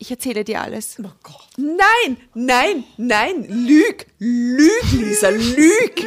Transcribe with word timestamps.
Ich 0.00 0.12
erzähle 0.12 0.44
dir 0.44 0.62
alles. 0.62 0.96
Oh 1.02 1.10
Gott. 1.24 1.48
Nein, 1.56 2.18
nein, 2.32 2.84
nein, 2.96 3.44
lüg, 3.48 4.06
lüg, 4.20 4.92
Lisa, 4.92 5.28
lüg. 5.30 6.04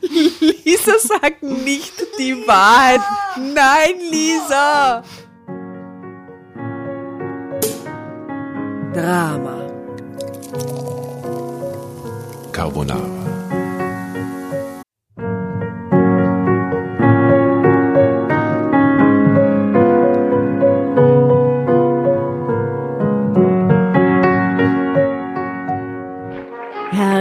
Lisa 0.64 0.98
sagt 0.98 1.42
nicht 1.42 1.92
die 2.18 2.32
Wahrheit. 2.46 3.02
Nein, 3.36 3.98
Lisa. 4.10 5.04
Drama. 8.94 9.66
Carbonara. 12.52 13.21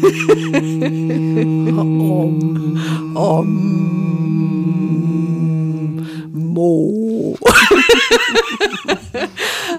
Mo. 6.54 7.36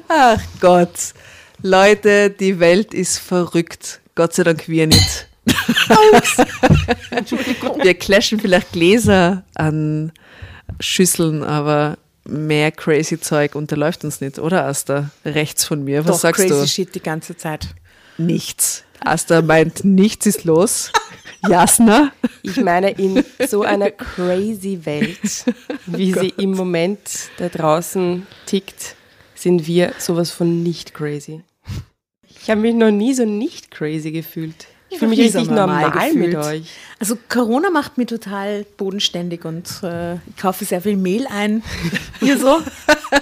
Ach 0.08 0.42
Gott. 0.60 1.14
Leute, 1.62 2.30
die 2.30 2.60
Welt 2.60 2.94
ist 2.94 3.18
verrückt. 3.18 4.02
Gott 4.16 4.34
sei 4.34 4.44
Dank 4.44 4.68
wir 4.68 4.88
nicht. 4.88 5.28
wir 7.82 7.94
clashen 7.94 8.40
vielleicht 8.40 8.72
Gläser 8.72 9.44
an 9.56 10.12
Schüsseln, 10.80 11.44
aber 11.44 11.98
mehr 12.26 12.72
crazy 12.72 13.20
Zeug 13.20 13.56
unterläuft 13.56 14.04
uns 14.04 14.22
nicht, 14.22 14.40
oder 14.40 14.66
Asta? 14.66 15.12
Rechts 15.24 15.66
von 15.66 15.84
mir. 15.84 16.04
Was 16.06 16.14
Doch, 16.14 16.20
sagst 16.20 16.42
crazy 16.42 16.62
du? 16.62 16.68
shit 16.68 16.96
die 16.96 17.02
ganze 17.02 17.38
Zeit. 17.38 17.68
Nichts. 18.18 18.84
Asta 19.06 19.42
meint, 19.42 19.86
nichts 19.86 20.26
ist 20.26 20.44
los. 20.44 20.92
Jasna? 21.48 22.12
Ich 22.42 22.58
meine, 22.58 22.92
in 22.92 23.24
so 23.48 23.62
einer 23.62 23.92
crazy 23.92 24.80
Welt, 24.84 25.46
wie 25.86 26.14
sie 26.14 26.34
im 26.38 26.52
Moment 26.52 27.00
da 27.38 27.50
draußen 27.50 28.26
tickt, 28.46 28.96
sind 29.36 29.68
wir 29.68 29.94
sowas 30.00 30.32
von 30.32 30.64
nicht 30.64 30.94
crazy. 30.94 31.44
Ich 32.42 32.50
habe 32.50 32.62
mich 32.62 32.76
noch 32.76 32.92
nie 32.92 33.14
so 33.14 33.26
nicht 33.26 33.72
crazy 33.72 34.12
gefühlt. 34.12 34.68
Ich 34.90 35.00
fühle 35.00 35.10
mich 35.10 35.20
richtig 35.20 35.50
normal 35.50 35.90
normal, 35.90 36.14
mit 36.14 36.36
euch. 36.36 36.70
Also 37.00 37.18
Corona 37.28 37.70
macht 37.70 37.98
mich 37.98 38.08
total 38.08 38.66
bodenständig 38.78 39.44
und 39.44 39.68
äh, 39.84 40.16
ich 40.16 40.38
kaufe 40.40 40.64
sehr 40.64 40.82
viel 40.82 40.96
Mehl 40.96 41.28
ein. 41.28 41.64
Hier 42.20 42.38
so. 42.38 42.62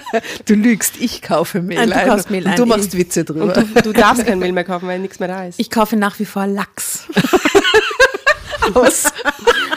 Du 0.46 0.54
lügst, 0.56 0.96
ich 1.00 1.22
kaufe 1.22 1.62
Mehl 1.62 1.78
Ah, 1.80 1.86
du 1.86 1.96
ein. 1.96 2.08
kaufst 2.08 2.30
Mehl 2.30 2.44
und 2.46 2.52
ein. 2.52 2.56
du 2.58 2.66
machst 2.66 2.98
Witze 2.98 3.24
drüber. 3.24 3.46
Und 3.46 3.58
du, 3.58 3.82
du 3.82 3.94
darfst 3.94 4.26
kein 4.26 4.40
Mehl 4.40 4.52
mehr 4.52 4.64
kaufen, 4.64 4.88
weil 4.88 5.00
nichts 5.00 5.20
mehr 5.20 5.28
da 5.30 5.46
ist. 5.46 5.60
Ich 5.60 5.70
kaufe 5.70 5.96
nach 5.96 6.20
wie 6.20 6.26
vor 6.26 6.48
Lachs. 6.48 7.06
aus. 8.74 9.06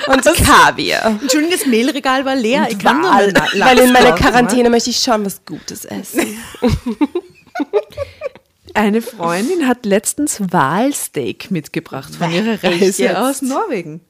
und 0.06 0.25
Kaviar. 0.25 1.19
Entschuldigung, 1.21 1.50
das 1.59 1.66
Mehlregal 1.66 2.25
war 2.25 2.37
leer. 2.37 2.66
ich 2.71 2.78
kann 2.78 3.00
nur 3.00 3.10
Lachs 3.10 3.59
Weil 3.59 3.78
in 3.78 3.93
meiner 3.93 4.12
Quarantäne 4.12 4.71
möchte 4.71 4.91
ich 4.91 4.99
schon 4.99 5.25
was 5.25 5.44
Gutes 5.44 5.84
essen. 5.84 6.21
Eine 8.75 9.00
Freundin 9.00 9.66
hat 9.66 9.87
letztens 9.87 10.41
Walsteak 10.53 11.50
mitgebracht 11.50 12.15
von 12.15 12.31
ihrer 12.31 12.62
Reise 12.62 13.19
aus 13.19 13.41
Norwegen. 13.41 14.00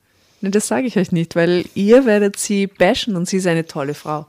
Ne, 0.41 0.51
das 0.51 0.67
sage 0.67 0.87
ich 0.89 0.99
euch 0.99 1.13
nicht, 1.13 1.37
weil 1.37 1.65
ihr 1.75 2.05
werdet 2.05 2.37
sie 2.39 2.67
bashen 2.67 3.15
und 3.17 3.29
sie 3.29 3.37
ist 3.37 3.47
eine 3.47 3.67
tolle 3.67 3.95
Frau. 3.95 4.27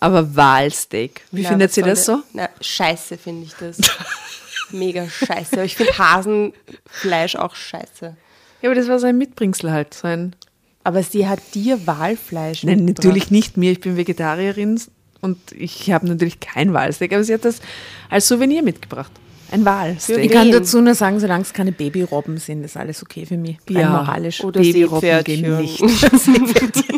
Aber 0.00 0.36
Walsteak, 0.36 1.22
wie 1.32 1.42
Na, 1.42 1.48
findet 1.50 1.72
soll 1.72 1.84
das 1.84 2.04
so? 2.04 2.22
Na, 2.32 2.48
scheiße 2.60 3.18
finde 3.18 3.46
ich 3.46 3.54
das. 3.54 3.78
Mega 4.70 5.08
scheiße. 5.08 5.54
Aber 5.54 5.64
ich 5.64 5.76
finde 5.76 5.98
Hasenfleisch 5.98 7.36
auch 7.36 7.54
scheiße. 7.56 8.16
Ja, 8.62 8.68
aber 8.68 8.74
das 8.74 8.88
war 8.88 8.98
so 8.98 9.06
ein 9.06 9.18
Mitbringsel 9.18 9.70
halt. 9.72 9.94
So 9.94 10.06
ein, 10.08 10.36
Aber 10.84 11.02
sie 11.02 11.26
hat 11.26 11.40
dir 11.54 11.86
Walfleisch 11.86 12.62
nein, 12.64 12.84
mitgebracht. 12.84 13.04
natürlich 13.06 13.30
nicht 13.30 13.56
mir, 13.56 13.72
ich 13.72 13.80
bin 13.80 13.96
Vegetarierin 13.96 14.80
und 15.20 15.38
ich 15.52 15.90
habe 15.90 16.06
natürlich 16.06 16.38
kein 16.38 16.72
Walsteak, 16.72 17.12
aber 17.12 17.24
sie 17.24 17.34
hat 17.34 17.44
das 17.44 17.60
als 18.08 18.28
Souvenir 18.28 18.62
mitgebracht. 18.62 19.10
Ein 19.50 19.60
Ich 19.60 19.66
Walsteak. 19.66 20.30
kann 20.30 20.46
Wen? 20.48 20.52
dazu 20.52 20.80
nur 20.80 20.94
sagen, 20.94 21.18
solange 21.18 21.42
es 21.42 21.52
keine 21.54 21.72
Babyrobben 21.72 22.36
sind, 22.36 22.62
ist 22.62 22.76
alles 22.76 23.02
okay 23.02 23.24
für 23.26 23.38
mich. 23.38 23.56
Rein 23.68 23.80
Ja. 23.80 23.88
moralisch. 23.90 24.44
Oder 24.44 24.60
Babyrobben 24.60 25.24
gehen 25.24 25.58
nicht. 25.60 25.80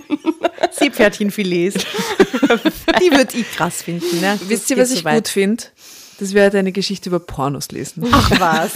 Seepferdchenfilets. 0.80 1.74
Die 3.00 3.10
würde 3.12 3.36
ich 3.36 3.50
krass 3.52 3.82
finden. 3.82 4.20
Ne? 4.20 4.38
Wisst 4.48 4.68
ihr, 4.70 4.76
Das 4.76 4.88
was 4.90 4.92
ich 4.94 4.98
so 5.00 5.04
weit. 5.04 5.14
gut 5.24 5.28
finde? 5.28 5.62
Das 6.18 6.34
wäre 6.34 6.58
eine 6.58 6.72
Geschichte 6.72 7.08
über 7.08 7.18
Pornos 7.20 7.70
lesen. 7.70 8.06
Ach 8.10 8.30
was. 8.40 8.72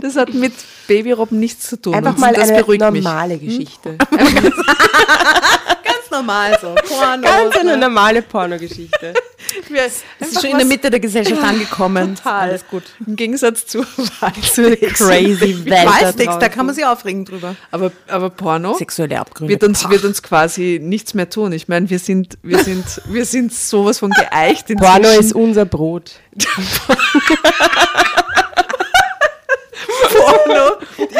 Das 0.00 0.16
hat 0.16 0.32
mit 0.34 0.52
Babyrobben 0.88 1.38
nichts 1.40 1.68
zu 1.68 1.80
tun. 1.80 1.94
Einfach 1.94 2.16
mal 2.16 2.32
das 2.32 2.48
eine 2.48 2.58
beruhigt 2.60 2.90
mich. 2.92 3.02
normale 3.04 3.38
Geschichte. 3.38 3.98
Ganz 6.16 6.26
normal 6.26 6.58
so. 6.60 6.74
Pornos. 6.88 7.22
Ganz 7.22 7.56
eine 7.56 7.72
ne? 7.72 7.76
normale 7.78 8.22
Pornogeschichte. 8.22 9.14
Das 9.68 10.02
ist 10.28 10.40
schon 10.40 10.50
in 10.50 10.58
der 10.58 10.66
Mitte 10.66 10.90
der 10.90 10.98
Gesellschaft 10.98 11.40
angekommen. 11.44 12.16
Total. 12.16 12.48
Alles 12.48 12.66
gut. 12.66 12.82
Im 13.06 13.14
Gegensatz 13.14 13.64
zu 13.66 13.82
Crazy 13.82 15.64
Welt. 15.64 15.70
da 15.70 15.86
Weißtext, 15.86 16.42
da 16.42 16.48
kann 16.48 16.66
man 16.66 16.74
sich 16.74 16.84
aufregen 16.84 17.24
drüber. 17.24 17.54
Aber, 17.70 17.92
aber 18.08 18.30
Porno 18.30 18.74
Sexuelle 18.74 19.20
Abgründe. 19.20 19.52
wird 19.52 19.62
uns, 19.62 19.88
wird 19.88 20.04
uns 20.04 20.22
quasi 20.22 20.80
nichts 20.82 21.14
mehr 21.14 21.30
tun. 21.30 21.52
Ich 21.52 21.68
meine, 21.68 21.88
wir 21.88 22.00
sind, 22.00 22.38
wir 22.42 22.58
sind, 22.58 22.84
wir 23.06 23.24
sind 23.24 23.52
sowas 23.52 24.00
von 24.00 24.10
geeicht 24.10 24.68
inzwischen. 24.68 25.02
Porno 25.02 25.08
ist 25.10 25.32
unser 25.32 25.64
Brot. 25.64 26.12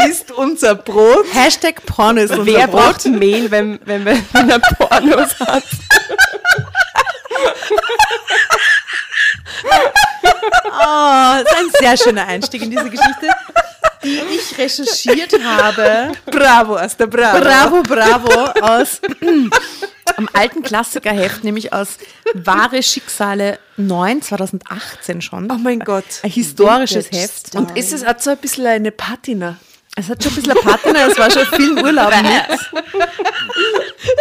Ist 0.09 0.31
unser 0.33 0.75
Brot. 0.75 1.25
Hashtag 1.33 1.85
Porno 1.87 2.21
ist 2.23 2.31
unser 2.31 2.47
Wer 2.47 2.67
Brot. 2.67 2.81
braucht 2.83 3.07
Mehl, 3.07 3.51
wenn, 3.51 3.79
wenn, 3.85 4.05
wenn 4.33 4.51
er 4.51 4.59
Pornos 4.59 5.39
hat? 5.41 5.65
Oh, 10.65 11.43
das 11.43 11.53
ist 11.53 11.57
ein 11.57 11.71
sehr 11.81 11.97
schöner 11.97 12.27
Einstieg 12.27 12.63
in 12.63 12.71
diese 12.71 12.89
Geschichte, 12.91 13.29
die 14.05 14.21
ich 14.35 14.59
recherchiert 14.59 15.33
habe. 15.43 16.13
Bravo, 16.27 16.77
Asta, 16.77 17.07
bravo. 17.07 17.41
Bravo, 17.41 17.83
bravo, 17.83 18.61
aus 18.61 19.01
am 20.17 20.29
alten 20.33 20.63
Klassikerheft, 20.63 21.45
nämlich 21.45 21.73
aus 21.73 21.99
Wahre 22.35 22.83
Schicksale 22.83 23.59
9, 23.77 24.23
2018 24.23 25.23
schon. 25.23 25.51
Oh 25.51 25.55
mein 25.59 25.81
Gott. 25.81 26.05
Ein 26.23 26.31
historisches 26.31 27.07
Vintage 27.07 27.23
Heft. 27.23 27.47
Style. 27.49 27.65
Und 27.65 27.77
ist 27.77 27.93
es 27.93 28.05
auch 28.05 28.19
so 28.19 28.31
ein 28.31 28.39
bisschen 28.39 28.67
eine 28.67 28.91
Patina? 28.91 29.57
Es 29.99 30.11
hat 30.11 30.23
schon 30.23 30.31
ein 30.33 30.35
bisschen 30.37 30.53
eine 30.53 30.61
Patina, 30.61 31.07
es 31.07 31.19
war 31.19 31.31
schon 31.31 31.47
viel 31.47 31.73
Urlaub 31.83 32.13
mit. 32.23 33.03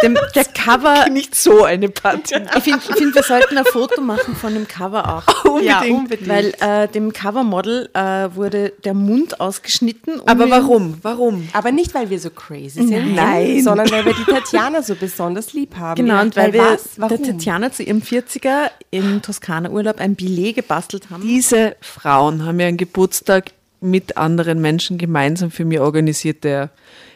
Dem, 0.02 0.16
der 0.34 0.44
Cover, 0.46 1.10
Nicht 1.10 1.34
so 1.34 1.64
eine 1.64 1.90
Patina. 1.90 2.56
ich 2.56 2.62
finde, 2.64 2.80
find, 2.80 3.14
wir 3.14 3.22
sollten 3.22 3.58
ein 3.58 3.64
Foto 3.66 4.00
machen 4.00 4.34
von 4.36 4.54
dem 4.54 4.66
Cover 4.66 5.16
auch. 5.16 5.44
Ja, 5.62 5.82
unbedingt. 5.82 6.28
Weil 6.28 6.54
äh, 6.60 6.86
dem 6.88 7.12
Covermodel 7.12 7.88
äh, 7.94 8.28
wurde 8.34 8.72
der 8.84 8.94
Mund 8.94 9.40
ausgeschnitten. 9.40 10.20
um 10.20 10.28
Aber 10.28 10.48
warum? 10.50 10.98
Warum? 11.02 11.48
Aber 11.52 11.72
nicht, 11.72 11.94
weil 11.94 12.10
wir 12.10 12.20
so 12.20 12.30
crazy 12.30 12.86
sind, 12.86 13.14
Nein. 13.14 13.62
sondern 13.62 13.90
weil 13.90 14.04
wir 14.04 14.14
die 14.14 14.24
Tatjana 14.24 14.82
so 14.82 14.94
besonders 14.94 15.52
lieb 15.54 15.76
haben. 15.76 15.96
Genau, 15.96 16.20
und 16.20 16.36
weil 16.36 16.52
wir 16.52 16.78
was? 16.96 17.10
der? 17.10 17.22
Tatjana 17.22 17.72
zu 17.72 17.82
ihrem 17.82 18.00
40er 18.00 18.70
im 18.90 19.22
Toskana-Urlaub 19.22 19.98
ein 19.98 20.14
Billet 20.14 20.54
gebastelt 20.56 21.10
haben. 21.10 21.22
Diese 21.22 21.76
Frauen 21.80 22.44
haben 22.44 22.60
ja 22.60 22.66
einen 22.66 22.76
Geburtstag 22.76 23.52
mit 23.90 24.16
anderen 24.16 24.60
Menschen 24.60 24.98
gemeinsam 24.98 25.50
für 25.50 25.64
mich 25.64 25.80
organisiert, 25.80 26.44
der 26.44 26.70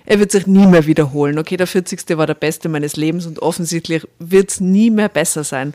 er 0.07 0.19
wird 0.19 0.33
sich 0.33 0.47
nie 0.47 0.67
mehr 0.67 0.87
wiederholen. 0.87 1.39
Okay, 1.39 1.57
der 1.57 1.67
40. 1.67 2.17
war 2.17 2.27
der 2.27 2.35
beste 2.35 2.69
meines 2.69 2.97
Lebens 2.97 3.27
und 3.27 3.41
offensichtlich 3.43 4.07
wird 4.19 4.51
es 4.51 4.61
nie 4.61 4.91
mehr 4.91 5.09
besser 5.09 5.45
sein. 5.45 5.75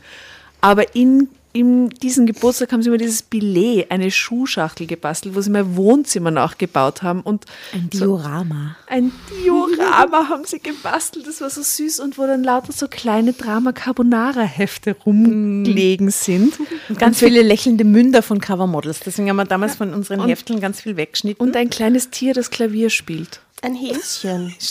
Aber 0.62 0.96
in, 0.96 1.30
in 1.56 1.90
diesem 1.90 2.26
Geburtstag 2.26 2.74
haben 2.74 2.84
sie 2.84 2.90
mir 2.90 2.98
dieses 2.98 3.22
Billet, 3.22 3.90
eine 3.90 4.12
Schuhschachtel 4.12 4.88
gebastelt, 4.88 5.36
wo 5.36 5.42
sie 5.42 5.50
mein 5.50 5.78
Wohnzimmer 5.78 6.30
nachgebaut 6.30 7.02
haben 7.02 7.22
und 7.22 7.46
Ein 7.74 7.90
so 7.94 8.18
Diorama. 8.18 8.76
ein 8.88 9.14
Diorama 9.44 10.28
haben 10.28 10.44
sie 10.46 10.60
gebastelt, 10.60 11.26
das 11.28 11.40
war 11.40 11.50
so 11.50 11.62
süß 11.62 12.02
und 12.02 12.18
wo 12.18 12.28
dann 12.28 12.44
lauter 12.44 12.74
so 12.74 12.88
kleine 12.90 13.32
Drama 13.32 13.72
Carbonara 13.72 14.42
Hefte 14.42 14.98
rumgelegen 15.06 16.12
sind. 16.12 16.56
Und 16.90 17.00
ganz 17.00 17.20
viele 17.20 17.42
lächelnde 17.42 17.84
Münder 17.84 18.22
von 18.22 18.40
Covermodels. 18.40 19.00
Deswegen 19.00 19.30
haben 19.30 19.38
wir 19.38 19.46
damals 19.46 19.76
von 19.76 19.94
unseren 19.94 20.28
Hefteln 20.28 20.60
ganz 20.60 20.82
viel 20.82 20.98
weggeschnitten. 20.98 21.46
Und 21.46 21.56
ein 21.56 21.70
kleines 21.70 22.10
Tier, 22.10 22.34
das 22.34 22.52
Klavier 22.52 22.90
spielt. 22.90 23.40
Ein 23.62 23.76
Häschen. 23.76 24.54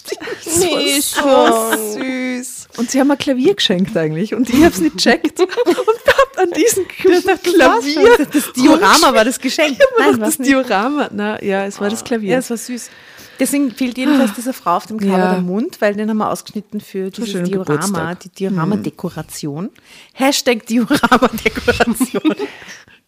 Nee, 0.59 1.01
so 1.01 1.73
süß. 1.99 2.64
Und 2.77 2.91
sie 2.91 2.99
haben 3.01 3.09
mir 3.09 3.17
Klavier 3.17 3.55
geschenkt 3.55 3.97
eigentlich 3.97 4.35
und 4.35 4.49
ich 4.51 4.57
habe 4.57 4.75
es 4.75 4.81
nicht 4.81 4.97
checkt 4.97 5.39
und 5.41 5.49
hab 5.51 6.39
an 6.39 6.51
diesem 6.51 6.87
Klavier 6.89 8.27
das 8.33 8.53
Diorama 8.53 9.15
war 9.15 9.25
das 9.25 9.39
Geschenk. 9.41 9.79
Nein, 9.99 10.19
das 10.19 10.39
nicht. 10.39 10.51
Diorama. 10.51 11.09
Na, 11.13 11.43
ja, 11.43 11.65
es 11.67 11.81
war 11.81 11.89
das 11.89 12.03
Klavier. 12.03 12.33
Ja, 12.33 12.39
es 12.39 12.51
war 12.51 12.57
süß. 12.57 12.91
Deswegen 13.39 13.73
fehlt 13.73 13.99
jedenfalls 13.99 14.33
dieser 14.35 14.53
Frau 14.53 14.77
auf 14.77 14.87
dem 14.87 14.99
Cover 14.99 15.19
Ja. 15.19 15.33
der 15.33 15.41
Mund, 15.41 15.81
weil 15.81 15.95
den 15.95 16.09
haben 16.09 16.19
wir 16.19 16.31
ausgeschnitten 16.31 16.81
für 16.81 17.11
dieses 17.11 17.31
schönen 17.33 17.47
Diorama, 17.47 17.65
Geburtstag. 17.77 18.21
die 18.21 18.29
Diorama-Dekoration. 18.31 19.71
Hashtag 20.13 20.67
Diorama-Dekoration. 20.67 22.35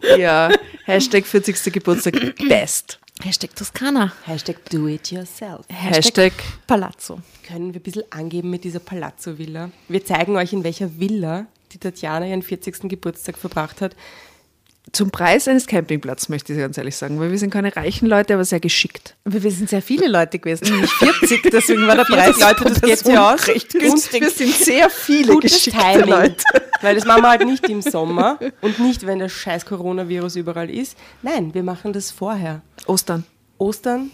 ja, 0.18 0.50
Hashtag 0.84 1.26
40. 1.26 1.72
Geburtstag 1.72 2.14
best. 2.48 2.98
Hashtag 3.22 3.56
Toskana. 3.56 4.12
Hashtag 4.26 4.56
do 4.70 4.86
it 4.88 5.10
yourself. 5.10 5.66
Hashtag 5.68 6.32
Palazzo. 6.66 7.20
Können 7.46 7.72
wir 7.72 7.80
ein 7.80 7.82
bisschen 7.82 8.04
angeben 8.10 8.50
mit 8.50 8.64
dieser 8.64 8.78
Palazzo-Villa? 8.78 9.70
Wir 9.88 10.04
zeigen 10.04 10.36
euch, 10.36 10.52
in 10.52 10.62
welcher 10.64 10.98
Villa 10.98 11.46
die 11.72 11.78
Tatjana 11.78 12.26
ihren 12.26 12.42
40. 12.42 12.88
Geburtstag 12.88 13.38
verbracht 13.38 13.80
hat. 13.80 13.96
Zum 14.96 15.10
Preis 15.10 15.46
eines 15.46 15.66
Campingplatzes, 15.66 16.28
möchte 16.30 16.52
ich 16.52 16.58
ganz 16.58 16.78
ehrlich 16.78 16.96
sagen, 16.96 17.20
weil 17.20 17.30
wir 17.30 17.38
sind 17.38 17.50
keine 17.50 17.76
reichen 17.76 18.06
Leute, 18.06 18.34
aber 18.34 18.44
sehr 18.44 18.60
geschickt. 18.60 19.14
Aber 19.24 19.42
wir 19.42 19.50
sind 19.50 19.68
sehr 19.68 19.82
viele 19.82 20.08
Leute 20.08 20.38
gewesen, 20.38 20.68
nämlich 20.70 20.90
40, 20.90 21.42
deswegen 21.52 21.86
war 21.86 21.96
der 21.96 22.04
Preis 22.04 22.40
Leute, 22.40 22.64
das 22.64 22.80
geht 22.80 23.12
ja 23.12 23.34
aus. 23.34 23.46
recht 23.46 23.70
günstig. 23.70 24.22
wir 24.22 24.30
sind 24.30 24.54
sehr 24.56 24.88
viele 24.88 25.34
Gutes 25.34 25.52
geschickte 25.52 25.78
Timing. 25.78 26.08
Leute. 26.08 26.44
Weil 26.80 26.94
das 26.94 27.04
machen 27.04 27.22
wir 27.22 27.30
halt 27.30 27.44
nicht 27.44 27.68
im 27.68 27.82
Sommer 27.82 28.38
und 28.60 28.78
nicht, 28.78 29.06
wenn 29.06 29.18
der 29.18 29.28
scheiß 29.28 29.66
Coronavirus 29.66 30.36
überall 30.36 30.70
ist. 30.70 30.96
Nein, 31.22 31.52
wir 31.54 31.62
machen 31.62 31.92
das 31.92 32.10
vorher. 32.10 32.62
Ostern. 32.86 33.24
Ostern 33.58 34.10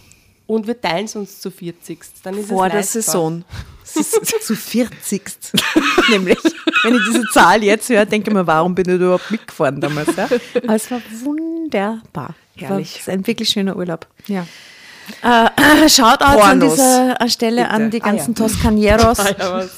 und 0.46 0.66
wir 0.66 0.80
teilen 0.80 1.04
es 1.06 1.16
uns 1.16 1.40
zu 1.40 1.50
40. 1.50 2.00
Dann 2.22 2.36
ist 2.38 2.48
Vor 2.48 2.66
es 2.72 2.72
der. 2.72 2.82
Saison. 3.02 3.44
zu 3.84 4.54
40. 4.56 5.22
Nämlich, 6.10 6.38
wenn 6.84 6.94
ich 6.94 7.00
diese 7.10 7.24
Zahl 7.32 7.62
jetzt 7.62 7.88
höre, 7.90 8.06
denke 8.06 8.30
ich 8.30 8.34
mir, 8.34 8.46
warum 8.46 8.74
bin 8.74 8.88
ich 8.88 8.94
überhaupt 8.96 9.30
mitgefahren 9.30 9.80
damals? 9.80 10.14
Ja? 10.16 10.24
Aber 10.62 10.74
es 10.74 10.90
war 10.90 11.00
wunderbar. 11.24 12.34
Herrlich. 12.56 12.98
Es 13.00 13.06
war 13.06 13.14
ein 13.14 13.26
wirklich 13.26 13.48
schöner 13.50 13.76
Urlaub. 13.76 14.06
Ja. 14.26 14.46
Äh, 15.22 15.88
Shoutouts 15.88 16.22
an 16.22 16.60
Pornos. 16.60 16.74
dieser 16.76 17.16
Stelle 17.28 17.68
an 17.68 17.90
Bitte. 17.90 17.90
die 17.90 18.00
ganzen 18.00 18.34
Ah, 18.36 18.40
ja. 18.40 18.46
Toscanieros 18.46 19.18
Ah, 19.18 19.34
ja, 19.38 19.68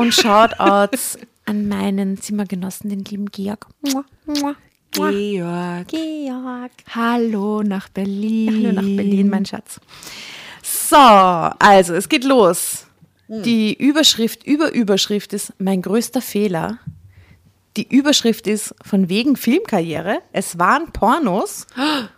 und 0.00 0.14
Shoutouts 0.14 1.18
an 1.44 1.68
meinen 1.68 2.20
Zimmergenossen, 2.20 2.88
den 2.90 3.04
lieben 3.04 3.26
Georg. 3.30 3.66
Mua, 3.82 4.04
mua. 4.26 4.54
Georg. 4.90 5.88
Georg. 5.88 6.72
Hallo 6.94 7.62
nach 7.62 7.88
Berlin. 7.88 8.52
Hallo 8.52 8.72
nach 8.72 8.82
Berlin, 8.82 9.28
mein 9.28 9.46
Schatz. 9.46 9.80
So, 10.62 10.96
also 10.96 11.94
es 11.94 12.08
geht 12.08 12.24
los. 12.24 12.86
Die 13.28 13.74
Überschrift 13.74 14.44
über 14.44 14.72
Überschrift 14.72 15.32
ist 15.32 15.52
mein 15.58 15.82
größter 15.82 16.20
Fehler. 16.20 16.78
Die 17.76 17.86
Überschrift 17.88 18.48
ist 18.48 18.74
von 18.84 19.08
wegen 19.08 19.36
Filmkarriere. 19.36 20.18
Es 20.32 20.58
waren 20.58 20.92
Pornos. 20.92 21.68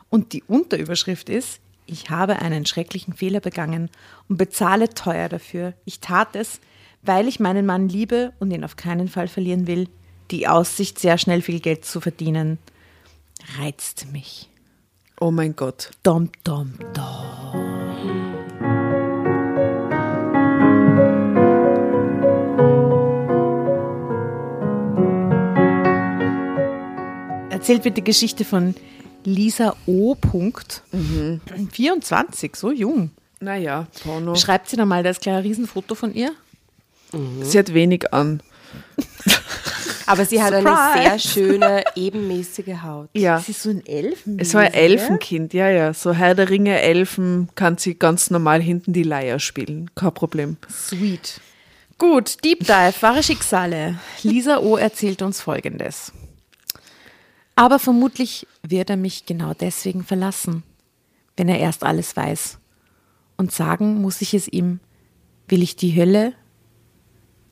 Und 0.09 0.33
die 0.33 0.43
Unterüberschrift 0.45 1.29
ist, 1.29 1.61
ich 1.85 2.09
habe 2.09 2.41
einen 2.41 2.65
schrecklichen 2.65 3.13
Fehler 3.13 3.41
begangen 3.41 3.91
und 4.29 4.39
bezahle 4.39 4.89
teuer 4.89 5.29
dafür. 5.29 5.75
Ich 5.85 6.01
tat 6.01 6.35
es, 6.35 6.61
weil 7.03 7.29
ich 7.29 7.41
meinen 7.41 7.67
Mann 7.67 7.91
liebe 7.91 8.33
und 8.41 8.51
ihn 8.51 8.65
auf 8.65 8.77
keinen 8.77 9.09
Fall 9.09 9.29
verlieren 9.29 9.67
will. 9.67 9.89
Die 10.31 10.49
Aussicht, 10.49 10.99
sehr 10.99 11.19
schnell 11.19 11.43
viel 11.43 11.61
Geld 11.61 11.85
zu 11.85 12.01
verdienen, 12.01 12.59
reizt 13.59 14.07
mich. 14.13 14.49
Oh 15.21 15.31
mein 15.31 15.55
Gott. 15.55 15.91
Dom, 16.03 16.31
dom, 16.45 16.75
dom. 16.95 17.63
Erzählt 27.51 27.85
wird 27.85 27.97
die 27.97 28.05
Geschichte 28.05 28.45
von 28.45 28.75
Lisa 29.25 29.77
O. 29.87 30.17
Punkt. 30.17 30.83
24, 31.71 32.57
so 32.57 32.73
jung. 32.73 33.11
Naja, 33.39 33.87
Porno. 34.03 34.35
Schreibt 34.35 34.69
sie 34.69 34.77
da 34.77 34.85
mal 34.85 35.03
das 35.03 35.21
kleine 35.21 35.45
Riesenfoto 35.45 35.95
von 35.95 36.13
ihr? 36.15 36.33
Sie 37.43 37.59
hat 37.59 37.75
wenig 37.75 38.13
an. 38.13 38.43
Aber 40.07 40.25
sie 40.25 40.43
hat 40.43 40.53
eine 40.53 40.69
Surprise. 40.69 41.03
sehr 41.03 41.19
schöne, 41.19 41.85
ebenmäßige 41.95 42.83
Haut. 42.83 43.09
Ja. 43.15 43.39
Sie 43.41 43.53
ist 43.53 43.63
so 43.63 43.71
ein 43.71 43.85
Elfen. 43.87 44.39
Es 44.39 44.55
war 44.55 44.63
ein 44.63 44.75
Elfenkind, 44.75 45.55
ja, 45.55 45.69
ja. 45.69 45.95
So 45.95 46.13
Herr 46.13 46.35
der 46.35 46.51
Ringe, 46.51 46.81
Elfen, 46.81 47.49
kann 47.55 47.79
sie 47.79 47.95
ganz 47.95 48.31
normal 48.31 48.61
hinten 48.61 48.93
die 48.93 49.03
Leier 49.03 49.39
spielen. 49.39 49.91
Kein 49.95 50.13
Problem. 50.15 50.57
Sweet. 50.71 51.41
Gut, 51.99 52.45
Deep 52.45 52.61
Dive, 52.61 52.95
wahre 53.01 53.23
Schicksale. 53.23 53.99
Lisa 54.23 54.59
O. 54.59 54.77
erzählt 54.77 55.23
uns 55.23 55.41
Folgendes. 55.41 56.13
Aber 57.55 57.79
vermutlich 57.79 58.47
wird 58.63 58.91
er 58.91 58.97
mich 58.97 59.27
genau 59.27 59.55
deswegen 59.55 60.03
verlassen, 60.03 60.63
wenn 61.37 61.49
er 61.49 61.59
erst 61.59 61.85
alles 61.85 62.17
weiß. 62.17 62.59
Und 63.37 63.53
sagen 63.53 64.01
muss 64.01 64.21
ich 64.21 64.35
es 64.35 64.49
ihm, 64.49 64.81
will 65.49 65.63
ich 65.63 65.77
die 65.77 65.95
Hölle, 65.95 66.33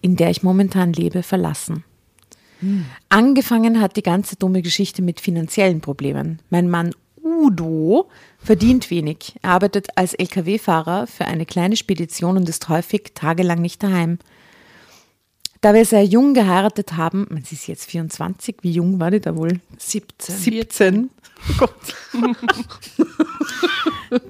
in 0.00 0.16
der 0.16 0.30
ich 0.30 0.42
momentan 0.42 0.92
lebe, 0.92 1.22
verlassen. 1.22 1.84
Angefangen 3.08 3.80
hat 3.80 3.96
die 3.96 4.02
ganze 4.02 4.36
dumme 4.36 4.62
Geschichte 4.62 5.02
mit 5.02 5.20
finanziellen 5.20 5.80
Problemen. 5.80 6.40
Mein 6.50 6.68
Mann 6.68 6.94
Udo 7.22 8.08
verdient 8.38 8.90
wenig. 8.90 9.34
Er 9.42 9.50
arbeitet 9.50 9.88
als 9.96 10.14
Lkw-Fahrer 10.14 11.06
für 11.06 11.26
eine 11.26 11.46
kleine 11.46 11.76
Spedition 11.76 12.36
und 12.36 12.48
ist 12.48 12.68
häufig 12.68 13.12
tagelang 13.14 13.60
nicht 13.60 13.82
daheim. 13.82 14.18
Da 15.60 15.74
wir 15.74 15.84
sehr 15.84 16.04
jung 16.04 16.32
geheiratet 16.32 16.96
haben, 16.96 17.26
man 17.28 17.44
sie 17.44 17.54
ist 17.54 17.66
jetzt 17.66 17.90
24, 17.90 18.56
wie 18.62 18.72
jung 18.72 18.98
war 18.98 19.10
die 19.10 19.20
da 19.20 19.36
wohl? 19.36 19.60
17. 19.76 20.34
17. 20.34 21.10
Oh 21.50 21.54
Gott. 21.58 21.72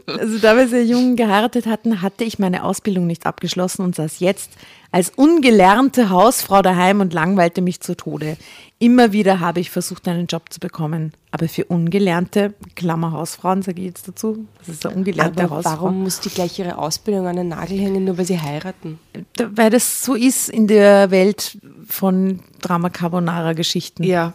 also 0.07 0.39
da 0.39 0.57
wir 0.57 0.69
sehr 0.69 0.85
jung 0.85 1.17
geheiratet 1.17 1.67
hatten, 1.67 2.03
hatte 2.03 2.25
ich 2.25 2.39
meine 2.39 2.65
Ausbildung 2.65 3.07
nicht 3.07 3.27
abgeschlossen 3.27 3.83
und 3.83 3.95
saß 3.95 4.21
jetzt 4.21 4.53
als 4.93 5.11
ungelernte 5.11 6.11
Hausfrau 6.11 6.63
daheim 6.63 7.01
und 7.01 7.13
langweilte 7.13 7.63
mich 7.63 7.81
zu 7.81 7.97
Tode. 7.97 8.37
Immer 8.79 9.13
wieder 9.13 9.41
habe 9.41 9.61
ich 9.61 9.71
versucht, 9.71 10.09
einen 10.09 10.27
Job 10.27 10.53
zu 10.53 10.59
bekommen. 10.59 11.13
Aber 11.31 11.49
für 11.49 11.65
ungelernte, 11.67 12.55
Klammer 12.75 13.13
Hausfrauen, 13.13 13.63
sage 13.63 13.81
ich 13.81 13.87
jetzt 13.87 14.09
dazu, 14.09 14.47
das 14.59 14.69
ist 14.69 14.87
eine 14.87 14.97
ungelernte 14.97 15.45
Aber 15.45 15.57
Hausfrau. 15.57 15.73
warum 15.73 16.03
muss 16.03 16.21
die 16.21 16.31
gleich 16.31 16.59
ihre 16.59 16.79
Ausbildung 16.79 17.27
an 17.27 17.37
den 17.37 17.49
Nagel 17.49 17.79
hängen, 17.79 18.05
nur 18.05 18.19
weil 18.19 18.25
sie 18.25 18.41
heiraten? 18.41 18.99
Weil 19.39 19.71
das 19.71 20.05
so 20.05 20.15
ist 20.15 20.49
in 20.49 20.67
der 20.67 21.11
Welt 21.11 21.59
von 21.87 22.41
Drama 22.61 22.91
Carbonara 22.91 23.53
Geschichten. 23.53 24.03
Ja. 24.03 24.33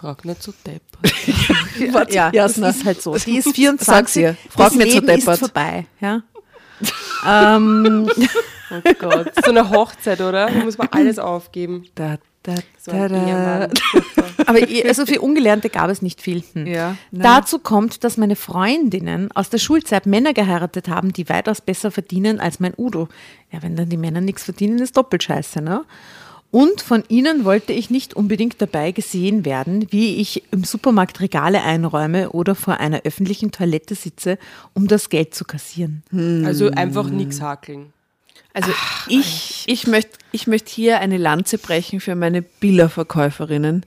Frag 0.00 0.24
nicht 0.24 0.42
so 0.42 0.52
depp. 0.66 0.82
Warte, 1.92 2.14
Ja, 2.14 2.26
das 2.30 2.34
Jasna. 2.56 2.70
ist 2.70 2.84
halt 2.86 3.02
so. 3.02 3.14
Die 3.16 3.36
ist 3.36 3.44
Sag's 3.44 3.56
24. 3.56 4.22
ihr. 4.22 4.36
Frag 4.48 4.68
das 4.68 4.74
nicht 4.76 4.92
so 4.92 5.00
deppert. 5.00 5.34
ist 5.34 5.38
vorbei. 5.40 5.86
Ja? 6.00 6.22
ähm, 7.56 8.10
Oh 8.72 8.92
Gott. 9.00 9.32
So 9.44 9.50
eine 9.50 9.68
Hochzeit, 9.68 10.20
oder? 10.20 10.46
Da 10.48 10.64
muss 10.64 10.78
man 10.78 10.88
alles 10.92 11.18
aufgeben. 11.18 11.84
Da, 11.96 12.18
da, 12.44 12.54
So 12.78 12.92
da, 12.92 13.02
ein 13.04 13.12
da. 13.12 13.26
Ehemann. 13.26 13.70
aber 14.46 14.60
also 14.88 15.06
für 15.06 15.20
Ungelernte 15.20 15.68
gab 15.70 15.90
es 15.90 16.02
nicht 16.02 16.22
viel. 16.22 16.44
Hm. 16.54 16.66
Ja. 16.68 16.96
Dazu 17.10 17.58
kommt, 17.58 18.04
dass 18.04 18.16
meine 18.16 18.36
Freundinnen 18.36 19.30
aus 19.32 19.50
der 19.50 19.58
Schulzeit 19.58 20.06
Männer 20.06 20.32
geheiratet 20.34 20.88
haben, 20.88 21.12
die 21.12 21.28
weitaus 21.28 21.60
besser 21.60 21.90
verdienen 21.90 22.38
als 22.38 22.60
mein 22.60 22.72
Udo. 22.78 23.08
Ja, 23.50 23.60
wenn 23.62 23.74
dann 23.74 23.88
die 23.88 23.96
Männer 23.96 24.20
nichts 24.20 24.44
verdienen, 24.44 24.78
ist 24.78 24.96
doppelt 24.96 25.24
scheiße, 25.24 25.60
ne? 25.60 25.84
Und 26.50 26.80
von 26.80 27.04
ihnen 27.08 27.44
wollte 27.44 27.72
ich 27.72 27.90
nicht 27.90 28.14
unbedingt 28.14 28.60
dabei 28.60 28.90
gesehen 28.90 29.44
werden, 29.44 29.86
wie 29.90 30.16
ich 30.16 30.42
im 30.50 30.64
Supermarkt 30.64 31.20
Regale 31.20 31.62
einräume 31.62 32.30
oder 32.30 32.56
vor 32.56 32.78
einer 32.78 33.02
öffentlichen 33.04 33.52
Toilette 33.52 33.94
sitze, 33.94 34.36
um 34.74 34.88
das 34.88 35.10
Geld 35.10 35.34
zu 35.34 35.44
kassieren. 35.44 36.02
Also 36.44 36.70
einfach 36.70 37.08
nichts 37.08 37.40
hakeln. 37.40 37.92
Also 38.52 38.72
ich, 39.08 39.64
ich 39.68 39.86
möchte 39.86 40.18
ich 40.32 40.48
möcht 40.48 40.68
hier 40.68 40.98
eine 41.00 41.18
Lanze 41.18 41.56
brechen 41.58 42.00
für 42.00 42.16
meine 42.16 42.42
Billerverkäuferinnen, 42.42 43.86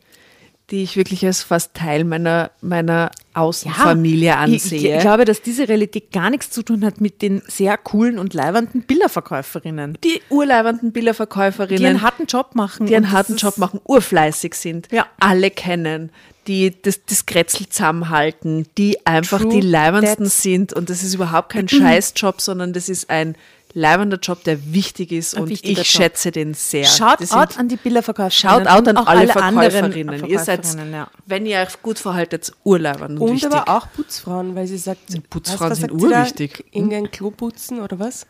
die 0.71 0.81
ich 0.83 0.95
wirklich 0.95 1.25
als 1.25 1.43
fast 1.43 1.73
Teil 1.73 2.03
meiner, 2.05 2.51
meiner 2.61 3.11
Außenfamilie 3.33 4.29
Ich, 4.31 4.35
ansehe. 4.35 4.95
ich 4.95 5.01
glaube, 5.01 5.25
dass 5.25 5.41
diese 5.41 5.67
Realität 5.67 6.11
gar 6.11 6.29
nichts 6.29 6.49
zu 6.51 6.63
tun 6.63 6.85
hat 6.85 7.01
mit 7.01 7.21
den 7.21 7.41
sehr 7.47 7.77
coolen 7.77 8.17
und 8.17 8.33
leibernden 8.33 8.83
Bilderverkäuferinnen, 8.83 9.97
die 10.03 10.21
urleibenden 10.29 10.89
die 10.89 10.93
Billerverkäuferinnen, 10.93 11.85
einen 11.85 12.01
harten 12.01 12.25
Job 12.25 12.55
machen. 12.55 12.85
die 12.85 12.95
einen 12.95 13.11
harten 13.11 13.35
Job 13.35 13.57
machen, 13.57 13.79
urfleißig 13.85 14.53
sind, 14.55 14.87
Ja. 14.91 15.05
alle 15.19 15.51
kennen, 15.51 16.11
die 16.47 16.73
das, 16.81 17.03
das 17.05 17.25
Kretzel 17.25 17.67
zusammenhalten, 17.69 18.65
die 18.77 19.05
einfach 19.05 19.41
True 19.41 19.51
die 19.51 19.61
leibendsten 19.61 20.25
that. 20.25 20.33
sind. 20.33 20.73
Und 20.73 20.89
das 20.89 21.03
ist 21.03 21.13
überhaupt 21.13 21.49
kein 21.49 21.67
Scheißjob, 21.69 22.41
sondern 22.41 22.73
das 22.73 22.89
ist 22.89 23.09
ein 23.09 23.35
leibender 23.73 24.17
Job, 24.17 24.43
der 24.43 24.71
wichtig 24.73 25.11
ist. 25.11 25.35
Ein 25.35 25.43
und 25.43 25.51
ich 25.51 25.63
Job. 25.63 25.85
schätze 25.85 26.31
den 26.31 26.53
sehr. 26.53 26.85
Shout 26.85 27.17
Die 27.21 27.31
out 27.31 27.57
an 27.57 27.67
die 27.67 27.75
Bilderverkäuferinnen. 27.75 28.65
Shout 28.65 28.69
out 28.71 28.87
an 28.87 28.97
alle, 28.97 29.35
anderen 29.35 29.71
Verkäuferinnen. 29.71 30.25
Ihr 30.27 30.39
seid, 30.39 30.65
ja. 30.91 31.09
wenn 31.25 31.45
ihr 31.45 31.59
euch 31.59 31.81
gut 31.81 31.99
verhaltet, 31.99 32.51
urleibend 32.63 33.19
und, 33.19 33.29
Und 33.29 33.35
wichtig. 33.35 33.51
aber 33.51 33.75
auch 33.77 33.87
Putzfrauen, 33.93 34.55
weil 34.55 34.67
sie 34.67 34.77
sagt, 34.77 34.99
Putzfrauen 35.29 35.71
was, 35.71 35.71
was 35.71 35.79
sind 35.79 35.91
urwichtig. 35.91 36.65
Irgendein 36.71 37.09
Klo 37.11 37.31
putzen 37.31 37.79
oder 37.81 37.97
was? 37.99 38.27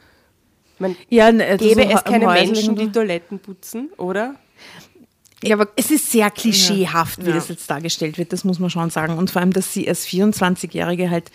Ich 0.75 0.79
meine, 0.79 0.95
Ja, 1.09 1.31
ne, 1.31 1.57
gäbe 1.57 1.83
so 1.83 1.89
es 1.89 2.03
keine 2.03 2.27
Menschen, 2.27 2.75
die. 2.75 2.91
Toiletten 2.91 3.39
putzen, 3.39 3.89
oder? 3.97 4.35
ja, 5.43 5.55
aber 5.55 5.67
Es 5.75 5.91
ist 5.91 6.09
sehr 6.11 6.31
klischeehaft, 6.31 7.23
wie 7.25 7.29
Ja. 7.29 7.35
das 7.35 7.49
jetzt 7.49 7.69
dargestellt 7.69 8.17
wird, 8.17 8.31
das 8.33 8.43
muss 8.45 8.59
man 8.59 8.69
schon 8.69 8.89
sagen. 8.89 9.17
Und 9.17 9.29
vor 9.29 9.41
allem, 9.41 9.51
dass 9.51 9.73
sie 9.73 9.87
als 9.89 10.05
24-Jährige 10.07 11.09
halt 11.11 11.29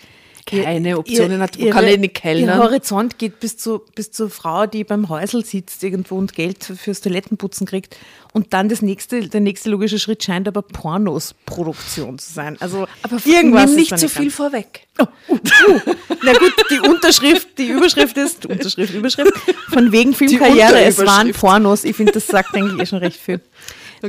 keine 0.49 0.97
Optionen 0.97 1.41
hat. 1.41 1.57
Wo 1.57 1.63
ihre- 1.63 1.71
kann 1.71 1.87
ich 1.87 1.97
nicht 1.97 2.15
Ihr 2.17 2.21
kellnern? 2.21 2.59
Horizont 2.59 3.17
geht 3.17 3.39
bis, 3.39 3.57
zu, 3.57 3.81
bis 3.95 4.11
zur 4.11 4.29
Frau, 4.29 4.65
die 4.65 4.83
beim 4.83 5.09
Häusl 5.09 5.43
sitzt 5.45 5.83
irgendwo 5.83 6.15
und 6.17 6.33
Geld 6.33 6.63
fürs 6.63 7.01
Toilettenputzen 7.01 7.65
kriegt. 7.67 7.95
Und 8.33 8.53
dann 8.53 8.69
das 8.69 8.81
nächste, 8.81 9.27
der 9.27 9.41
nächste 9.41 9.69
logische 9.69 9.97
Schritt 9.99 10.23
scheint 10.23 10.47
aber 10.47 10.61
Pornos 10.61 11.33
Produktion 11.45 12.19
zu 12.19 12.31
sein. 12.31 12.57
Also 12.59 12.85
Aber 13.01 13.17
irgendwas 13.25 13.67
nimm 13.71 13.75
nicht 13.79 13.97
zu 13.97 14.05
nicht 14.05 14.15
viel 14.15 14.31
vorweg. 14.31 14.87
Na 14.97 16.33
gut, 16.33 16.53
die 16.69 16.79
Unterschrift, 16.87 17.57
die 17.57 17.67
Überschrift 17.69 18.17
ist, 18.17 18.45
Unterschrift, 18.45 18.93
Überschrift, 18.93 19.33
von 19.69 19.91
wegen 19.91 20.13
Filmkarriere, 20.13 20.81
es 20.81 20.97
waren. 21.05 21.31
Pornos. 21.31 21.83
Ich 21.83 21.95
finde, 21.95 22.11
das 22.11 22.27
sagt 22.27 22.53
eigentlich 22.55 22.79
eh 22.81 22.85
schon 22.85 22.99
recht 22.99 23.19
viel. 23.19 23.41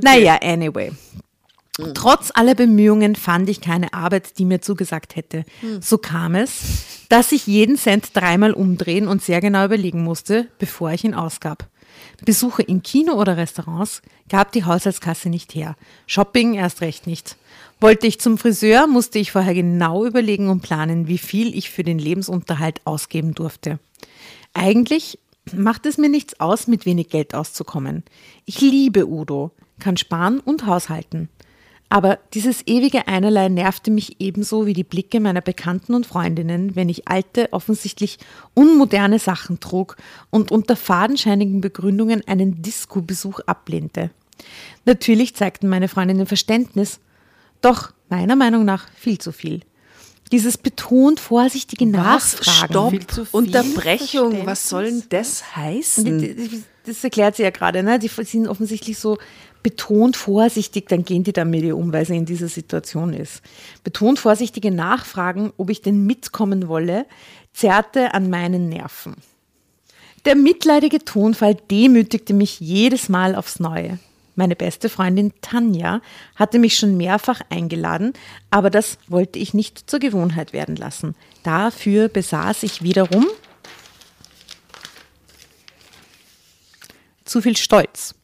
Naja, 0.02 0.38
anyway. 0.42 0.92
Trotz 1.94 2.30
aller 2.34 2.54
Bemühungen 2.54 3.16
fand 3.16 3.48
ich 3.48 3.60
keine 3.60 3.92
Arbeit, 3.92 4.38
die 4.38 4.44
mir 4.44 4.60
zugesagt 4.60 5.16
hätte. 5.16 5.44
So 5.80 5.98
kam 5.98 6.34
es, 6.34 7.06
dass 7.08 7.32
ich 7.32 7.46
jeden 7.46 7.76
Cent 7.76 8.10
dreimal 8.14 8.52
umdrehen 8.52 9.08
und 9.08 9.22
sehr 9.22 9.40
genau 9.40 9.64
überlegen 9.64 10.02
musste, 10.02 10.48
bevor 10.58 10.92
ich 10.92 11.04
ihn 11.04 11.14
ausgab. 11.14 11.68
Besuche 12.24 12.62
in 12.62 12.82
Kino 12.82 13.14
oder 13.14 13.36
Restaurants 13.36 14.02
gab 14.28 14.52
die 14.52 14.64
Haushaltskasse 14.64 15.28
nicht 15.28 15.54
her. 15.54 15.76
Shopping 16.06 16.54
erst 16.54 16.80
recht 16.80 17.06
nicht. 17.06 17.36
Wollte 17.80 18.06
ich 18.06 18.20
zum 18.20 18.36
Friseur, 18.38 18.86
musste 18.86 19.18
ich 19.18 19.32
vorher 19.32 19.54
genau 19.54 20.04
überlegen 20.04 20.48
und 20.48 20.60
planen, 20.60 21.08
wie 21.08 21.18
viel 21.18 21.56
ich 21.56 21.70
für 21.70 21.82
den 21.82 21.98
Lebensunterhalt 21.98 22.82
ausgeben 22.84 23.34
durfte. 23.34 23.78
Eigentlich 24.52 25.18
macht 25.52 25.86
es 25.86 25.96
mir 25.96 26.10
nichts 26.10 26.38
aus, 26.40 26.66
mit 26.66 26.84
wenig 26.84 27.08
Geld 27.08 27.34
auszukommen. 27.34 28.04
Ich 28.44 28.60
liebe 28.60 29.08
Udo, 29.08 29.52
kann 29.78 29.96
sparen 29.96 30.40
und 30.40 30.66
haushalten. 30.66 31.28
Aber 31.92 32.20
dieses 32.34 32.64
ewige 32.68 33.08
Einerlei 33.08 33.48
nervte 33.48 33.90
mich 33.90 34.20
ebenso 34.20 34.64
wie 34.64 34.74
die 34.74 34.84
Blicke 34.84 35.18
meiner 35.18 35.40
Bekannten 35.40 35.92
und 35.94 36.06
Freundinnen, 36.06 36.76
wenn 36.76 36.88
ich 36.88 37.08
alte, 37.08 37.52
offensichtlich 37.52 38.18
unmoderne 38.54 39.18
Sachen 39.18 39.58
trug 39.58 39.96
und 40.30 40.52
unter 40.52 40.76
fadenscheinigen 40.76 41.60
Begründungen 41.60 42.22
einen 42.28 42.62
Disco-Besuch 42.62 43.40
ablehnte. 43.46 44.10
Natürlich 44.84 45.34
zeigten 45.34 45.68
meine 45.68 45.88
Freundinnen 45.88 46.26
Verständnis, 46.26 47.00
doch 47.60 47.92
meiner 48.08 48.36
Meinung 48.36 48.64
nach 48.64 48.86
viel 48.94 49.18
zu 49.18 49.32
viel. 49.32 49.60
Dieses 50.30 50.56
betont 50.58 51.18
vorsichtige 51.18 51.86
Nachfragen. 51.86 52.72
Stopp, 52.72 52.90
Viel 52.92 53.06
zu 53.08 53.24
viel 53.24 53.36
Unterbrechung, 53.36 54.46
was 54.46 54.68
soll 54.68 54.84
denn 54.84 55.02
das 55.08 55.56
heißen? 55.56 56.04
Das- 56.36 56.60
Das 56.86 57.04
erklärt 57.04 57.36
sie 57.36 57.42
ja 57.42 57.50
gerade, 57.50 57.82
ne? 57.82 57.98
Die 57.98 58.08
sind 58.08 58.48
offensichtlich 58.48 58.98
so 58.98 59.18
betont 59.62 60.16
vorsichtig, 60.16 60.88
dann 60.88 61.04
gehen 61.04 61.24
die 61.24 61.32
dann 61.32 61.50
mit 61.50 61.62
ihr 61.62 61.76
um, 61.76 61.92
weil 61.92 62.06
sie 62.06 62.16
in 62.16 62.26
dieser 62.26 62.48
Situation 62.48 63.12
ist. 63.12 63.42
Betont 63.84 64.18
vorsichtige 64.18 64.70
Nachfragen, 64.70 65.52
ob 65.56 65.70
ich 65.70 65.82
denn 65.82 66.06
mitkommen 66.06 66.68
wolle, 66.68 67.06
zerrte 67.52 68.14
an 68.14 68.30
meinen 68.30 68.68
Nerven. 68.68 69.16
Der 70.24 70.36
mitleidige 70.36 71.04
Tonfall 71.04 71.54
demütigte 71.54 72.34
mich 72.34 72.60
jedes 72.60 73.08
Mal 73.08 73.34
aufs 73.34 73.58
Neue. 73.58 73.98
Meine 74.36 74.56
beste 74.56 74.88
Freundin 74.88 75.32
Tanja 75.40 76.00
hatte 76.36 76.58
mich 76.58 76.76
schon 76.76 76.96
mehrfach 76.96 77.40
eingeladen, 77.50 78.12
aber 78.50 78.70
das 78.70 78.98
wollte 79.08 79.38
ich 79.38 79.54
nicht 79.54 79.90
zur 79.90 79.98
Gewohnheit 79.98 80.52
werden 80.52 80.76
lassen. 80.76 81.14
Dafür 81.42 82.08
besaß 82.08 82.62
ich 82.62 82.82
wiederum 82.82 83.26
zu 87.24 87.40
viel 87.40 87.56
Stolz. 87.56 88.14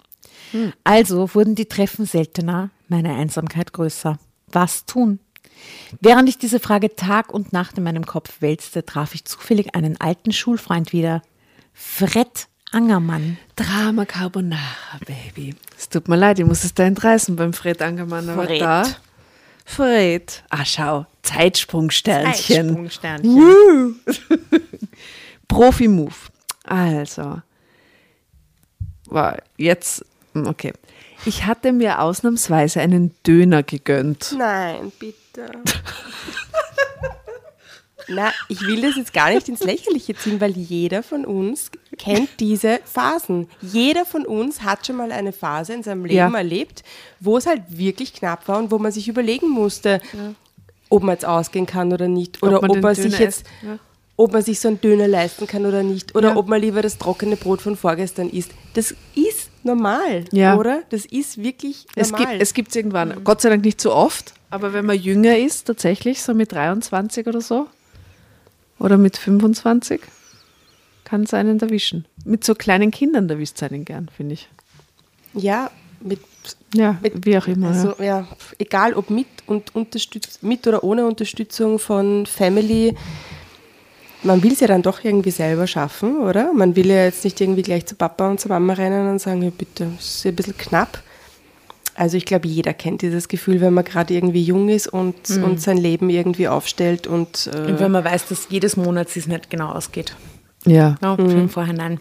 Also 0.84 1.34
wurden 1.34 1.54
die 1.54 1.66
Treffen 1.66 2.06
seltener, 2.06 2.70
meine 2.88 3.14
Einsamkeit 3.14 3.72
größer. 3.72 4.18
Was 4.48 4.86
tun? 4.86 5.18
Während 6.00 6.28
ich 6.28 6.38
diese 6.38 6.60
Frage 6.60 6.94
Tag 6.96 7.32
und 7.32 7.52
Nacht 7.52 7.78
in 7.78 7.84
meinem 7.84 8.06
Kopf 8.06 8.40
wälzte, 8.40 8.84
traf 8.84 9.14
ich 9.14 9.24
zufällig 9.24 9.74
einen 9.74 10.00
alten 10.00 10.32
Schulfreund 10.32 10.92
wieder. 10.92 11.22
Fred 11.72 12.48
Angermann. 12.72 13.38
Drama 13.54 14.04
Carbonara, 14.04 14.98
Baby. 15.06 15.54
Es 15.78 15.88
tut 15.88 16.08
mir 16.08 16.16
leid, 16.16 16.38
ich 16.38 16.46
muss 16.46 16.64
es 16.64 16.74
da 16.74 16.84
entreißen 16.84 17.36
beim 17.36 17.52
Fred 17.52 17.80
Angermann. 17.80 18.28
Aber 18.28 18.44
Fred. 18.44 18.60
da, 18.60 18.84
Fred. 19.64 20.42
Ah, 20.50 20.64
schau, 20.64 21.06
Zeitsprungsternchen. 21.22 22.34
Zeitsprungsternchen. 22.34 24.00
Profi-Move. 25.48 26.14
Also, 26.64 27.40
war 29.06 29.38
jetzt, 29.56 30.04
okay. 30.46 30.72
Ich 31.24 31.46
hatte 31.46 31.72
mir 31.72 32.00
ausnahmsweise 32.00 32.80
einen 32.80 33.14
Döner 33.26 33.62
gegönnt. 33.62 34.34
Nein, 34.36 34.92
bitte. 34.98 35.46
Na, 38.08 38.30
ich 38.48 38.60
will 38.60 38.82
das 38.82 38.94
jetzt 38.96 39.12
gar 39.12 39.30
nicht 39.30 39.48
ins 39.48 39.64
Lächerliche 39.64 40.14
ziehen, 40.14 40.40
weil 40.40 40.52
jeder 40.52 41.02
von 41.02 41.24
uns 41.24 41.72
kennt 41.98 42.28
diese 42.38 42.78
Phasen. 42.84 43.48
Jeder 43.60 44.04
von 44.04 44.24
uns 44.24 44.62
hat 44.62 44.86
schon 44.86 44.96
mal 44.96 45.10
eine 45.10 45.32
Phase 45.32 45.72
in 45.74 45.82
seinem 45.82 46.04
Leben 46.04 46.14
Ja. 46.16 46.30
erlebt, 46.32 46.84
wo 47.18 47.36
es 47.36 47.46
halt 47.46 47.62
wirklich 47.68 48.12
knapp 48.12 48.46
war 48.46 48.58
und 48.58 48.70
wo 48.70 48.78
man 48.78 48.92
sich 48.92 49.08
überlegen 49.08 49.48
musste, 49.50 50.00
ob 50.88 51.02
man 51.02 51.14
jetzt 51.14 51.24
ausgehen 51.24 51.66
kann 51.66 51.92
oder 51.92 52.06
nicht. 52.06 52.44
Oder 52.44 52.60
man 52.60 52.70
ob 52.70 52.80
man, 52.80 52.94
sich 52.94 53.18
jetzt, 53.18 53.44
ja. 53.62 53.76
ob 54.16 54.32
man 54.32 54.42
sich 54.42 54.60
so 54.60 54.68
einen 54.68 54.80
Döner 54.80 55.08
leisten 55.08 55.48
kann 55.48 55.66
oder 55.66 55.82
nicht. 55.82 56.14
Oder 56.14 56.28
Ja. 56.28 56.36
ob 56.36 56.46
man 56.46 56.60
lieber 56.60 56.82
das 56.82 56.98
trockene 56.98 57.34
Brot 57.34 57.60
von 57.60 57.76
vorgestern 57.76 58.30
isst. 58.30 58.52
Das 58.74 58.94
ist 59.16 59.25
normal, 59.66 60.24
Ja. 60.32 60.56
oder? 60.56 60.82
Das 60.90 61.04
ist 61.04 61.42
wirklich 61.42 61.86
Es 61.94 62.10
normal. 62.12 62.38
gibt 62.38 62.68
es 62.70 62.76
irgendwann, 62.76 63.22
Gott 63.24 63.40
sei 63.42 63.50
Dank 63.50 63.64
nicht 63.64 63.80
so 63.80 63.92
oft, 63.94 64.32
aber 64.50 64.72
wenn 64.72 64.86
man 64.86 64.98
jünger 64.98 65.36
ist, 65.36 65.66
tatsächlich, 65.66 66.22
so 66.22 66.32
mit 66.32 66.52
23 66.52 67.26
oder 67.26 67.40
so, 67.42 67.66
oder 68.78 68.96
mit 68.96 69.16
25, 69.18 70.00
kann 71.04 71.22
es 71.24 71.34
einen 71.34 71.60
erwischen. 71.60 72.06
Mit 72.24 72.44
so 72.44 72.54
kleinen 72.54 72.90
Kindern 72.90 73.28
erwischt 73.28 73.56
es 73.56 73.62
einen 73.62 73.84
gern, 73.84 74.08
finde 74.16 74.34
ich. 74.34 74.48
ja, 75.34 75.70
mit, 76.00 76.20
Ja, 76.74 76.98
mit 77.02 77.24
wie 77.24 77.38
auch 77.38 77.46
immer. 77.46 77.68
Also, 77.68 77.94
ja, 78.02 78.26
egal 78.58 78.94
ob 78.94 79.08
mit 79.10 79.26
und 79.46 79.74
unterstützt, 79.74 80.42
mit 80.42 80.66
oder 80.66 80.84
ohne 80.84 81.06
Unterstützung 81.06 81.78
von 81.78 82.26
Family, 82.26 82.94
man 84.22 84.42
will 84.42 84.52
es 84.52 84.60
ja 84.60 84.66
dann 84.66 84.82
doch 84.82 85.04
irgendwie 85.04 85.30
selber 85.30 85.66
schaffen, 85.66 86.18
oder? 86.18 86.52
Man 86.52 86.74
will 86.76 86.86
ja 86.86 87.04
jetzt 87.04 87.24
nicht 87.24 87.40
irgendwie 87.40 87.62
gleich 87.62 87.86
zu 87.86 87.94
Papa 87.94 88.28
und 88.28 88.40
zu 88.40 88.48
Mama 88.48 88.72
rennen 88.72 89.08
und 89.10 89.18
sagen, 89.20 89.42
ja, 89.42 89.50
bitte, 89.50 89.86
das 89.96 90.04
ist 90.16 90.24
ja 90.24 90.30
ein 90.32 90.36
bisschen 90.36 90.56
knapp. 90.56 91.02
Also 91.94 92.16
ich 92.18 92.26
glaube, 92.26 92.46
jeder 92.46 92.74
kennt 92.74 93.00
dieses 93.02 93.26
Gefühl, 93.28 93.60
wenn 93.62 93.72
man 93.72 93.84
gerade 93.84 94.12
irgendwie 94.12 94.42
jung 94.42 94.68
ist 94.68 94.86
und, 94.88 95.30
und 95.30 95.62
sein 95.62 95.78
Leben 95.78 96.10
irgendwie 96.10 96.46
aufstellt 96.46 97.06
und 97.06 97.46
äh, 97.54 97.70
Und 97.70 97.80
wenn 97.80 97.90
man 97.90 98.04
weiß, 98.04 98.28
dass 98.28 98.48
jedes 98.50 98.76
Monat 98.76 99.08
es 99.16 99.26
nicht 99.26 99.48
genau 99.48 99.70
ausgeht. 99.70 100.14
ja. 100.66 100.96
Ja, 101.00 101.16
Schon 101.16 101.30
im 101.30 101.48
Vorhinein. 101.48 102.00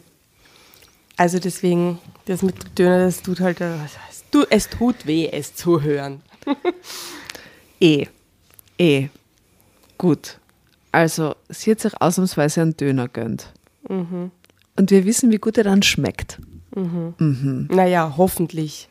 also 1.15 1.39
deswegen, 1.39 2.00
das 2.25 2.41
mit 2.41 2.62
dem 2.62 2.75
Döner, 2.75 3.05
das 3.05 3.22
tut 3.22 3.39
halt, 3.39 3.62
äh, 3.62 3.75
es 4.10 4.24
tut, 4.31 4.48
es 4.50 4.69
tut 4.69 5.05
weh, 5.07 5.29
es 5.31 5.55
zu 5.55 5.81
hören. 5.81 6.22
Eh. 7.81 8.05
Eh. 8.77 9.07
Gut. 9.98 10.39
Also, 10.96 11.36
sie 11.50 11.72
hat 11.72 11.82
sich 11.82 11.92
ausnahmsweise 12.02 12.62
einen 12.62 12.78
Döner 12.78 13.10
gönnt. 13.10 13.52
Mhm. 13.90 14.32
Und 14.78 14.92
wir 14.92 15.04
wissen, 15.04 15.30
wie 15.30 15.40
gut 15.40 15.58
er 15.58 15.66
dann 15.66 15.84
schmeckt. 15.84 16.40
Naja, 16.74 18.14
hoffentlich. 18.16 18.88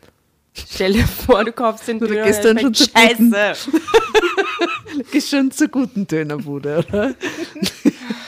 Stell 0.52 0.92
dir 0.92 1.06
vor, 1.06 1.44
du 1.44 1.52
kaufst 1.52 1.88
den 1.88 2.00
Döner, 2.00 2.24
gestern 2.24 2.56
der 2.56 2.62
schon 2.62 2.74
schmeckt 2.74 3.16
zu 3.16 3.22
guten. 3.22 3.34
scheiße. 3.34 3.70
Gehst 5.12 5.30
schon 5.30 5.50
zur 5.50 5.68
guten 5.68 6.06
Dönerbude, 6.06 6.84
oder? 6.86 7.14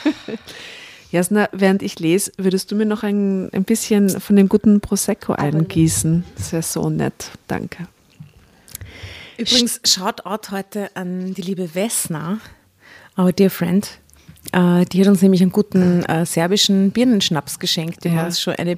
Jasna, 1.11 1.47
während 1.51 1.83
ich 1.83 1.99
lese, 1.99 2.31
würdest 2.39 2.71
du 2.71 2.75
mir 2.75 2.87
noch 2.87 3.03
ein, 3.03 3.53
ein 3.53 3.63
bisschen 3.63 4.09
von 4.19 4.35
dem 4.35 4.49
guten 4.49 4.81
Prosecco 4.81 5.33
eingießen? 5.33 6.23
Das 6.35 6.51
wäre 6.51 6.63
so 6.63 6.89
nett. 6.89 7.29
Danke. 7.47 7.87
Übrigens, 9.37 9.81
Shoutout 9.85 10.49
heute 10.49 10.89
an 10.95 11.35
die 11.35 11.43
liebe 11.43 11.75
Vesna, 11.75 12.39
our 13.17 13.31
dear 13.31 13.49
friend. 13.49 13.99
Äh, 14.53 14.85
die 14.85 15.01
hat 15.01 15.07
uns 15.07 15.21
nämlich 15.21 15.41
einen 15.41 15.51
guten 15.51 16.03
äh, 16.03 16.25
serbischen 16.25 16.91
Birnenschnaps 16.91 17.59
geschenkt, 17.59 18.03
den 18.05 18.13
Ja. 18.13 18.19
wir 18.21 18.25
uns 18.27 18.39
schon 18.41 18.55
eine 18.55 18.77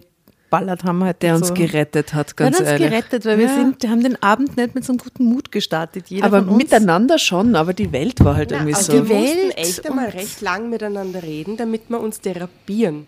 ballert 0.49 0.83
haben. 0.83 1.03
Heute 1.03 1.19
Der 1.21 1.35
uns 1.35 1.49
so. 1.49 1.53
gerettet 1.53 2.15
hat, 2.15 2.29
Der 2.29 2.35
ganz 2.47 2.55
hat 2.55 2.61
uns 2.61 2.69
ehrlich. 2.71 2.89
gerettet, 2.89 3.25
weil 3.25 3.37
wir 3.37 3.45
Ja. 3.45 3.53
sind, 3.55 3.83
wir 3.83 3.89
haben 3.91 4.01
den 4.01 4.21
Abend 4.23 4.57
nicht 4.57 4.73
mit 4.73 4.83
so 4.83 4.93
einem 4.93 4.97
guten 4.97 5.25
Mut 5.25 5.51
gestartet. 5.51 6.05
Jeder 6.09 6.25
Aber 6.25 6.39
von 6.39 6.49
uns. 6.49 6.57
miteinander 6.57 7.19
schon, 7.19 7.55
aber 7.55 7.73
die 7.73 7.91
Welt 7.91 8.23
war 8.25 8.35
halt 8.35 8.51
irgendwie 8.51 8.73
Also 8.73 8.91
so. 8.93 9.09
wir 9.09 9.15
mussten 9.15 9.37
Welt 9.37 9.57
echt 9.57 9.87
einmal 9.87 10.09
recht 10.09 10.41
lang 10.41 10.71
miteinander 10.71 11.21
reden, 11.21 11.55
damit 11.55 11.83
wir 11.89 11.99
uns 11.99 12.19
therapieren. 12.21 13.05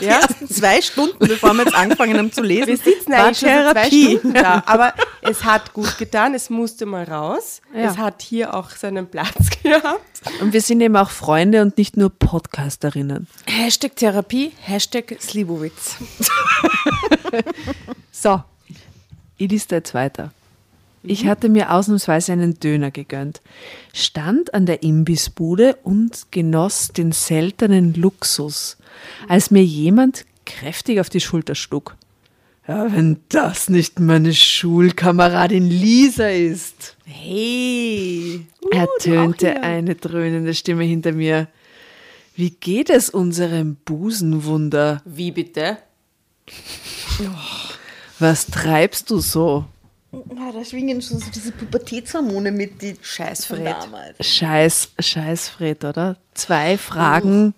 Die 0.00 0.04
ersten 0.06 0.48
zwei 0.48 0.80
Stunden, 0.80 1.18
bevor 1.18 1.52
wir 1.54 1.64
jetzt 1.64 1.74
angefangen 1.74 2.16
haben 2.16 2.32
zu 2.32 2.42
lesen, 2.42 2.68
Wir 2.68 2.76
sitzen 2.76 3.12
eigentlich 3.12 3.38
schon 3.38 3.48
seit 3.48 3.72
zwei 3.72 3.88
Therapie. 3.88 4.18
Stunden 4.18 4.34
da, 4.34 4.62
aber 4.66 4.94
es 5.22 5.44
hat 5.44 5.72
gut 5.72 5.98
getan, 5.98 6.34
es 6.34 6.50
musste 6.50 6.86
mal 6.86 7.04
raus. 7.04 7.60
Ja. 7.74 7.90
Es 7.90 7.98
hat 7.98 8.22
hier 8.22 8.54
auch 8.54 8.70
seinen 8.70 9.08
Platz 9.08 9.50
gehabt. 9.62 10.00
Und 10.40 10.52
wir 10.52 10.60
sind 10.60 10.80
eben 10.80 10.96
auch 10.96 11.10
Freunde 11.10 11.62
und 11.62 11.76
nicht 11.78 11.96
nur 11.96 12.10
Podcasterinnen. 12.10 13.26
Hashtag 13.46 13.96
Therapie, 13.96 14.52
Hashtag 14.62 15.16
Slibowitz. 15.20 15.96
So, 18.10 18.42
ich 19.36 19.50
lese 19.50 19.66
jetzt 19.70 19.94
weiter. 19.94 20.32
Ich 21.04 21.26
hatte 21.26 21.48
mir 21.48 21.72
ausnahmsweise 21.72 22.32
einen 22.32 22.58
Döner 22.58 22.90
gegönnt, 22.90 23.40
stand 23.92 24.52
an 24.54 24.66
der 24.66 24.82
Imbissbude 24.82 25.76
und 25.84 26.26
genoss 26.32 26.88
den 26.88 27.12
seltenen 27.12 27.94
Luxus, 27.94 28.77
als 29.28 29.50
mir 29.50 29.64
jemand 29.64 30.24
kräftig 30.46 31.00
auf 31.00 31.08
die 31.10 31.20
Schulter 31.20 31.54
schlug. 31.54 31.96
Ja, 32.66 32.92
wenn 32.92 33.20
das 33.30 33.70
nicht 33.70 33.98
meine 33.98 34.34
Schulkameradin 34.34 35.68
Lisa 35.70 36.28
ist, 36.28 36.96
Hey. 37.06 38.46
ertönte 38.70 39.62
eine 39.62 39.94
dröhnende 39.94 40.54
Stimme 40.54 40.84
hinter 40.84 41.12
mir. 41.12 41.48
Wie 42.36 42.50
geht 42.50 42.90
es 42.90 43.08
unserem 43.08 43.76
Busenwunder? 43.84 45.00
Wie 45.06 45.32
bitte? 45.32 45.78
Was 48.18 48.46
treibst 48.46 49.10
du 49.10 49.18
so? 49.18 49.64
Ja, 50.12 50.52
da 50.52 50.64
schwingen 50.64 51.02
schon 51.02 51.18
so 51.18 51.30
diese 51.34 51.52
Pubertätshormone 51.52 52.50
mit, 52.52 52.80
die 52.80 52.96
Scheißfred. 53.00 53.76
Scheiß, 54.20 54.90
Scheißfred, 54.98 55.84
oder? 55.84 56.16
Zwei 56.34 56.78
Fragen 56.78 57.54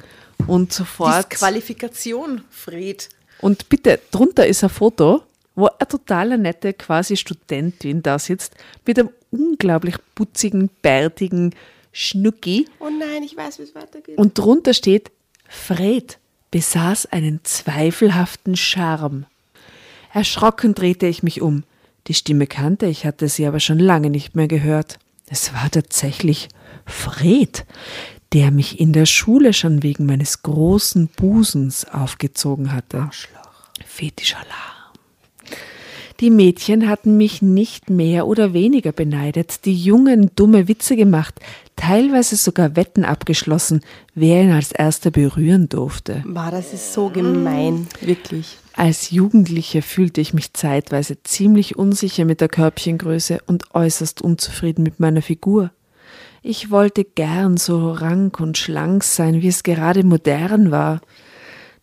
und 0.46 0.72
sofort. 0.72 1.32
Disqualifikation, 1.32 2.42
Fred. 2.50 3.08
Und 3.40 3.68
bitte, 3.68 4.00
drunter 4.10 4.46
ist 4.46 4.62
ein 4.62 4.70
Foto, 4.70 5.22
wo 5.54 5.66
eine 5.66 5.88
total 5.88 6.38
nette 6.38 6.72
quasi 6.74 7.16
Studentin 7.16 8.02
da 8.02 8.18
sitzt, 8.18 8.54
mit 8.86 8.98
einem 8.98 9.10
unglaublich 9.30 9.96
putzigen, 10.14 10.70
bärtigen 10.82 11.54
Schnucki. 11.92 12.68
Oh 12.78 12.88
nein, 12.90 13.22
ich 13.22 13.36
weiß, 13.36 13.58
wie 13.58 13.62
es 13.62 13.74
weitergeht. 13.74 14.18
Und 14.18 14.38
drunter 14.38 14.74
steht, 14.74 15.10
Fred 15.48 16.18
besaß 16.50 17.06
einen 17.06 17.40
zweifelhaften 17.44 18.56
Charme. 18.56 19.26
Erschrocken 20.12 20.74
drehte 20.74 21.06
ich 21.06 21.22
mich 21.22 21.40
um. 21.40 21.64
Die 22.06 22.14
Stimme 22.14 22.46
kannte 22.46 22.86
ich, 22.86 23.06
hatte 23.06 23.28
sie 23.28 23.46
aber 23.46 23.60
schon 23.60 23.78
lange 23.78 24.10
nicht 24.10 24.34
mehr 24.34 24.48
gehört. 24.48 24.98
Es 25.26 25.52
war 25.54 25.70
tatsächlich 25.70 26.48
Fred, 26.86 27.64
der 28.32 28.50
mich 28.50 28.78
in 28.78 28.92
der 28.92 29.06
Schule 29.06 29.52
schon 29.52 29.82
wegen 29.82 30.06
meines 30.06 30.42
großen 30.42 31.08
Busens 31.08 31.84
aufgezogen 31.84 32.72
hatte. 32.72 33.10
Fetischalarm. 33.84 34.80
Die 36.20 36.30
Mädchen 36.30 36.86
hatten 36.86 37.16
mich 37.16 37.40
nicht 37.40 37.88
mehr 37.88 38.26
oder 38.26 38.52
weniger 38.52 38.92
beneidet, 38.92 39.64
die 39.64 39.74
Jungen 39.74 40.30
dumme 40.36 40.68
Witze 40.68 40.94
gemacht, 40.94 41.40
teilweise 41.76 42.36
sogar 42.36 42.76
Wetten 42.76 43.04
abgeschlossen, 43.06 43.80
wer 44.14 44.42
ihn 44.42 44.50
als 44.50 44.70
erster 44.70 45.10
berühren 45.10 45.70
durfte. 45.70 46.22
War 46.26 46.50
das 46.50 46.74
ist 46.74 46.92
so 46.92 47.08
gemein, 47.08 47.86
wirklich. 48.02 48.58
Als 48.74 49.10
Jugendliche 49.10 49.80
fühlte 49.80 50.20
ich 50.20 50.34
mich 50.34 50.52
zeitweise 50.52 51.22
ziemlich 51.22 51.76
unsicher 51.76 52.26
mit 52.26 52.42
der 52.42 52.48
Körbchengröße 52.48 53.40
und 53.46 53.74
äußerst 53.74 54.20
unzufrieden 54.20 54.82
mit 54.82 55.00
meiner 55.00 55.22
Figur. 55.22 55.70
Ich 56.42 56.70
wollte 56.70 57.04
gern 57.04 57.58
so 57.58 57.92
rank 57.92 58.40
und 58.40 58.56
schlank 58.56 59.04
sein, 59.04 59.42
wie 59.42 59.48
es 59.48 59.62
gerade 59.62 60.04
modern 60.04 60.70
war. 60.70 61.00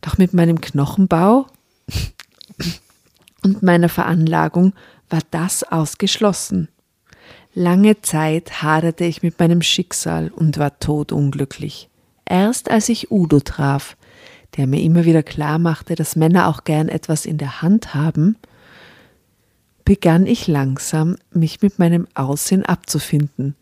Doch 0.02 0.18
mit 0.18 0.34
meinem 0.34 0.62
Knochenbau 0.62 1.46
und 3.44 3.62
meiner 3.62 3.90
Veranlagung 3.90 4.74
war 5.10 5.22
das 5.30 5.64
ausgeschlossen. 5.64 6.70
Lange 7.54 8.02
Zeit 8.02 8.62
haderte 8.64 9.06
ich 9.06 9.24
mit 9.24 9.40
meinem 9.40 9.62
Schicksal 9.62 10.30
und 10.30 10.58
war 10.58 10.80
todunglücklich. 10.80 11.90
Erst 12.26 12.70
als 12.70 12.90
ich 12.90 13.12
Udo 13.12 13.40
traf, 13.40 13.96
der 14.58 14.68
mir 14.68 14.82
immer 14.82 15.06
wieder 15.06 15.24
klar 15.24 15.60
machte, 15.60 15.96
dass 15.96 16.16
Männer 16.16 16.48
auch 16.48 16.64
gern 16.64 16.90
etwas 16.90 17.26
in 17.26 17.38
der 17.38 17.62
Hand 17.62 17.94
haben, 17.94 18.38
begann 19.86 20.26
ich 20.26 20.48
langsam, 20.48 21.16
mich 21.32 21.62
mit 21.62 21.80
meinem 21.80 22.08
Aussehen 22.16 22.66
abzufinden. 22.66 23.56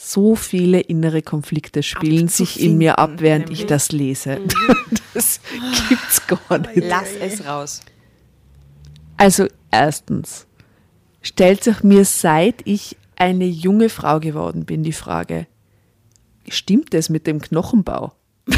So 0.00 0.36
viele 0.36 0.78
innere 0.78 1.22
Konflikte 1.22 1.82
spielen 1.82 2.28
sich 2.28 2.60
in 2.62 2.78
mir 2.78 3.00
ab, 3.00 3.14
während 3.18 3.50
ich 3.50 3.66
das 3.66 3.90
lese. 3.90 4.38
Das 5.14 5.40
gibt's 5.88 6.24
gar 6.28 6.58
nicht. 6.58 6.76
Lass 6.76 7.08
es 7.20 7.44
raus. 7.44 7.80
Also 9.16 9.48
erstens 9.72 10.46
stellt 11.22 11.64
sich 11.64 11.82
mir, 11.82 12.04
seit 12.04 12.64
ich 12.64 12.96
eine 13.16 13.46
junge 13.46 13.88
Frau 13.88 14.20
geworden 14.20 14.64
bin, 14.64 14.84
die 14.84 14.92
Frage, 14.92 15.48
stimmt 16.48 16.94
es 16.94 17.08
mit 17.08 17.26
dem 17.26 17.40
Knochenbau? 17.40 18.12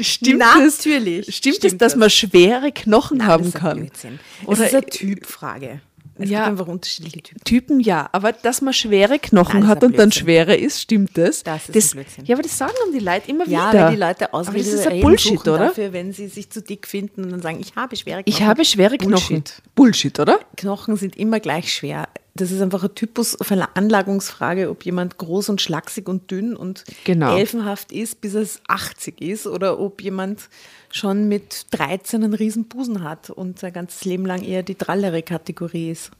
stimmt 0.00 0.42
es, 0.42 0.78
Natürlich. 0.78 1.36
stimmt 1.36 1.64
es, 1.64 1.76
dass 1.76 1.96
man 1.96 2.08
schwere 2.08 2.72
Knochen 2.72 3.26
haben 3.26 3.42
das 3.44 3.48
ist 3.48 3.56
ein 3.56 3.60
kann? 3.60 3.78
Blödsinn. 3.80 4.18
Oder- 4.46 4.60
es 4.60 4.68
ist 4.68 4.74
eine 4.74 4.86
Typfrage. 4.86 5.80
Es 6.18 6.30
Ja. 6.30 6.38
gibt 6.40 6.48
einfach 6.50 6.66
unterschiedliche 6.68 7.22
Typen. 7.22 7.44
Typen 7.44 7.80
ja, 7.80 8.08
aber 8.12 8.32
dass 8.32 8.62
man 8.62 8.72
schwere 8.72 9.18
Knochen 9.18 9.60
das 9.62 9.68
hat 9.70 9.84
und 9.84 9.98
dann 9.98 10.12
schwerer 10.12 10.56
ist, 10.56 10.80
stimmt 10.80 11.10
das? 11.18 11.42
Das 11.42 11.68
ist 11.68 11.92
ein 11.94 12.00
Blödsinn. 12.02 12.24
Ja, 12.24 12.34
aber 12.36 12.42
das 12.42 12.56
sagen 12.56 12.72
dann 12.84 12.92
die 12.98 13.04
Leute 13.04 13.30
immer 13.30 13.46
Ja, 13.46 13.70
wieder. 13.72 13.84
weil 13.84 13.90
die 13.94 14.00
Leute 14.00 14.32
aber 14.32 14.52
das 14.52 14.66
ist 14.66 14.86
ein 14.86 14.92
reden 14.92 15.02
Bullshit, 15.02 15.40
oder? 15.40 15.58
dafür, 15.58 15.92
wenn 15.92 16.12
sie 16.12 16.28
sich 16.28 16.50
zu 16.50 16.62
dick 16.62 16.86
finden 16.86 17.24
und 17.24 17.30
dann 17.30 17.42
sagen, 17.42 17.58
ich 17.60 17.76
habe 17.76 17.96
schwere 17.96 18.22
Knochen. 18.22 18.32
Ich 18.34 18.42
habe 18.46 18.64
schwere 18.64 18.96
Knochen. 18.98 19.12
Bullshit. 19.42 19.62
Bullshit, 19.74 20.20
oder? 20.20 20.40
Knochen 20.56 20.96
sind 20.96 21.16
immer 21.16 21.40
gleich 21.40 21.72
schwer. 21.72 22.08
Das 22.36 22.50
ist 22.50 22.60
einfach 22.60 22.84
ein 22.84 22.94
Typus, 22.94 23.36
Veranlagungsfrage, 23.40 24.70
ob 24.70 24.84
jemand 24.84 25.18
groß 25.18 25.48
und 25.48 25.60
schlaksig 25.60 26.08
und 26.08 26.30
dünn 26.30 26.54
und 26.56 26.84
Genau. 27.04 27.36
elfenhaft 27.36 27.92
ist, 27.92 28.20
bis 28.20 28.34
er 28.34 28.46
80 28.68 29.20
ist, 29.20 29.46
oder 29.46 29.78
ob 29.80 30.02
jemand 30.02 30.48
schon 30.90 31.28
mit 31.28 31.66
13 31.72 32.22
einen 32.24 32.34
riesen 32.34 32.64
Busen 32.64 33.02
hat 33.02 33.30
und 33.30 33.58
sein 33.58 33.72
ganzes 33.72 34.04
Leben 34.04 34.26
lang 34.26 34.42
eher 34.42 34.62
die 34.62 34.78
drallere 34.78 35.22
Kategorie 35.22 35.90
ist. 35.90 36.10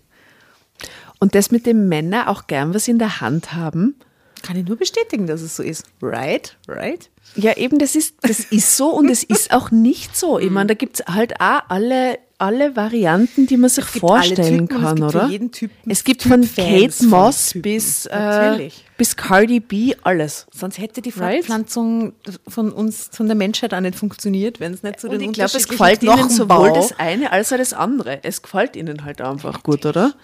Und 1.18 1.35
das 1.35 1.50
mit 1.50 1.66
dem 1.66 1.88
Männer 1.88 2.29
auch 2.29 2.46
gern 2.46 2.74
was 2.74 2.88
in 2.88 2.98
der 2.98 3.20
Hand 3.20 3.55
haben. 3.55 3.94
Kann 4.42 4.57
ich 4.57 4.66
nur 4.66 4.76
bestätigen, 4.76 5.26
dass 5.26 5.40
es 5.40 5.57
so 5.57 5.62
ist. 5.62 5.85
Right? 6.02 6.57
Right? 6.68 7.11
Ja, 7.35 7.57
eben, 7.57 7.79
das 7.79 7.94
ist, 7.96 8.16
das 8.20 8.40
ist 8.40 8.76
so 8.76 8.90
und 8.90 9.09
es 9.09 9.24
ist 9.24 9.50
auch 9.52 9.70
nicht 9.70 10.16
so. 10.16 10.38
Ich 10.38 10.50
meine, 10.50 10.68
da 10.68 10.74
gibt 10.74 11.00
es 11.00 11.07
halt 11.07 11.40
auch 11.40 11.62
alle, 11.68 12.18
alle 12.38 12.77
Varianten, 12.77 13.46
die 13.46 13.57
man 13.57 13.70
sich 13.70 13.85
vorstellen 13.85 14.68
Typen, 14.68 14.77
es 14.77 14.83
kann, 14.83 14.96
gibt 14.96 15.12
für 15.12 15.18
oder? 15.18 15.29
jeden 15.29 15.53
Typen 15.53 15.90
es 15.90 16.05
gibt 16.05 16.22
Typ 16.22 16.33
von 16.33 16.42
Fans 16.44 16.68
Kate 16.68 16.92
von 16.92 17.09
Moss 17.09 17.49
Typen. 17.49 17.62
bis, 17.62 18.07
äh, 18.07 18.70
bis 18.99 19.16
Cardi 19.16 19.61
B, 19.61 19.94
alles. 20.03 20.46
Sonst 20.53 20.79
hätte 20.79 21.01
die 21.01 21.11
Right? 21.11 21.37
Fortpflanzung 21.37 22.12
von 22.46 22.72
uns, 22.72 23.09
von 23.12 23.27
der 23.27 23.37
Menschheit 23.37 23.72
auch 23.72 23.81
nicht 23.81 23.96
funktioniert, 23.96 24.61
wenn 24.61 24.75
es 24.75 24.83
nicht 24.83 25.01
so 25.01 25.09
Und 25.09 25.20
den 25.20 25.31
ich 25.31 25.35
glaube, 25.35 25.57
es 25.57 25.66
gefällt 25.66 26.03
ihnen 26.03 26.29
sowohl 26.29 26.72
das 26.72 26.99
eine 26.99 27.33
als 27.33 27.53
auch 27.53 27.59
das 27.59 27.72
andere. 27.72 28.22
Es 28.22 28.42
gefällt 28.42 28.77
ihnen 28.77 29.05
halt 29.05 29.20
einfach 29.20 29.62
gut, 29.62 29.87
oder? 29.87 30.14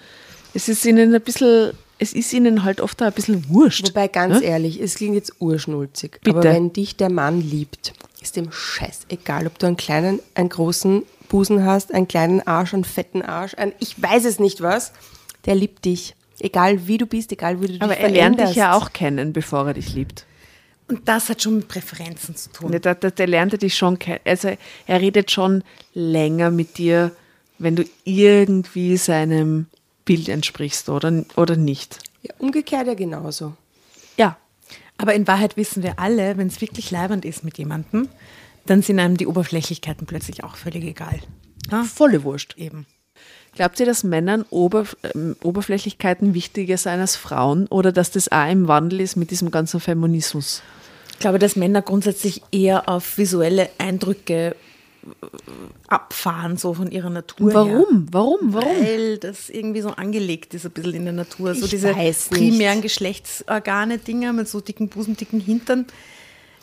Es 0.55 0.69
ist 0.69 0.85
ihnen 0.85 1.15
ein 1.15 1.23
bisschen, 1.23 1.73
es 1.99 2.13
ist 2.13 2.33
ihnen 2.35 2.63
halt 2.63 2.83
oft 2.83 3.01
auch 3.03 3.07
ein 3.07 3.13
bisschen 3.15 3.49
wurscht. 3.49 3.89
Wobei, 3.89 4.09
ganz 4.09 4.41
ne? 4.41 4.45
ehrlich, 4.45 4.79
es 4.81 4.97
klingt 4.97 5.15
jetzt 5.15 5.33
urschnulzig, 5.41 6.19
Bitte. 6.23 6.37
aber 6.37 6.45
wenn 6.45 6.75
dich 6.75 6.97
der 6.97 7.11
Mann 7.11 7.41
liebt, 7.41 7.95
ist 8.21 8.37
dem 8.37 8.53
Scheiß 8.53 9.07
egal, 9.09 9.47
ob 9.47 9.59
du 9.59 9.67
einen 9.67 9.79
kleinen, 9.79 10.21
einen 10.35 10.51
großen 10.51 11.05
Busen 11.33 11.65
hast, 11.65 11.95
einen 11.95 12.07
kleinen 12.07 12.47
Arsch, 12.47 12.75
einen 12.75 12.85
fetten 12.85 13.23
Arsch, 13.23 13.55
ein 13.57 13.73
ich 13.81 14.01
weiß 14.01 14.27
es 14.27 14.39
nicht 14.39 14.61
was, 14.61 14.93
der 15.47 15.55
liebt 15.55 15.87
dich. 15.87 16.15
Egal 16.39 16.87
wie 16.87 16.99
du 16.99 17.07
bist, 17.07 17.33
egal 17.33 17.61
wie 17.61 17.69
du 17.69 17.73
dich 17.73 17.83
Aber 17.83 17.97
er 17.97 18.11
lernt 18.11 18.39
dich 18.39 18.55
ja 18.55 18.75
auch 18.75 18.93
kennen, 18.93 19.33
bevor 19.33 19.67
er 19.69 19.75
dich 19.75 19.95
liebt. 19.95 20.27
Und 20.89 21.09
das 21.09 21.31
hat 21.31 21.41
schon 21.41 21.57
mit 21.57 21.69
Präferenzen 21.69 22.37
zu 22.37 22.51
tun. 22.51 22.73
Der, 22.73 22.95
der, 22.95 23.11
der 23.11 23.27
lernt 23.27 23.55
er 23.55 23.59
dich 23.59 23.75
schon 23.75 23.99
kennen. 23.99 24.21
Also 24.27 24.55
er 24.87 25.01
redet 25.01 25.31
schon 25.31 25.65
länger 25.95 26.51
mit 26.51 26.77
dir, 26.77 27.13
wenn 27.59 27.77
du 27.77 27.85
irgendwie 28.05 28.99
seinem 28.99 29.69
Bild 30.05 30.29
entsprichst 30.29 30.91
oder, 30.91 31.25
oder 31.37 31.57
nicht. 31.57 31.99
Ja, 32.23 32.35
umgekehrt 32.41 32.89
ja 32.89 32.95
genauso. 32.95 33.55
Ja. 34.19 34.37
Aber 34.99 35.15
in 35.15 35.27
Wahrheit 35.27 35.57
wissen 35.57 35.83
wir 35.83 35.99
alle, 35.99 36.37
wenn 36.37 36.49
es 36.49 36.61
wirklich 36.61 36.91
leibend 36.91 37.25
ist 37.25 37.43
mit 37.43 37.57
jemandem, 37.57 38.09
dann 38.67 38.83
sind 38.83 38.99
einem 38.99 39.17
die 39.17 39.27
Oberflächlichkeiten 39.27 40.07
plötzlich 40.07 40.45
auch 40.45 40.57
völlig 40.57 40.85
egal. 40.85 41.21
Ja, 41.71 41.85
Volle 41.85 42.23
Wurscht. 42.25 42.57
eben. 42.59 42.87
Glaubt 43.55 43.79
ihr, 43.81 43.87
dass 43.87 44.03
Männern 44.03 44.45
Ober, 44.51 44.87
ähm, 45.15 45.37
Oberflächlichkeiten 45.43 46.33
wichtiger 46.33 46.79
sein 46.79 47.01
als 47.01 47.17
Frauen 47.17 47.67
oder 47.67 47.93
dass 47.93 48.11
das 48.11 48.33
auch 48.33 48.51
im 48.51 48.67
Wandel 48.67 49.01
ist 49.01 49.17
mit 49.17 49.31
diesem 49.31 49.51
ganzen 49.51 49.79
Feminismus? 49.79 50.63
Ich 51.13 51.19
glaube, 51.19 51.39
dass 51.39 51.55
Männer 51.55 51.83
grundsätzlich 51.83 52.43
eher 52.51 52.89
auf 52.89 53.19
visuelle 53.19 53.69
Eindrücke 53.79 54.57
äh, 55.05 55.27
abfahren, 55.89 56.57
so 56.57 56.73
von 56.75 56.91
ihrer 56.91 57.11
Natur 57.11 57.51
her. 57.51 57.55
Warum? 57.55 58.07
Warum? 58.11 58.39
Warum? 58.55 58.71
Weil 58.83 59.19
das 59.19 59.51
irgendwie 59.51 59.83
so 59.83 59.91
angelegt 59.91 60.55
ist, 60.55 60.65
ein 60.65 60.73
bisschen 60.73 60.95
in 60.95 61.05
der 61.05 61.13
Natur. 61.15 61.55
So 61.55 61.67
Ich 61.67 61.71
diese 61.73 61.95
weiß 61.95 62.31
nicht. 62.31 62.41
primären 62.41 62.81
Geschlechtsorgane-Dinger 62.81 64.33
mit 64.33 64.49
so 64.49 64.61
dicken 64.61 64.89
Busen, 64.89 65.17
dicken 65.17 65.41
Hintern. 65.41 65.87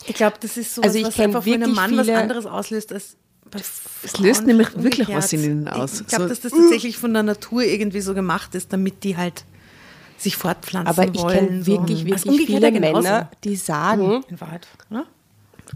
Ich 0.08 0.16
glaube, 0.16 0.38
das 0.40 0.58
ist 0.58 0.76
so 0.76 0.82
Also 0.82 0.98
ich 0.98 1.06
was 1.06 1.20
einfach 1.20 1.44
für 1.44 1.54
einen 1.54 1.74
Mann 1.74 1.96
was 1.98 2.10
anderes 2.10 2.46
auslöst 2.46 2.92
als 2.94 3.16
bei 3.52 3.60
Es 4.04 4.20
löst 4.20 4.46
nämlich 4.46 4.68
wirklich 4.76 5.08
umgekehrt. 5.08 5.18
was 5.18 5.34
in 5.34 5.44
ihnen 5.44 5.68
aus. 5.68 6.02
Ich 6.02 6.08
glaube, 6.08 6.24
So- 6.26 6.30
dass 6.30 6.40
das 6.42 6.52
tatsächlich 6.52 6.98
von 6.98 7.14
der 7.14 7.24
Natur 7.24 7.64
irgendwie 7.64 8.02
so 8.02 8.14
gemacht 8.14 8.54
ist, 8.56 8.72
damit 8.74 9.04
die 9.04 9.18
halt 9.18 9.44
sich 10.18 10.36
fortpflanzen 10.36 10.88
Aber 11.00 11.12
ich 11.14 11.20
wollen. 11.22 11.48
kenne 11.48 11.64
so. 11.64 11.72
wirklich, 11.72 12.00
Als 12.00 12.26
wirklich 12.26 12.50
umgekehrt 12.50 12.74
viele. 12.76 12.80
Männer, 12.94 13.32
die 13.44 13.56
sagen, 13.56 14.24
In 14.30 14.40
Wahrheit, 14.42 14.68
oder? 14.92 15.06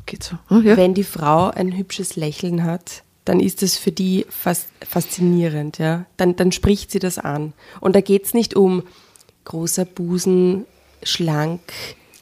Geht 0.06 0.24
so. 0.24 0.38
Ah, 0.50 0.60
ja. 0.60 0.76
wenn 0.78 0.94
die 0.94 1.04
Frau 1.04 1.50
ein 1.50 1.76
hübsches 1.76 2.16
Lächeln 2.16 2.64
hat, 2.64 3.04
dann 3.26 3.40
ist 3.40 3.62
das 3.62 3.78
für 3.78 3.92
die 3.92 4.26
fas 4.30 4.66
faszinierend, 4.88 5.78
ja. 5.78 6.06
Dann, 6.18 6.36
dann 6.36 6.52
spricht 6.52 6.92
sie 6.92 7.00
das 7.00 7.18
an. 7.20 7.54
Und 7.80 7.96
da 7.96 8.02
geht 8.02 8.26
es 8.26 8.34
nicht 8.34 8.56
um 8.56 8.84
großer 9.46 9.86
Busen, 9.86 10.66
schlank, 11.04 11.62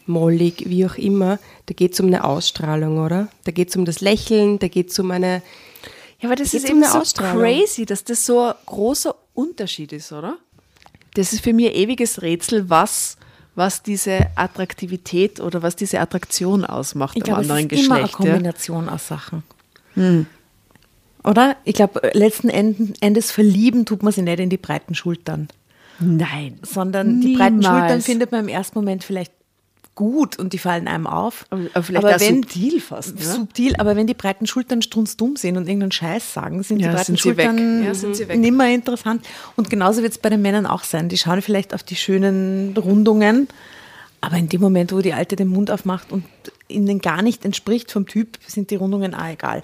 mollig, 0.08 0.64
wie 0.68 0.86
auch 0.86 0.96
immer. 0.96 1.40
Da 1.66 1.74
geht 1.74 1.94
es 1.94 2.00
um 2.00 2.08
eine 2.08 2.24
Ausstrahlung, 2.24 3.00
oder? 3.00 3.30
Da 3.44 3.52
geht 3.52 3.70
es 3.70 3.76
um 3.76 3.86
das 3.86 4.02
Lächeln, 4.02 4.60
da 4.60 4.68
geht 4.68 4.92
es 4.92 5.00
um 5.00 5.12
eine. 5.12 5.42
Ja, 6.20 6.30
aber 6.30 6.36
das 6.36 6.52
Geht's 6.52 6.66
ist 6.66 6.72
um 6.72 6.78
eben 6.78 6.92
eine 6.92 7.06
so 7.06 7.22
crazy, 7.22 7.86
dass 7.86 8.04
das 8.04 8.26
so 8.26 8.40
ein 8.42 8.54
großer 8.66 9.16
Unterschied 9.34 9.94
ist, 9.94 10.12
oder? 10.12 10.38
Das 11.14 11.34
ist 11.34 11.44
für 11.44 11.54
mich 11.54 11.68
ein 11.68 11.76
ewiges 11.76 12.22
Rätsel, 12.22 12.70
was, 12.70 13.18
was 13.56 13.84
diese 13.84 14.28
Attraktivität 14.36 15.40
oder 15.40 15.62
was 15.62 15.76
diese 15.76 16.00
Attraktion 16.00 16.64
ausmacht 16.64 17.18
Ich 17.18 17.24
am 17.24 17.26
glaube, 17.26 17.42
es 17.42 17.50
anderen 17.50 17.70
ist 17.70 17.86
immer 17.86 17.96
eine 17.96 18.04
Geschlecht. 18.06 18.26
Ja. 18.26 18.32
Kombination 18.32 18.90
aus 18.90 19.08
Sachen. 19.08 19.44
Oder? 21.24 21.58
Ich 21.66 21.76
glaube, 21.76 22.12
letzten 22.14 22.50
Endes 22.50 23.32
verlieben 23.32 23.86
tut 23.86 24.04
man 24.04 24.14
sich 24.14 24.24
nicht 24.24 24.40
in 24.40 24.50
die 24.50 24.58
breiten 24.58 24.96
Schultern, 24.96 25.50
Nein. 26.00 26.60
sondern 26.62 27.20
die 27.22 27.36
breiten 27.36 27.60
Niemals. 27.60 27.80
Schultern 27.80 28.02
findet 28.02 28.32
man 28.32 28.42
im 28.42 28.48
ersten 28.48 28.80
Moment 28.80 29.04
vielleicht 29.04 29.34
gut 29.96 30.40
und 30.40 30.54
die 30.54 30.58
fallen 30.58 30.88
einem 30.88 31.06
auf. 31.06 31.46
Aber- 31.50 31.62
aber 31.74 31.84
vielleicht 31.84 32.06
auch 32.06 32.20
subtil 32.20 32.80
fast, 32.80 33.20
ne? 33.20 33.26
Subtil, 33.26 33.76
aber 33.78 33.96
wenn 33.96 34.08
die 34.08 34.14
breiten 34.14 34.48
Schultern 34.48 34.82
strunzdumm 34.82 35.36
sind 35.36 35.58
und 35.58 35.68
irgendeinen 35.68 35.92
Scheiß 35.92 36.34
sagen, 36.34 36.64
sind 36.64 36.80
Ja, 36.80 36.88
die 36.90 36.94
breiten 36.96 37.06
sind. 37.06 37.20
Schultern 37.20 37.84
Ja, 37.84 37.94
sind 37.94 38.16
sie 38.16 38.28
weg. 38.28 38.40
nimmer 38.40 38.70
interessant. 38.70 39.26
Und 39.56 39.70
genauso 39.70 40.02
wird 40.02 40.14
es 40.14 40.18
bei 40.18 40.30
den 40.30 40.42
Männern 40.42 40.66
auch 40.66 40.84
sein. 40.84 41.10
Die 41.10 41.18
schauen 41.18 41.42
vielleicht 41.42 41.74
auf 41.74 41.84
die 41.84 41.96
schönen 41.96 42.76
Rundungen, 42.78 43.48
aber 44.22 44.38
in 44.38 44.48
dem 44.50 44.62
Moment, 44.62 44.92
wo 44.94 45.00
die 45.02 45.14
Alte 45.14 45.36
den 45.36 45.50
Mund 45.50 45.70
aufmacht 45.72 46.12
und 46.12 46.24
ihnen 46.68 47.00
gar 47.00 47.22
nicht 47.22 47.44
entspricht 47.44 47.92
vom 47.92 48.06
Typ, 48.08 48.38
sind 48.48 48.70
die 48.72 48.76
Rundungen 48.76 49.14
auch 49.14 49.28
egal. 49.28 49.62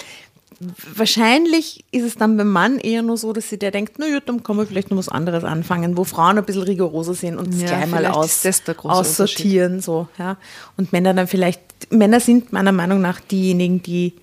Wahrscheinlich 0.96 1.86
ist 1.92 2.04
es 2.04 2.16
dann 2.16 2.36
beim 2.36 2.52
Mann 2.52 2.80
eher 2.80 3.04
nur 3.04 3.18
so, 3.18 3.32
dass 3.32 3.50
sie 3.50 3.60
der 3.60 3.70
denkt, 3.70 4.00
na 4.00 4.08
ja, 4.08 4.20
dann 4.20 4.42
kann 4.42 4.56
man 4.56 4.66
vielleicht 4.66 4.90
noch 4.90 4.98
was 4.98 5.10
anderes 5.10 5.44
anfangen, 5.44 5.98
wo 5.98 6.04
Frauen 6.04 6.38
ein 6.38 6.46
bisschen 6.46 6.64
rigoroser 6.64 7.14
sind 7.14 7.38
und 7.38 7.54
es 7.54 7.62
Ja, 7.62 7.68
gleich 7.68 7.88
mal 7.88 8.06
aus, 8.08 8.42
das 8.42 8.64
aussortieren. 8.84 9.82
So, 9.82 10.08
ja. 10.18 10.38
Und 10.76 10.94
Männer 10.94 11.14
dann 11.14 11.28
vielleicht, 11.28 11.62
Männer 11.92 12.20
sind 12.20 12.54
meiner 12.54 12.72
Meinung 12.72 13.02
nach 13.02 13.20
diejenigen, 13.20 13.84
die 13.84 14.14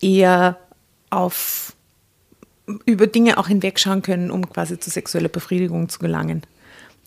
eher 0.00 0.58
auf 1.10 1.72
über 2.84 3.06
Dinge 3.06 3.38
auch 3.38 3.48
hinwegschauen 3.48 4.02
können, 4.02 4.30
um 4.30 4.48
quasi 4.48 4.78
zu 4.78 4.90
sexueller 4.90 5.28
Befriedigung 5.28 5.88
zu 5.88 5.98
gelangen. 5.98 6.42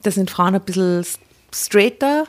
Da 0.03 0.11
sind 0.11 0.31
Frauen 0.31 0.55
ein 0.55 0.61
bisschen 0.61 1.05
straighter, 1.53 2.25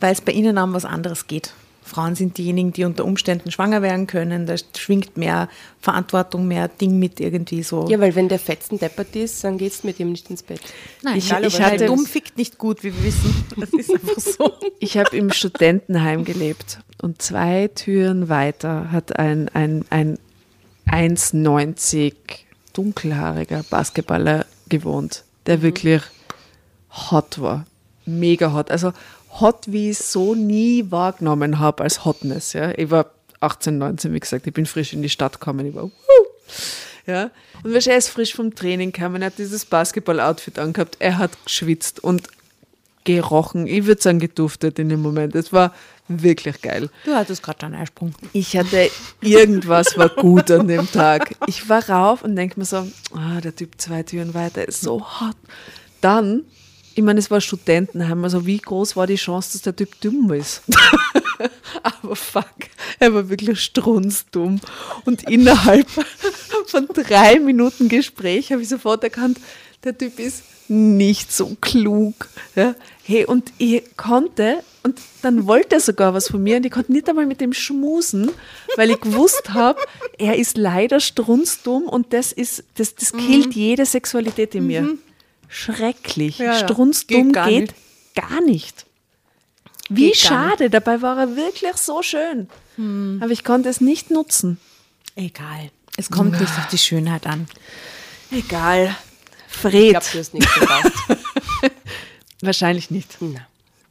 weil 0.00 0.12
es 0.12 0.20
bei 0.20 0.32
ihnen 0.32 0.58
um 0.58 0.74
was 0.74 0.84
anderes 0.84 1.26
geht. 1.26 1.54
Frauen 1.94 2.16
sind 2.16 2.38
diejenigen, 2.38 2.72
die 2.72 2.82
unter 2.84 3.04
Umständen 3.04 3.52
schwanger 3.52 3.80
werden 3.80 4.08
können. 4.08 4.46
Da 4.46 4.56
schwingt 4.76 5.16
mehr 5.16 5.48
Verantwortung, 5.80 6.48
mehr 6.48 6.66
Ding 6.66 6.98
mit 6.98 7.20
irgendwie 7.20 7.62
so. 7.62 7.88
Ja, 7.88 8.00
weil 8.00 8.16
wenn 8.16 8.28
der 8.28 8.40
Fetzen 8.40 8.80
deppert 8.80 9.14
ist, 9.14 9.44
dann 9.44 9.58
geht's 9.58 9.84
mit 9.84 10.00
ihm 10.00 10.10
nicht 10.10 10.28
ins 10.28 10.42
Bett. 10.42 10.60
Nein, 11.02 11.18
ich- 11.18 11.26
egal, 11.30 11.44
ich 11.44 11.60
hatte- 11.62 11.86
dumm 11.86 12.04
fickt 12.04 12.36
nicht 12.36 12.58
gut, 12.58 12.82
wie 12.82 12.92
wir 12.92 13.04
wissen. 13.04 13.44
Das 13.60 13.70
ist 13.72 13.90
einfach 13.92 14.18
so. 14.18 14.52
Ich 14.80 14.98
habe 14.98 15.16
im 15.16 15.30
Studentenheim 15.30 16.24
gelebt 16.24 16.80
und 17.00 17.22
zwei 17.22 17.68
Türen 17.68 18.28
weiter 18.28 18.90
hat 18.90 19.16
ein, 19.18 19.48
ein, 19.54 19.84
ein 19.90 20.18
1,90 20.90 22.12
dunkelhaariger 22.72 23.62
Basketballer 23.70 24.46
gewohnt, 24.68 25.24
der 25.46 25.62
wirklich 25.62 26.02
hot 27.10 27.40
war. 27.40 27.64
Mega 28.04 28.52
hot. 28.52 28.70
Also 28.70 28.92
hot, 29.40 29.64
wie 29.66 29.90
ich 29.90 29.98
so 29.98 30.34
nie 30.34 30.90
wahrgenommen 30.90 31.58
habe 31.58 31.82
als 31.82 32.04
Hotness. 32.04 32.52
Ja. 32.52 32.76
Ich 32.76 32.90
war 32.90 33.10
18, 33.40 33.78
19, 33.78 34.12
wie 34.12 34.20
gesagt, 34.20 34.46
ich 34.46 34.52
bin 34.52 34.66
frisch 34.66 34.92
in 34.92 35.02
die 35.02 35.08
Stadt 35.08 35.40
gekommen. 35.40 35.66
Ich 35.66 35.74
war, 35.74 35.84
wuh, 35.84 35.90
ja. 37.06 37.30
Und 37.62 37.74
er 37.74 37.96
ist 37.96 38.08
frisch 38.08 38.34
vom 38.34 38.54
Training 38.54 38.92
gekommen, 38.92 39.22
er 39.22 39.26
hat 39.26 39.38
dieses 39.38 39.64
Basketball-Outfit 39.64 40.58
angehabt, 40.58 40.96
er 40.98 41.18
hat 41.18 41.32
geschwitzt 41.44 42.02
und 42.02 42.28
gerochen. 43.04 43.66
Ich 43.66 43.84
würde 43.84 44.00
sagen, 44.00 44.18
geduftet 44.18 44.78
in 44.78 44.88
dem 44.88 45.02
Moment. 45.02 45.34
Es 45.34 45.52
war 45.52 45.74
wirklich 46.08 46.60
geil. 46.60 46.90
Du 47.04 47.14
hattest 47.14 47.42
gerade 47.42 47.66
einen 47.66 47.74
Eisprung. 47.76 48.14
Ich 48.32 48.56
hatte 48.56 48.90
irgendwas 49.20 49.96
war 49.96 50.08
gut 50.08 50.50
an 50.50 50.68
dem 50.68 50.90
Tag. 50.90 51.34
Ich 51.46 51.68
war 51.68 51.88
rauf 51.88 52.22
und 52.22 52.36
denke 52.36 52.58
mir 52.58 52.66
so, 52.66 52.86
ah, 53.14 53.40
der 53.42 53.54
Typ 53.54 53.72
zwei 53.78 54.02
Türen 54.02 54.34
weiter 54.34 54.66
ist 54.66 54.80
so 54.80 55.00
hot. 55.00 55.36
Dann, 56.00 56.44
ich 56.94 57.02
meine, 57.02 57.18
es 57.18 57.30
war 57.30 57.40
Studentenheim, 57.40 58.22
also 58.24 58.46
wie 58.46 58.58
groß 58.58 58.96
war 58.96 59.06
die 59.06 59.16
Chance, 59.16 59.52
dass 59.52 59.62
der 59.62 59.74
Typ 59.74 60.00
dumm 60.00 60.32
ist? 60.32 60.62
Aber 61.82 62.14
fuck, 62.14 62.46
er 62.98 63.12
war 63.12 63.28
wirklich 63.28 63.60
strunzdumm. 63.60 64.60
Und 65.04 65.28
innerhalb 65.28 65.88
von 66.66 66.86
drei 66.88 67.40
Minuten 67.40 67.88
Gespräch 67.88 68.52
habe 68.52 68.62
ich 68.62 68.68
sofort 68.68 69.02
erkannt, 69.02 69.38
der 69.82 69.96
Typ 69.96 70.18
ist 70.18 70.44
nicht 70.68 71.32
so 71.32 71.56
klug. 71.60 72.28
Ja? 72.54 72.74
Hey, 73.02 73.26
und 73.26 73.52
ich 73.58 73.96
konnte, 73.96 74.62
und 74.82 74.98
dann 75.22 75.46
wollte 75.46 75.76
er 75.76 75.80
sogar 75.80 76.14
was 76.14 76.28
von 76.28 76.42
mir, 76.42 76.56
und 76.56 76.66
ich 76.66 76.72
konnte 76.72 76.92
nicht 76.92 77.08
einmal 77.08 77.26
mit 77.26 77.40
dem 77.40 77.52
schmusen, 77.52 78.30
weil 78.76 78.90
ich 78.90 79.00
gewusst 79.00 79.52
habe, 79.52 79.80
er 80.18 80.36
ist 80.36 80.56
leider 80.56 81.00
strunzdumm 81.00 81.84
und 81.84 82.12
das 82.12 82.32
ist, 82.32 82.64
das, 82.76 82.94
das 82.94 83.12
killt 83.12 83.54
jede 83.54 83.84
Sexualität 83.84 84.54
in 84.54 84.66
mir. 84.68 84.96
Schrecklich. 85.54 86.38
Ja. 86.38 86.54
Strunzdumm 86.58 87.26
Geht 87.26 87.32
gar 87.34 87.48
geht 87.48 87.60
nicht. 87.62 87.74
gar 88.14 88.40
nicht. 88.40 88.86
Wie 89.88 90.06
Geht 90.08 90.16
schade, 90.16 90.70
dabei 90.70 91.02
war 91.02 91.18
er 91.18 91.36
wirklich 91.36 91.76
so 91.76 92.02
schön. 92.02 92.48
Aber 92.76 93.30
ich 93.30 93.44
konnte 93.44 93.68
es 93.68 93.80
nicht 93.80 94.10
nutzen. 94.10 94.58
Egal. 95.14 95.70
Es 95.96 96.10
kommt 96.10 96.32
nicht 96.40 96.42
auf 96.58 96.66
die 96.72 96.78
Schönheit 96.78 97.26
an. 97.26 97.46
Egal. 98.32 98.96
Ich 99.48 99.56
Fred. 99.56 99.90
glaube, 99.90 100.06
du 100.12 100.18
hast 100.18 100.34
nicht 100.34 100.54
gepasst. 100.54 100.92
Wahrscheinlich 102.40 102.90
nicht. 102.90 103.16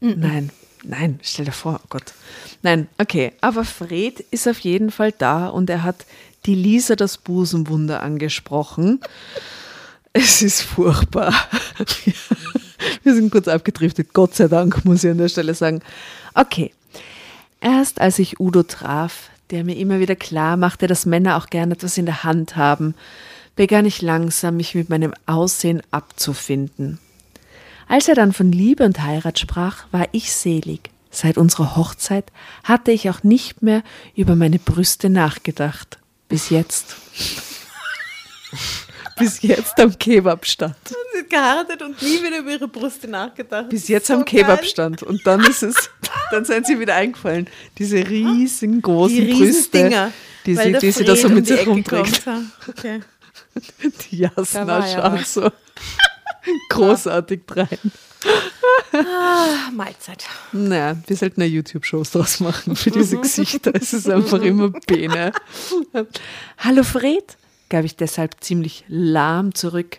Nein, 0.01 0.49
nein, 0.83 1.19
stell 1.23 1.45
dir 1.45 1.53
vor, 1.53 1.79
oh 1.81 1.87
Gott. 1.89 2.13
Nein, 2.61 2.89
okay, 2.97 3.31
aber 3.39 3.63
Fred 3.63 4.19
ist 4.31 4.47
auf 4.49 4.59
jeden 4.59 4.91
Fall 4.91 5.13
da 5.13 5.47
und 5.47 5.69
er 5.69 5.83
hat 5.83 6.05
die 6.45 6.55
Lisa 6.55 6.97
das 6.97 7.17
Busenwunder 7.17 8.01
angesprochen. 8.03 8.99
Es 10.13 10.43
ist 10.43 10.61
furchtbar. 10.61 11.33
Wir 13.01 13.15
sind 13.15 13.31
kurz 13.31 13.47
abgedriftet, 13.47 14.13
Gott 14.13 14.35
sei 14.35 14.47
Dank, 14.47 14.85
muss 14.85 15.03
ich 15.03 15.09
an 15.09 15.17
der 15.17 15.29
Stelle 15.29 15.55
sagen. 15.55 15.81
Okay, 16.35 16.71
erst 17.59 17.99
als 17.99 18.19
ich 18.19 18.39
Udo 18.39 18.61
traf, 18.61 19.29
der 19.49 19.63
mir 19.63 19.75
immer 19.75 19.99
wieder 19.99 20.15
klar 20.15 20.55
machte, 20.55 20.85
dass 20.85 21.07
Männer 21.07 21.37
auch 21.37 21.47
gerne 21.47 21.73
etwas 21.73 21.97
in 21.97 22.05
der 22.05 22.23
Hand 22.23 22.55
haben, 22.55 22.93
begann 23.55 23.85
ich 23.85 24.01
langsam, 24.01 24.57
mich 24.57 24.75
mit 24.75 24.89
meinem 24.89 25.13
Aussehen 25.25 25.81
abzufinden. 25.91 26.99
Als 27.87 28.07
er 28.07 28.15
dann 28.15 28.33
von 28.33 28.51
Liebe 28.51 28.85
und 28.85 29.01
Heirat 29.01 29.39
sprach, 29.39 29.85
war 29.91 30.07
ich 30.11 30.31
selig. 30.31 30.91
Seit 31.09 31.37
unserer 31.37 31.75
Hochzeit 31.75 32.31
hatte 32.63 32.91
ich 32.91 33.09
auch 33.09 33.23
nicht 33.23 33.61
mehr 33.61 33.83
über 34.15 34.35
meine 34.35 34.59
Brüste 34.59 35.09
nachgedacht. 35.09 35.99
Bis 36.29 36.49
jetzt. 36.49 36.95
Bis 39.17 39.41
jetzt 39.41 39.79
am 39.79 39.97
Kebabstand. 39.97 40.75
Sie 41.13 41.27
geheiratet 41.29 41.81
und 41.81 42.01
nie 42.01 42.23
wieder 42.23 42.39
über 42.39 42.51
ihre 42.51 42.67
Brüste 42.67 43.07
nachgedacht. 43.07 43.69
Bis 43.69 43.87
jetzt 43.87 44.09
am 44.09 44.25
Kebabstand. 44.25 45.03
Und 45.03 45.25
dann 45.25 45.41
ist 45.41 45.61
es, 45.63 45.89
dann 46.31 46.45
sind 46.45 46.65
sie 46.65 46.79
wieder 46.79 46.95
eingefallen. 46.95 47.47
Diese 47.77 47.97
riesengroßen 47.97 49.15
Die 49.15 49.33
Brüste, 49.33 50.11
die 50.45 50.55
sie, 50.55 50.73
die 50.73 50.91
sie 50.91 51.03
da 51.03 51.15
so 51.15 51.27
um 51.27 51.35
mit 51.35 51.47
die 51.47 51.53
sich 51.53 51.67
rumträgt. 51.67 52.23
kommt. 52.23 52.45
Okay. 52.67 53.01
Die 54.11 54.17
Jasna 54.17 54.79
ja 54.79 54.87
schaut 54.87 55.13
was. 55.19 55.33
so 55.33 55.51
großartig 56.69 57.41
rein. 57.49 57.91
Ah, 58.93 59.69
Mahlzeit. 59.71 60.25
Naja, 60.51 60.95
wir 61.07 61.15
sollten 61.15 61.41
ja 61.41 61.47
YouTube-Shows 61.47 62.11
draus 62.11 62.39
machen 62.39 62.75
für 62.75 62.91
diese 62.91 63.17
Gesichter. 63.17 63.71
Es 63.75 63.93
ist 63.93 64.09
einfach 64.09 64.41
immer 64.41 64.69
Bene. 64.87 65.31
Hallo 66.59 66.83
Fred, 66.83 67.37
gab 67.73 67.85
ich 67.85 67.95
deshalb 67.95 68.35
ziemlich 68.43 68.85
lahm 68.87 69.55
zurück. 69.55 69.97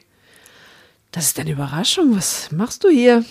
Das 1.10 1.24
ist 1.26 1.40
eine 1.40 1.50
Überraschung. 1.50 2.16
Was 2.16 2.52
machst 2.52 2.84
du 2.84 2.88
hier? 2.88 3.24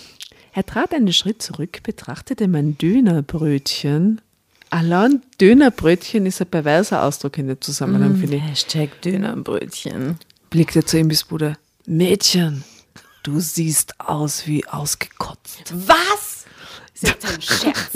Er 0.52 0.66
trat 0.66 0.92
einen 0.92 1.14
Schritt 1.14 1.40
zurück, 1.40 1.82
betrachtete 1.82 2.46
mein 2.46 2.76
Dönerbrötchen. 2.76 4.20
Allein 4.68 5.22
Dönerbrötchen 5.40 6.26
ist 6.26 6.42
ein 6.42 6.48
perverser 6.48 7.04
Ausdruck 7.04 7.38
in 7.38 7.48
dem 7.48 7.58
Zusammenhang, 7.62 8.16
finde 8.16 8.36
ich. 8.36 8.42
Hashtag 8.42 9.00
Dönerbrötchen. 9.00 10.18
Blickte 10.50 10.84
zu 10.84 10.98
Imbissbude. 10.98 11.56
Mädchen, 11.86 12.64
du 13.22 13.40
siehst 13.40 13.98
aus 13.98 14.46
wie 14.46 14.66
ausgekotzt. 14.66 15.72
Was? 15.72 16.33
Ist 17.04 17.08
jetzt 17.12 17.26
ein 17.26 17.42
Scherz. 17.42 17.90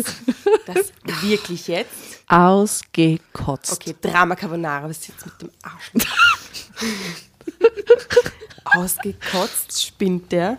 Das 0.67 0.93
wirklich 1.23 1.67
jetzt? 1.69 1.91
Ausgekotzt. 2.29 3.73
Okay, 3.73 3.95
Drama 4.01 4.35
Carbonara, 4.37 4.85
was 4.89 4.99
ist 4.99 5.09
jetzt 5.09 5.25
mit 5.27 5.41
dem 5.43 5.51
Arsch? 5.63 5.93
Ausgekotzt, 8.65 9.83
spinnt 9.87 10.31
der. 10.33 10.59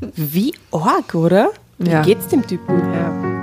Wie 0.00 0.54
arg, 0.72 1.14
oder? 1.14 1.50
Wie 1.78 1.90
Ja. 1.90 2.02
geht's 2.02 2.28
dem 2.28 2.46
Typen? 2.46 2.78
Ja. 2.92 3.36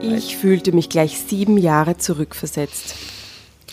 Ich 0.00 0.36
fühlte 0.36 0.72
mich 0.72 0.88
gleich 0.88 1.18
sieben 1.18 1.56
Jahre 1.58 1.96
zurückversetzt. 1.96 2.94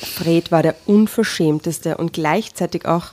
Fred 0.01 0.51
war 0.51 0.63
der 0.63 0.75
unverschämteste 0.85 1.97
und 1.97 2.13
gleichzeitig 2.13 2.85
auch 2.85 3.07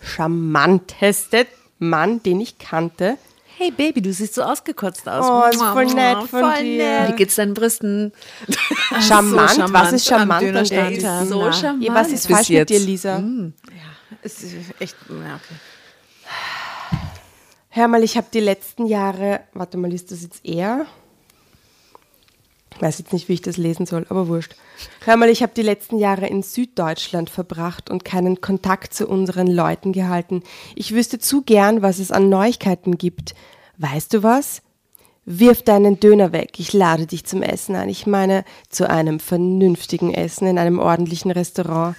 charmanteste 0.00 1.46
Mann, 1.78 2.22
den 2.22 2.40
ich 2.40 2.58
kannte. 2.58 3.18
Hey 3.56 3.72
Baby, 3.72 4.00
du 4.02 4.12
siehst 4.12 4.34
so 4.34 4.42
ausgekotzt 4.42 5.08
aus. 5.08 5.26
Oh, 5.28 5.50
ist 5.50 5.60
voll 5.60 5.86
nett 5.86 6.18
von 6.28 6.28
voll 6.28 6.62
dir. 6.62 7.08
Wie 7.08 7.16
geht's 7.16 7.34
deinen 7.34 7.54
Brüsten? 7.54 8.12
Charmant, 9.00 9.50
charmant 9.50 9.72
was 9.72 9.92
ist 9.92 10.06
charmant 10.06 10.46
an 10.54 10.64
der 10.64 10.90
Ja, 10.92 11.26
so 11.26 11.42
na. 11.42 11.52
charmant. 11.52 11.82
Ja, 11.82 11.92
was 11.94 12.12
ist 12.12 12.28
Bis 12.28 12.36
falsch 12.36 12.50
jetzt. 12.50 12.70
mit 12.70 12.80
dir, 12.80 12.86
Lisa? 12.86 13.22
Es 14.22 14.44
ist 14.44 14.54
echt, 14.78 14.96
ja, 15.08 15.34
okay. 15.34 15.54
Hör 17.70 17.88
mal, 17.88 18.02
ich 18.04 18.16
habe 18.16 18.28
die 18.32 18.40
letzten 18.40 18.86
Jahre, 18.86 19.40
warte 19.54 19.76
mal, 19.76 19.92
ist 19.92 20.12
das 20.12 20.22
jetzt 20.22 20.44
er? 20.44 20.86
Ich 22.74 22.80
weiß 22.80 22.98
jetzt 22.98 23.12
nicht, 23.12 23.28
wie 23.28 23.34
ich 23.34 23.42
das 23.42 23.56
lesen 23.56 23.86
soll, 23.86 24.06
aber 24.08 24.28
wurscht. 24.28 24.54
Hör 25.04 25.16
mal, 25.16 25.28
ich 25.28 25.42
habe 25.42 25.52
die 25.54 25.62
letzten 25.62 25.98
Jahre 25.98 26.26
in 26.26 26.42
Süddeutschland 26.42 27.30
verbracht 27.30 27.90
und 27.90 28.04
keinen 28.04 28.40
Kontakt 28.40 28.94
zu 28.94 29.06
unseren 29.08 29.46
Leuten 29.46 29.92
gehalten. 29.92 30.42
Ich 30.74 30.94
wüsste 30.94 31.18
zu 31.18 31.42
gern, 31.42 31.82
was 31.82 31.98
es 31.98 32.12
an 32.12 32.28
Neuigkeiten 32.28 32.98
gibt. 32.98 33.34
Weißt 33.78 34.12
du 34.14 34.22
was? 34.22 34.62
Wirf 35.24 35.62
deinen 35.62 36.00
Döner 36.00 36.32
weg. 36.32 36.52
Ich 36.58 36.72
lade 36.72 37.06
dich 37.06 37.26
zum 37.26 37.42
Essen 37.42 37.74
ein. 37.76 37.88
Ich 37.90 38.06
meine, 38.06 38.44
zu 38.70 38.88
einem 38.88 39.20
vernünftigen 39.20 40.12
Essen 40.14 40.46
in 40.46 40.58
einem 40.58 40.78
ordentlichen 40.78 41.30
Restaurant. 41.30 41.96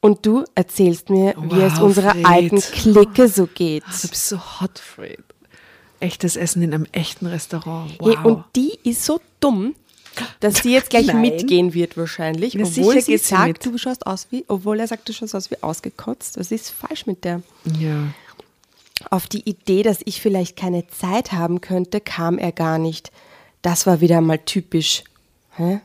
Und 0.00 0.26
du 0.26 0.44
erzählst 0.54 1.10
mir, 1.10 1.34
wie 1.38 1.60
es 1.60 1.76
Wow, 1.76 1.82
unserer 1.82 2.10
Fred. 2.10 2.26
alten 2.26 2.60
Clique 2.60 3.28
so 3.28 3.46
geht. 3.46 3.84
Du 3.84 4.08
bist 4.08 4.28
so 4.28 4.38
hot, 4.60 4.78
Fred. 4.78 5.20
Echtes 6.00 6.34
Essen 6.36 6.62
in 6.62 6.74
einem 6.74 6.86
echten 6.90 7.26
Restaurant. 7.26 7.94
Wow. 8.00 8.08
Hey, 8.08 8.16
und 8.24 8.44
die 8.56 8.76
ist 8.82 9.04
so 9.04 9.20
dumm, 9.38 9.74
dass 10.40 10.56
sie 10.62 10.72
jetzt 10.72 10.90
gleich 10.90 11.06
Nein. 11.08 11.20
mitgehen 11.20 11.74
wird 11.74 11.96
wahrscheinlich, 11.96 12.54
Na, 12.54 12.64
obwohl 12.64 13.00
sie 13.00 13.16
sagt, 13.18 13.66
du 13.66 13.76
schaust 13.78 14.06
aus 14.06 14.28
wie, 14.30 14.44
obwohl 14.48 14.80
er 14.80 14.86
sagt, 14.88 15.08
du 15.08 15.12
schaust 15.12 15.34
aus 15.34 15.50
wie 15.50 15.62
ausgekotzt. 15.62 16.38
Was 16.38 16.50
ist 16.50 16.70
falsch 16.70 17.06
mit 17.06 17.24
der? 17.24 17.42
ja. 17.78 18.08
Auf 19.10 19.26
die 19.26 19.48
Idee, 19.50 19.82
dass 19.82 19.98
ich 20.04 20.20
vielleicht 20.20 20.56
keine 20.56 20.86
Zeit 20.86 21.32
haben 21.32 21.60
könnte, 21.60 22.00
kam 22.00 22.38
er 22.38 22.52
gar 22.52 22.78
nicht. 22.78 23.10
Das 23.60 23.84
war 23.84 24.00
wieder 24.00 24.20
mal 24.20 24.38
typisch. 24.38 25.02
Hä? 25.56 25.80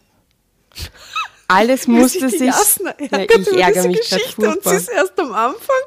Alles 1.47 1.87
musste 1.87 2.29
sich. 2.29 2.41
Jasna 2.41 2.93
Ja, 2.99 3.19
ärgert 3.19 3.39
ich 3.39 3.47
über 3.47 3.59
ärgere 3.59 3.73
diese 3.73 3.87
mich 3.87 4.09
Geschichte 4.09 4.49
und 4.49 4.63
sie 4.63 4.75
ist 4.75 4.89
erst 4.89 5.19
am 5.19 5.31
Anfang. 5.31 5.81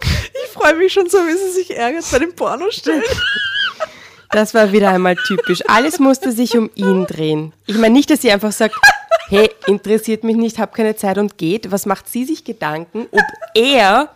Ich 0.45 0.51
freue 0.53 0.75
mich 0.75 0.93
schon 0.93 1.09
so, 1.09 1.19
wie 1.19 1.37
sie 1.37 1.53
sich 1.53 1.77
ärgert 1.77 2.11
bei 2.11 2.19
den 2.19 2.35
Pornostellen. 2.35 3.03
Das 4.33 4.55
war 4.55 4.73
wieder 4.73 4.91
einmal 4.91 5.17
typisch. 5.17 5.61
Alles 5.67 5.99
musste 5.99 6.31
sich 6.33 6.57
um 6.57 6.71
ihn 6.75 7.07
drehen. 7.07 7.53
Ich 7.67 7.77
meine 7.77 7.93
nicht, 7.95 8.11
dass 8.11 8.23
sie 8.23 8.31
einfach 8.31 8.53
sagt, 8.53 8.77
hey, 9.29 9.51
interessiert 9.67 10.23
mich 10.25 10.37
nicht, 10.37 10.59
hab 10.59 10.75
keine 10.75 10.95
Zeit 10.97 11.19
und 11.19 11.37
geht. 11.37 11.71
Was 11.73 11.85
macht 11.87 12.09
sie 12.09 12.25
sich 12.25 12.45
Gedanken, 12.45 13.07
ob 13.11 13.23
er 13.55 14.09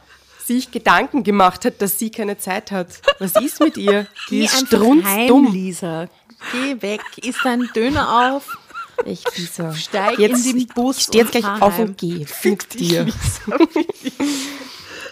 sich 0.46 0.70
Gedanken 0.70 1.24
gemacht 1.24 1.64
hat, 1.64 1.82
dass 1.82 1.98
sie 1.98 2.10
keine 2.10 2.38
Zeit 2.38 2.70
hat? 2.70 2.88
Was 3.18 3.34
ist 3.36 3.60
mit 3.60 3.76
ihr? 3.76 4.06
Die 4.30 4.40
Geh 4.40 4.44
ist 4.44 4.66
strunzdumm. 4.66 5.52
Lisa. 5.52 6.06
Geh 6.52 6.80
weg, 6.80 7.00
isst 7.22 7.44
deinen 7.44 7.68
Döner 7.74 8.36
auf. 8.36 8.56
Ich 9.04 9.24
Lisa. 9.36 9.74
Steig 9.74 10.18
jetzt, 10.18 10.46
in 10.46 10.58
den 10.58 10.68
Bus 10.68 10.98
Ich 10.98 11.04
steh 11.04 11.18
jetzt 11.18 11.32
gleich 11.32 11.44
auf 11.44 11.76
heim. 11.78 11.88
und 11.88 11.98
geh. 11.98 12.24
Fick 12.26 12.68
dir. 12.70 13.06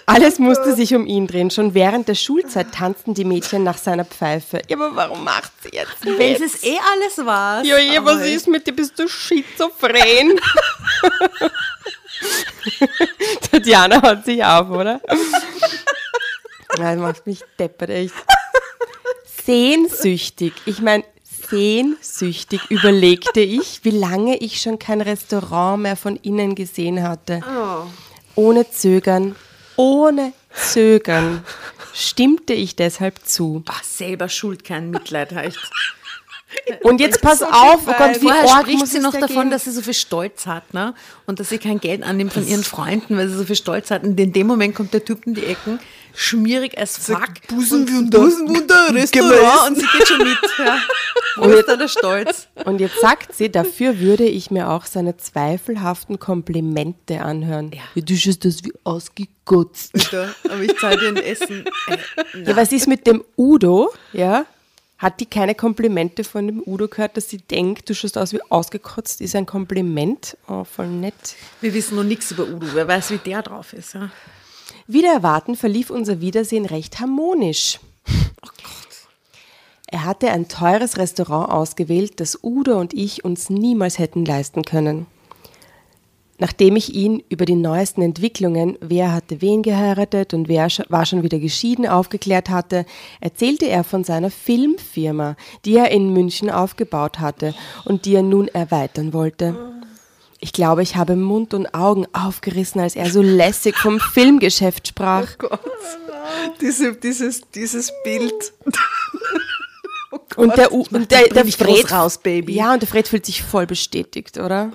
Alles 0.06 0.38
musste 0.38 0.74
sich 0.74 0.94
um 0.94 1.06
ihn 1.06 1.26
drehen. 1.26 1.50
Schon 1.50 1.74
während 1.74 2.08
der 2.08 2.14
Schulzeit 2.14 2.72
tanzten 2.72 3.14
die 3.14 3.24
Mädchen 3.24 3.62
nach 3.62 3.78
seiner 3.78 4.04
Pfeife. 4.04 4.60
Ja, 4.68 4.76
aber 4.76 4.94
warum 4.94 5.22
macht 5.24 5.52
sie 5.62 5.70
jetzt 5.72 6.04
Wenn 6.04 6.16
mit? 6.16 6.40
es 6.40 6.62
eh 6.64 6.78
alles 6.92 7.24
war. 7.24 7.64
Ja, 7.64 7.78
ja, 7.78 8.04
was 8.04 8.22
ist 8.26 8.48
mit 8.48 8.66
dir? 8.66 8.72
Bist 8.74 8.98
du 8.98 9.08
schizophren? 9.08 10.40
Tatjana 13.50 14.02
hat 14.02 14.24
sich 14.24 14.44
auf, 14.44 14.70
oder? 14.70 15.00
Das 16.74 16.96
macht 16.96 17.26
mich 17.26 17.40
deppert, 17.58 17.90
echt. 17.90 18.14
Sehnsüchtig. 19.44 20.54
Ich 20.64 20.80
meine, 20.80 21.04
sehnsüchtig 21.50 22.62
überlegte 22.70 23.40
ich, 23.40 23.80
wie 23.82 23.90
lange 23.90 24.38
ich 24.38 24.62
schon 24.62 24.78
kein 24.78 25.02
Restaurant 25.02 25.82
mehr 25.82 25.96
von 25.96 26.16
innen 26.16 26.54
gesehen 26.54 27.02
hatte. 27.06 27.42
Ohne 28.36 28.70
Zögern, 28.70 29.36
ohne 29.76 30.32
Zögern 30.54 31.44
stimmte 31.94 32.52
ich 32.52 32.76
deshalb 32.76 33.24
zu. 33.24 33.62
Ach, 33.68 33.82
selber 33.82 34.28
schuld, 34.28 34.64
kein 34.64 34.90
Mitleid, 34.90 35.32
echt. 35.32 35.58
Und 36.82 37.00
jetzt 37.00 37.20
pass 37.20 37.42
auf, 37.42 37.80
oh 37.86 37.92
Gott, 37.98 38.20
wie 38.20 38.26
Vorher 38.26 38.60
spricht 38.60 38.78
muss 38.78 38.90
sie 38.90 38.98
noch 38.98 39.12
da 39.12 39.20
davon, 39.20 39.50
dass 39.50 39.64
sie 39.64 39.70
so 39.72 39.82
viel 39.82 39.94
Stolz 39.94 40.46
hat, 40.46 40.74
ne? 40.74 40.94
Und 41.26 41.40
dass 41.40 41.48
sie 41.48 41.58
kein 41.58 41.80
Geld 41.80 42.02
annimmt 42.02 42.32
von 42.32 42.46
ihren 42.46 42.64
Freunden, 42.64 43.16
weil 43.16 43.28
sie 43.28 43.36
so 43.36 43.44
viel 43.44 43.56
Stolz 43.56 43.90
hat. 43.90 44.04
Und 44.04 44.18
in 44.18 44.32
dem 44.32 44.46
Moment 44.46 44.74
kommt 44.74 44.92
der 44.92 45.04
Typ 45.04 45.26
in 45.26 45.34
die 45.34 45.44
Ecken, 45.46 45.80
schmierig 46.14 46.76
als 46.78 46.98
fuck. 46.98 47.28
Busenwunder. 47.48 48.18
Und 48.18 48.30
Busenwunder, 48.30 48.94
Restaurant. 48.94 49.70
Und 49.70 49.76
sie 49.76 49.86
geht 49.98 50.08
schon 50.08 50.18
mit. 50.18 50.38
Ja. 50.58 50.78
Wo 51.36 51.48
ist 51.48 51.66
da 51.66 51.76
der 51.76 51.88
Stolz? 51.88 52.46
Und 52.66 52.78
jetzt 52.80 53.00
sagt 53.00 53.34
sie, 53.34 53.50
dafür 53.50 53.98
würde 54.00 54.24
ich 54.24 54.50
mir 54.50 54.68
auch 54.68 54.84
seine 54.84 55.16
zweifelhaften 55.16 56.18
Komplimente 56.18 57.22
anhören. 57.22 57.70
Ja. 57.72 58.02
Du 58.02 58.14
schaust 58.16 58.44
das 58.44 58.62
wie 58.64 58.72
ausgekotzt. 58.84 59.92
Aber 60.44 60.60
ich 60.60 60.76
zahle 60.78 60.98
dir 60.98 61.08
ein 61.08 61.16
Essen. 61.16 61.64
Äh, 61.88 62.42
Ja, 62.44 62.56
was 62.56 62.70
ist 62.72 62.86
mit 62.86 63.06
dem 63.06 63.24
Udo? 63.36 63.92
Ja? 64.12 64.44
Hat 65.02 65.18
die 65.18 65.26
keine 65.26 65.56
Komplimente 65.56 66.22
von 66.22 66.46
dem 66.46 66.62
Udo 66.64 66.86
gehört, 66.86 67.16
dass 67.16 67.28
sie 67.28 67.38
denkt, 67.38 67.90
du 67.90 67.94
schaust 67.94 68.16
aus 68.16 68.32
wie 68.32 68.40
ausgekotzt? 68.50 69.20
Ist 69.20 69.34
ein 69.34 69.46
Kompliment? 69.46 70.36
Oh, 70.46 70.62
voll 70.62 70.86
nett. 70.86 71.34
Wir 71.60 71.74
wissen 71.74 71.96
noch 71.96 72.04
nichts 72.04 72.30
über 72.30 72.44
Udo. 72.44 72.68
Wer 72.72 72.86
weiß, 72.86 73.10
wie 73.10 73.18
der 73.18 73.42
drauf 73.42 73.72
ist. 73.72 73.94
Ja? 73.94 74.12
Wieder 74.86 75.12
erwarten 75.12 75.56
verlief 75.56 75.90
unser 75.90 76.20
Wiedersehen 76.20 76.66
recht 76.66 77.00
harmonisch. 77.00 77.80
Er 79.88 80.04
hatte 80.04 80.30
ein 80.30 80.46
teures 80.46 80.96
Restaurant 80.96 81.50
ausgewählt, 81.50 82.20
das 82.20 82.38
Udo 82.40 82.78
und 82.78 82.94
ich 82.94 83.24
uns 83.24 83.50
niemals 83.50 83.98
hätten 83.98 84.24
leisten 84.24 84.62
können. 84.62 85.06
Nachdem 86.38 86.76
ich 86.76 86.94
ihn 86.94 87.22
über 87.28 87.44
die 87.44 87.54
neuesten 87.54 88.02
Entwicklungen, 88.02 88.76
wer 88.80 89.12
hatte 89.12 89.40
wen 89.40 89.62
geheiratet 89.62 90.34
und 90.34 90.48
wer 90.48 90.68
war 90.88 91.06
schon 91.06 91.22
wieder 91.22 91.38
geschieden, 91.38 91.86
aufgeklärt 91.86 92.50
hatte, 92.50 92.84
erzählte 93.20 93.68
er 93.68 93.84
von 93.84 94.02
seiner 94.02 94.30
Filmfirma, 94.30 95.36
die 95.64 95.76
er 95.76 95.90
in 95.90 96.12
München 96.12 96.50
aufgebaut 96.50 97.20
hatte 97.20 97.54
und 97.84 98.06
die 98.06 98.14
er 98.14 98.22
nun 98.22 98.48
erweitern 98.48 99.12
wollte. 99.12 99.56
Ich 100.40 100.52
glaube, 100.52 100.82
ich 100.82 100.96
habe 100.96 101.14
Mund 101.14 101.54
und 101.54 101.72
Augen 101.72 102.06
aufgerissen, 102.12 102.80
als 102.80 102.96
er 102.96 103.08
so 103.08 103.22
lässig 103.22 103.76
vom 103.76 104.00
Filmgeschäft 104.00 104.88
sprach. 104.88 105.28
Diese, 106.60 106.94
dieses, 106.94 107.42
dieses 107.54 107.92
Bild. 108.02 108.52
Und 110.36 110.56
der, 110.56 110.72
U 110.72 110.84
und 110.90 111.10
der, 111.10 111.28
der 111.28 111.46
Fred 111.46 111.92
raus, 111.92 112.18
Baby. 112.18 112.54
Ja, 112.54 112.72
und 112.72 112.82
der 112.82 112.88
Fred 112.88 113.06
fühlt 113.06 113.24
sich 113.24 113.42
voll 113.42 113.66
bestätigt, 113.66 114.38
oder? 114.38 114.72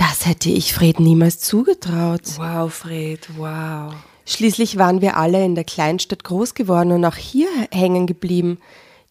Das 0.00 0.24
hätte 0.24 0.48
ich 0.48 0.72
Fred 0.72 0.98
niemals 0.98 1.40
zugetraut. 1.40 2.22
Wow, 2.38 2.72
Fred, 2.72 3.28
wow. 3.36 3.92
Schließlich 4.24 4.78
waren 4.78 5.02
wir 5.02 5.18
alle 5.18 5.44
in 5.44 5.54
der 5.54 5.64
Kleinstadt 5.64 6.24
groß 6.24 6.54
geworden 6.54 6.92
und 6.92 7.04
auch 7.04 7.16
hier 7.16 7.48
hängen 7.70 8.06
geblieben. 8.06 8.60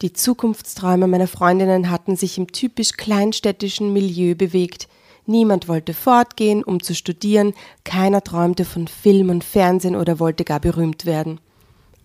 Die 0.02 0.14
Zukunftsträume 0.14 1.06
meiner 1.06 1.28
Freundinnen 1.28 1.92
hatten 1.92 2.16
sich 2.16 2.40
im 2.40 2.52
typisch 2.52 2.94
kleinstädtischen 2.94 3.94
Milieu 3.94 4.34
bewegt. 4.34 4.88
Niemand 5.28 5.68
wollte 5.68 5.94
fortgehen, 5.94 6.64
um 6.64 6.82
zu 6.82 6.96
studieren, 6.96 7.54
keiner 7.84 8.24
träumte 8.24 8.66
von 8.66 8.88
Film 8.88 9.30
und 9.30 9.44
Fernsehen 9.44 9.96
oder 9.96 10.18
wollte 10.18 10.44
gar 10.44 10.60
berühmt 10.60 11.06
werden. 11.06 11.40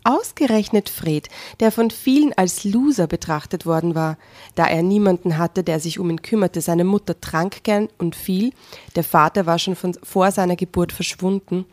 Ausgerechnet 0.04 0.90
Fred, 0.90 1.30
der 1.60 1.72
von 1.72 1.90
vielen 1.90 2.34
als 2.34 2.64
Loser 2.64 3.06
betrachtet 3.06 3.64
worden 3.64 3.94
war, 3.94 4.18
da 4.54 4.66
er 4.66 4.82
niemanden 4.82 5.38
hatte, 5.38 5.64
der 5.64 5.80
sich 5.80 5.98
um 5.98 6.10
ihn 6.10 6.20
kümmerte. 6.20 6.60
Seine 6.60 6.84
Mutter 6.84 7.18
trank 7.20 7.64
gern 7.64 7.88
und 7.96 8.14
viel, 8.14 8.52
der 8.96 9.04
Vater 9.04 9.46
war 9.46 9.58
schon 9.58 9.76
von, 9.76 9.96
vor 10.02 10.30
seiner 10.30 10.56
Geburt 10.56 10.92
verschwunden, 10.92 11.64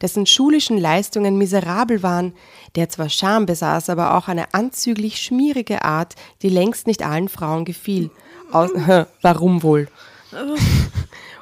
dessen 0.00 0.24
schulischen 0.24 0.78
Leistungen 0.78 1.36
miserabel 1.36 2.02
waren, 2.02 2.32
der 2.76 2.88
zwar 2.88 3.10
Charme 3.10 3.44
besaß, 3.44 3.90
aber 3.90 4.16
auch 4.16 4.28
eine 4.28 4.54
anzüglich 4.54 5.18
schmierige 5.18 5.84
Art, 5.84 6.14
die 6.40 6.48
längst 6.48 6.86
nicht 6.86 7.04
allen 7.04 7.28
Frauen 7.28 7.66
gefiel. 7.66 8.10
Aus, 8.52 8.70
warum 9.22 9.62
wohl? 9.62 9.88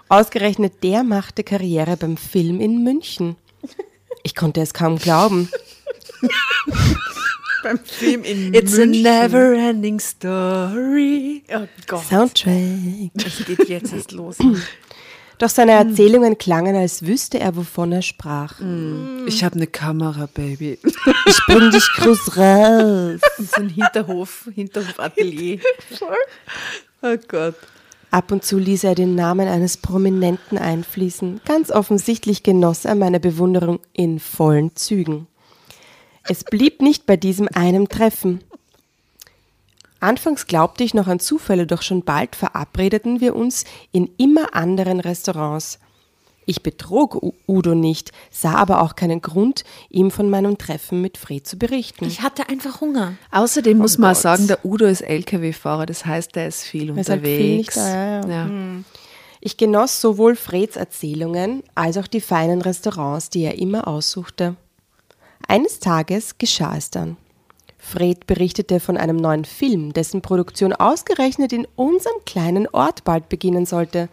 Ausgerechnet 0.08 0.82
der 0.82 1.04
machte 1.04 1.44
Karriere 1.44 1.96
beim 1.96 2.16
Film 2.16 2.60
in 2.60 2.82
München. 2.82 3.36
Ich 4.22 4.34
konnte 4.34 4.60
es 4.60 4.74
kaum 4.74 4.98
glauben. 4.98 5.48
Beim 7.62 7.78
Film 7.82 8.24
in 8.24 8.52
It's 8.52 8.78
a 8.78 8.84
never 8.84 9.54
ending 9.54 9.98
story. 9.98 11.42
Oh 11.50 11.66
Gott, 11.86 12.04
Soundtrack. 12.04 13.10
es 13.14 13.44
geht 13.46 13.68
jetzt 13.68 13.92
erst 13.92 14.12
los. 14.12 14.36
Doch 15.38 15.48
seine 15.48 15.72
Erzählungen 15.72 16.38
klangen, 16.38 16.76
als 16.76 17.04
wüsste 17.06 17.40
er, 17.40 17.56
wovon 17.56 17.90
er 17.90 18.02
sprach. 18.02 18.60
Ich 19.26 19.42
habe 19.42 19.56
eine 19.56 19.66
Kamera, 19.66 20.28
Baby. 20.32 20.78
Ich 21.26 21.40
bring 21.46 21.70
dich 21.70 21.88
groß 21.96 22.36
raus. 22.36 23.20
Und 23.38 23.50
so 23.50 23.60
ein 23.62 23.68
Hinterhof, 23.70 24.48
Hinterhofatelier. 24.54 25.58
Oh 27.02 27.16
Gott. 27.26 27.54
Ab 28.10 28.30
und 28.30 28.44
zu 28.44 28.58
ließ 28.58 28.84
er 28.84 28.94
den 28.94 29.14
Namen 29.14 29.48
eines 29.48 29.76
Prominenten 29.78 30.56
einfließen. 30.58 31.40
Ganz 31.44 31.70
offensichtlich 31.72 32.42
genoss 32.42 32.84
er 32.84 32.94
meine 32.94 33.18
Bewunderung 33.20 33.80
in 33.92 34.20
vollen 34.20 34.76
Zügen. 34.76 35.26
Es 36.28 36.44
blieb 36.44 36.80
nicht 36.80 37.06
bei 37.06 37.16
diesem 37.16 37.48
einen 37.52 37.88
Treffen. 37.88 38.40
Anfangs 40.00 40.46
glaubte 40.46 40.84
ich 40.84 40.92
noch 40.94 41.06
an 41.06 41.20
Zufälle, 41.20 41.66
doch 41.66 41.82
schon 41.82 42.02
bald 42.04 42.36
verabredeten 42.36 43.20
wir 43.20 43.34
uns 43.34 43.64
in 43.92 44.10
immer 44.18 44.54
anderen 44.54 45.00
Restaurants. 45.00 45.78
Ich 46.46 46.62
betrog 46.62 47.14
U- 47.22 47.32
Udo 47.48 47.74
nicht, 47.74 48.12
sah 48.30 48.54
aber 48.56 48.82
auch 48.82 48.96
keinen 48.96 49.22
Grund, 49.22 49.64
ihm 49.88 50.10
von 50.10 50.28
meinem 50.28 50.58
Treffen 50.58 51.00
mit 51.00 51.16
Fred 51.16 51.46
zu 51.46 51.56
berichten. 51.56 52.04
Ich 52.04 52.20
hatte 52.20 52.50
einfach 52.50 52.82
Hunger. 52.82 53.14
Außerdem 53.30 53.78
muss 53.78 53.96
man 53.96 54.12
auch 54.14 54.20
sagen, 54.20 54.46
der 54.46 54.62
Udo 54.62 54.84
ist 54.84 55.00
LKW-Fahrer, 55.00 55.86
das 55.86 56.04
heißt, 56.04 56.36
er 56.36 56.48
ist 56.48 56.64
viel 56.64 56.90
Er 56.90 56.98
ist 56.98 57.08
halt 57.08 57.22
viel 57.22 57.30
unterwegs. 57.32 57.56
nicht 57.56 57.76
da, 57.76 57.88
ja, 57.88 58.28
ja. 58.28 58.46
Ja. 58.46 58.50
Ich 59.40 59.56
genoss 59.56 60.02
sowohl 60.02 60.36
Freds 60.36 60.76
Erzählungen 60.76 61.62
als 61.74 61.96
auch 61.96 62.06
die 62.06 62.20
feinen 62.20 62.60
Restaurants, 62.60 63.30
die 63.30 63.42
er 63.42 63.58
immer 63.58 63.88
aussuchte. 63.88 64.56
Eines 65.48 65.80
Tages 65.80 66.38
geschah 66.38 66.76
es 66.76 66.90
dann. 66.90 67.16
Fred 67.78 68.26
berichtete 68.26 68.80
von 68.80 68.96
einem 68.96 69.16
neuen 69.16 69.44
Film, 69.44 69.92
dessen 69.92 70.22
Produktion 70.22 70.72
ausgerechnet 70.72 71.52
in 71.52 71.66
unserem 71.76 72.16
kleinen 72.24 72.66
Ort 72.68 73.04
bald 73.04 73.28
beginnen 73.28 73.66
sollte. 73.66 74.08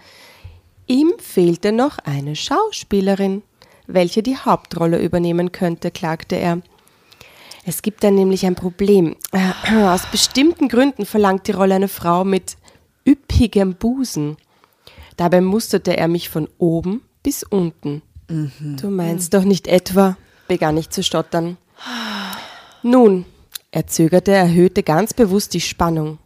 Ihm 0.88 1.14
fehlte 1.20 1.72
noch 1.72 1.98
eine 2.00 2.36
Schauspielerin, 2.36 3.44
welche 3.88 4.24
die 4.24 4.38
Hauptrolle 4.38 5.02
übernehmen 5.02 5.52
könnte, 5.52 5.90
klagte 5.90 6.36
er. 6.36 6.62
Es 7.66 7.82
gibt 7.82 8.04
da 8.04 8.12
nämlich 8.12 8.46
ein 8.46 8.56
Problem. 8.56 9.16
Äh, 9.32 9.76
Aus 9.86 10.06
bestimmten 10.12 10.68
Gründen 10.68 11.06
verlangt 11.06 11.48
die 11.48 11.52
Rolle 11.54 11.76
eine 11.76 11.88
Frau 11.88 12.26
mit 12.26 12.58
üppigem 13.08 13.76
Busen. 13.76 14.38
Dabei 15.16 15.42
musterte 15.42 15.96
er 15.96 16.08
mich 16.08 16.30
von 16.30 16.50
oben 16.58 17.02
bis 17.24 17.44
unten. 17.44 18.02
Du 18.28 18.90
meinst 18.90 19.34
doch 19.34 19.44
nicht 19.44 19.68
etwa, 19.68 20.18
begann 20.52 20.76
ich 20.76 20.90
zu 20.90 21.02
stottern. 21.02 21.56
Nun, 22.84 23.24
er 23.72 23.88
zögerte, 23.88 24.34
erhöhte 24.34 24.84
ganz 24.84 25.14
bewusst 25.14 25.54
die 25.54 25.62
Spannung. 25.62 26.18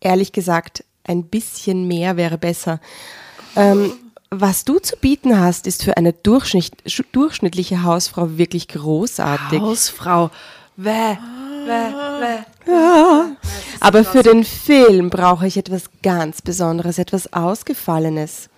Ehrlich 0.00 0.32
gesagt, 0.32 0.84
ein 1.06 1.24
bisschen 1.24 1.86
mehr 1.86 2.16
wäre 2.16 2.38
besser. 2.38 2.80
Ähm, 3.56 3.92
was 4.30 4.64
du 4.64 4.78
zu 4.78 4.96
bieten 4.96 5.38
hast, 5.38 5.66
ist 5.66 5.84
für 5.84 5.98
eine 5.98 6.14
durchschnitt, 6.14 6.72
sch- 6.86 7.04
durchschnittliche 7.12 7.82
Hausfrau 7.82 8.38
wirklich 8.38 8.68
großartig. 8.68 9.60
Hausfrau. 9.60 10.30
Wäh, 10.76 11.18
wäh, 11.66 11.92
wäh. 12.22 13.36
Aber 13.80 14.02
für 14.02 14.22
den 14.22 14.44
Film 14.44 15.10
brauche 15.10 15.46
ich 15.46 15.58
etwas 15.58 15.90
ganz 16.02 16.40
Besonderes, 16.40 16.96
etwas 16.98 17.34
Ausgefallenes. 17.34 18.48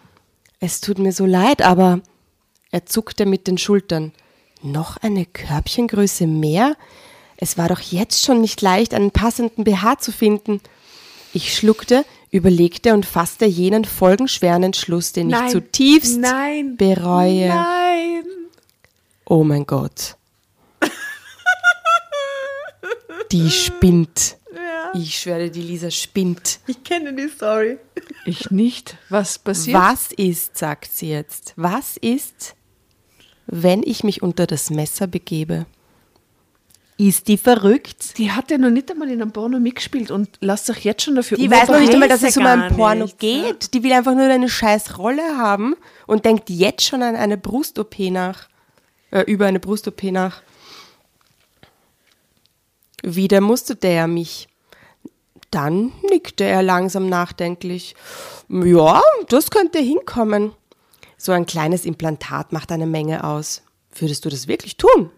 Es 0.60 0.80
tut 0.80 1.00
mir 1.00 1.10
so 1.10 1.26
leid, 1.26 1.62
aber 1.62 1.98
er 2.70 2.86
zuckte 2.86 3.26
mit 3.26 3.48
den 3.48 3.58
Schultern. 3.58 4.12
Noch 4.72 4.96
eine 4.96 5.26
Körbchengröße 5.26 6.26
mehr? 6.26 6.76
Es 7.36 7.56
war 7.56 7.68
doch 7.68 7.80
jetzt 7.80 8.24
schon 8.24 8.40
nicht 8.40 8.60
leicht, 8.62 8.94
einen 8.94 9.12
passenden 9.12 9.64
BH 9.64 9.98
zu 9.98 10.10
finden. 10.10 10.60
Ich 11.32 11.54
schluckte, 11.54 12.04
überlegte 12.30 12.92
und 12.94 13.06
fasste 13.06 13.44
jenen 13.44 13.84
folgenschweren 13.84 14.64
Entschluss, 14.64 15.12
den 15.12 15.28
ich 15.28 15.36
Nein, 15.36 15.50
zutiefst 15.50 16.18
nein, 16.18 16.76
bereue. 16.76 17.48
Nein. 17.48 18.24
Oh 19.26 19.44
mein 19.44 19.66
Gott. 19.66 20.16
Die 23.32 23.50
spinnt. 23.50 24.36
Ich 24.94 25.18
schwöre, 25.18 25.50
die 25.50 25.62
Lisa 25.62 25.90
spinnt. 25.90 26.60
Ich 26.66 26.82
kenne 26.82 27.12
die 27.12 27.28
Story. 27.28 27.78
Ich 28.24 28.50
nicht. 28.50 28.96
Was 29.10 29.38
passiert? 29.38 29.76
Was 29.76 30.12
ist, 30.12 30.56
sagt 30.56 30.90
sie 30.92 31.10
jetzt, 31.10 31.52
was 31.56 31.96
ist, 31.98 32.54
wenn 33.46 33.82
ich 33.82 34.04
mich 34.04 34.22
unter 34.22 34.46
das 34.46 34.70
Messer 34.70 35.06
begebe? 35.06 35.66
Ist 36.98 37.28
die 37.28 37.36
verrückt? 37.36 38.16
Die 38.16 38.32
hat 38.32 38.50
ja 38.50 38.56
noch 38.56 38.70
nicht 38.70 38.90
einmal 38.90 39.10
in 39.10 39.20
einem 39.20 39.30
Porno 39.30 39.60
mitgespielt 39.60 40.10
und 40.10 40.30
lasst 40.40 40.70
euch 40.70 40.82
jetzt 40.84 41.02
schon 41.02 41.14
dafür 41.14 41.36
Die 41.36 41.50
weiß 41.50 41.68
noch 41.68 41.78
nicht 41.78 41.92
einmal, 41.92 42.08
dass 42.08 42.22
es 42.22 42.38
um 42.38 42.46
ein 42.46 42.60
gar 42.60 42.70
Porno 42.70 43.04
nichts, 43.04 43.18
geht. 43.18 43.74
Die 43.74 43.82
will 43.82 43.92
einfach 43.92 44.14
nur 44.14 44.24
eine 44.24 44.48
scheiß 44.48 44.96
Rolle 44.96 45.36
haben 45.36 45.76
und 46.06 46.24
denkt 46.24 46.48
jetzt 46.48 46.84
schon 46.84 47.02
an 47.02 47.14
eine 47.14 47.36
Brust-OP 47.36 47.98
nach. 48.10 48.48
Äh, 49.10 49.22
über 49.22 49.44
eine 49.44 49.60
Brust-OP 49.60 50.04
nach. 50.04 50.42
Wieder 53.02 53.42
musterte 53.42 53.88
er 53.88 54.06
mich. 54.06 54.48
Dann 55.50 55.92
nickte 56.10 56.44
er 56.44 56.62
langsam 56.62 57.10
nachdenklich. 57.10 57.94
Ja, 58.48 59.02
das 59.28 59.50
könnte 59.50 59.78
hinkommen. 59.78 60.52
So 61.16 61.32
ein 61.32 61.46
kleines 61.46 61.84
Implantat 61.84 62.52
macht 62.52 62.70
eine 62.72 62.86
Menge 62.86 63.24
aus. 63.24 63.62
Würdest 63.94 64.24
du 64.24 64.28
das 64.28 64.48
wirklich 64.48 64.76
tun? 64.76 65.10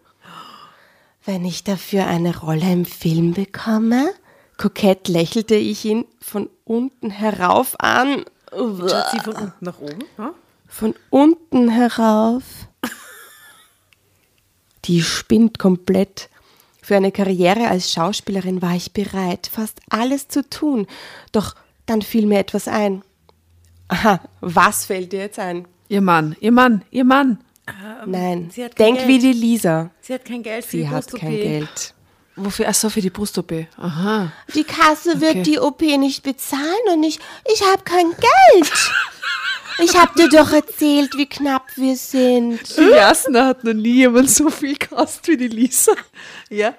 Wenn 1.25 1.45
ich 1.45 1.65
dafür 1.65 2.07
eine 2.07 2.39
Rolle 2.39 2.73
im 2.73 2.85
Film 2.85 3.35
bekomme? 3.35 4.11
Kokett 4.57 5.09
lächelte 5.09 5.55
ich 5.55 5.85
ihn 5.85 6.05
von 6.21 6.49
unten 6.65 7.11
herauf 7.11 7.79
an. 7.81 8.25
Schaut 8.51 9.11
sie 9.13 9.21
von 9.21 9.35
unten 9.35 9.65
nach 9.65 9.79
oben? 9.81 10.05
Ja? 10.17 10.35
Von 10.67 10.95
unten 11.11 11.69
herauf. 11.69 12.43
Die 14.85 15.03
spinnt 15.03 15.59
komplett. 15.59 16.31
Für 16.81 16.97
eine 16.97 17.13
Karriere 17.13 17.69
als 17.69 17.93
Schauspielerin 17.93 18.63
war 18.63 18.75
ich 18.75 18.93
bereit, 18.93 19.51
fast 19.53 19.81
alles 19.91 20.29
zu 20.29 20.49
tun. 20.49 20.87
Doch 21.33 21.55
dann 21.85 22.01
fiel 22.01 22.27
mir 22.27 22.39
etwas 22.39 22.69
ein. 22.69 23.03
Aha, 23.89 24.21
was 24.41 24.87
fällt 24.87 25.13
dir 25.13 25.21
jetzt 25.21 25.39
ein? 25.39 25.67
Ihr 25.89 26.01
Mann, 26.01 26.36
ihr 26.41 26.53
Mann, 26.53 26.82
ihr 26.91 27.05
Mann. 27.05 27.39
Nein, 28.07 28.51
sie 28.53 28.64
hat 28.64 28.76
kein 28.76 28.86
denk 28.86 28.99
Geld. 28.99 29.09
wie 29.09 29.18
die 29.18 29.32
Lisa. 29.32 29.91
Sie 30.01 30.14
hat 30.14 30.24
kein 30.24 30.43
Geld 30.43 30.64
für 30.64 30.70
Sie 30.70 30.78
die 30.78 30.89
hat 30.89 31.12
kein 31.14 31.30
Geld. 31.30 31.95
Wofür? 32.36 32.66
Ach 32.68 32.74
so, 32.74 32.89
für 32.89 33.01
die 33.01 33.11
Brust-OP. 33.11 33.66
Aha. 33.76 34.32
Die 34.55 34.64
Kasse 34.64 35.20
wird 35.20 35.30
Okay. 35.32 35.43
die 35.43 35.59
OP 35.59 35.80
nicht 35.82 36.22
bezahlen 36.22 36.62
und 36.93 37.03
ich, 37.03 37.18
ich 37.53 37.62
habe 37.62 37.82
kein 37.84 38.07
Geld. 38.11 38.72
Ich 39.80 39.97
habe 39.97 40.12
dir 40.16 40.28
doch 40.28 40.53
erzählt, 40.53 41.16
wie 41.16 41.26
knapp 41.26 41.66
wir 41.76 41.97
sind. 41.97 42.61
Die 42.76 42.82
Jasna 42.91 43.47
hat 43.47 43.64
noch 43.64 43.74
nie 43.74 43.95
jemand 43.97 44.30
so 44.30 44.51
viel 44.51 44.76
gekostet 44.76 45.28
wie 45.28 45.36
die 45.36 45.49
Lisa. 45.49 45.93
Ja. 46.49 46.74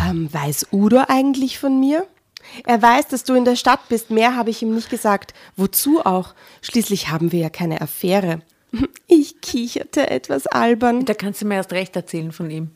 Ähm, 0.00 0.32
weiß 0.32 0.68
Udo 0.72 1.02
eigentlich 1.08 1.58
von 1.58 1.80
mir? 1.80 2.06
Er 2.64 2.80
weiß, 2.80 3.08
dass 3.08 3.24
du 3.24 3.34
in 3.34 3.44
der 3.44 3.56
Stadt 3.56 3.88
bist. 3.88 4.10
Mehr 4.10 4.36
habe 4.36 4.50
ich 4.50 4.62
ihm 4.62 4.74
nicht 4.74 4.90
gesagt. 4.90 5.34
Wozu 5.56 6.04
auch? 6.04 6.34
Schließlich 6.62 7.08
haben 7.08 7.32
wir 7.32 7.40
ja 7.40 7.50
keine 7.50 7.80
Affäre. 7.80 8.40
Ich 9.06 9.40
kicherte 9.40 10.10
etwas 10.10 10.46
albern. 10.46 11.04
Da 11.04 11.14
kannst 11.14 11.40
du 11.40 11.46
mir 11.46 11.54
erst 11.54 11.72
recht 11.72 11.96
erzählen 11.96 12.32
von 12.32 12.50
ihm. 12.50 12.70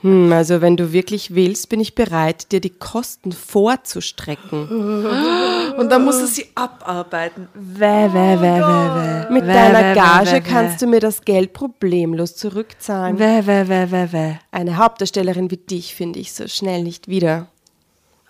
Hm, 0.00 0.32
also 0.32 0.60
wenn 0.60 0.76
du 0.76 0.92
wirklich 0.92 1.34
willst, 1.34 1.68
bin 1.68 1.80
ich 1.80 1.94
bereit, 1.96 2.52
dir 2.52 2.60
die 2.60 2.70
Kosten 2.70 3.32
vorzustrecken. 3.32 4.68
Und 5.78 5.90
dann 5.90 6.04
muss 6.04 6.20
er 6.20 6.26
sie 6.28 6.46
abarbeiten. 6.54 7.48
Wä, 7.54 8.08
wä, 8.12 8.40
wä, 8.40 8.60
wä, 8.60 8.94
wä. 8.94 9.26
Mit 9.30 9.44
Wä, 9.44 9.52
deiner 9.52 9.82
wä, 9.82 9.94
Gage 9.94 10.32
wä. 10.32 10.40
kannst 10.40 10.82
du 10.82 10.86
mir 10.86 11.00
das 11.00 11.22
Geld 11.22 11.52
problemlos 11.52 12.36
zurückzahlen. 12.36 13.18
Wä, 13.18 13.42
wä, 13.46 13.68
wä, 13.68 13.90
wä, 13.90 14.12
wä. 14.12 14.38
Eine 14.52 14.76
Hauptdarstellerin 14.76 15.50
wie 15.50 15.58
dich 15.58 15.94
finde 15.94 16.20
ich 16.20 16.32
so 16.32 16.46
schnell 16.46 16.82
nicht 16.82 17.08
wieder. 17.08 17.46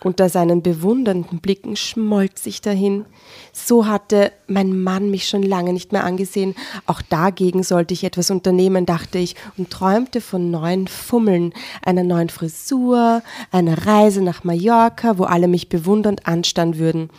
Unter 0.01 0.29
seinen 0.29 0.61
bewundernden 0.61 1.39
Blicken 1.39 1.75
schmolz 1.75 2.45
ich 2.45 2.61
dahin. 2.61 3.05
So 3.51 3.85
hatte 3.85 4.31
mein 4.47 4.81
Mann 4.81 5.11
mich 5.11 5.27
schon 5.27 5.43
lange 5.43 5.73
nicht 5.73 5.91
mehr 5.91 6.05
angesehen. 6.05 6.55
Auch 6.85 7.01
dagegen 7.01 7.63
sollte 7.63 7.93
ich 7.93 8.05
etwas 8.05 8.31
unternehmen, 8.31 8.85
dachte 8.85 9.17
ich, 9.17 9.35
und 9.57 9.71
träumte 9.71 10.21
von 10.21 10.51
neuen 10.51 10.87
Fummeln, 10.87 11.53
einer 11.83 12.03
neuen 12.03 12.29
Frisur, 12.29 13.21
einer 13.51 13.85
Reise 13.85 14.21
nach 14.21 14.45
Mallorca, 14.45 15.17
wo 15.17 15.25
alle 15.25 15.49
mich 15.49 15.67
bewundernd 15.67 16.25
anstarren 16.25 16.77
würden. 16.77 17.09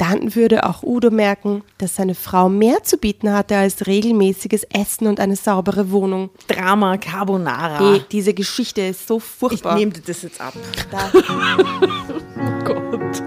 Dann 0.00 0.34
würde 0.34 0.64
auch 0.64 0.82
Udo 0.82 1.10
merken, 1.10 1.62
dass 1.76 1.96
seine 1.96 2.14
Frau 2.14 2.48
mehr 2.48 2.82
zu 2.82 2.96
bieten 2.96 3.30
hatte 3.34 3.56
als 3.58 3.86
regelmäßiges 3.86 4.64
Essen 4.72 5.06
und 5.06 5.20
eine 5.20 5.36
saubere 5.36 5.90
Wohnung. 5.90 6.30
Drama 6.48 6.96
Carbonara. 6.96 7.78
Hey, 7.92 8.02
diese 8.10 8.32
Geschichte 8.32 8.80
ist 8.80 9.06
so 9.06 9.18
ich 9.18 9.22
furchtbar. 9.24 9.74
nehme 9.74 9.92
dir 9.92 10.00
das 10.06 10.22
jetzt 10.22 10.40
ab. 10.40 10.54
Da- 10.90 11.10
Gott. 12.64 13.22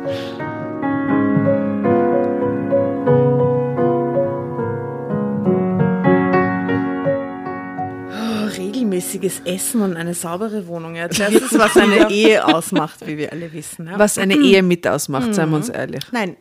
Oh, 8.11 8.45
regelmäßiges 8.57 9.41
Essen 9.45 9.81
und 9.81 9.95
eine 9.97 10.13
saubere 10.13 10.67
Wohnung. 10.67 10.95
Ja, 10.95 11.07
das 11.07 11.19
ist, 11.31 11.57
was 11.57 11.75
eine 11.77 12.09
Ehe 12.11 12.45
ausmacht, 12.45 13.05
wie 13.05 13.17
wir 13.17 13.31
alle 13.31 13.51
wissen. 13.53 13.87
Ja. 13.87 13.97
Was 13.99 14.17
eine 14.17 14.35
Ehe 14.35 14.61
mit 14.63 14.87
ausmacht, 14.87 15.33
seien 15.33 15.49
wir 15.49 15.57
uns 15.57 15.69
ehrlich. 15.69 16.03
Nein, 16.11 16.35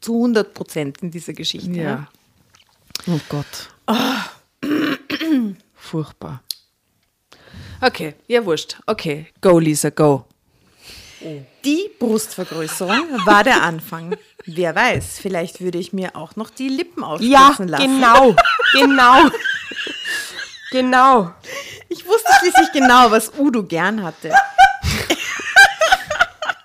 zu 0.00 0.14
100 0.16 0.54
Prozent 0.54 0.98
in 1.02 1.10
dieser 1.10 1.32
Geschichte. 1.32 1.70
Ja. 1.70 2.08
Oh 3.06 3.20
Gott. 3.28 3.70
Furchtbar. 5.74 6.42
Okay, 7.80 8.14
ja, 8.26 8.44
wurscht. 8.44 8.76
Okay, 8.86 9.26
go, 9.40 9.58
Lisa, 9.58 9.90
go. 9.90 10.26
Die 11.64 11.90
Brustvergrößerung 11.98 13.26
war 13.26 13.44
der 13.44 13.62
Anfang. 13.62 14.16
Wer 14.46 14.74
weiß, 14.74 15.18
vielleicht 15.20 15.60
würde 15.60 15.76
ich 15.78 15.92
mir 15.92 16.16
auch 16.16 16.34
noch 16.36 16.48
die 16.50 16.68
Lippen 16.68 17.02
Ja, 17.20 17.48
aufspritzen 17.48 17.68
lassen. 17.68 17.84
genau, 18.00 18.34
genau, 18.72 19.30
genau. 20.70 21.34
Ich 21.90 22.06
wusste 22.06 22.30
schließlich 22.40 22.72
genau, 22.72 23.10
was 23.10 23.32
Udo 23.38 23.62
gern 23.64 24.02
hatte. 24.02 24.32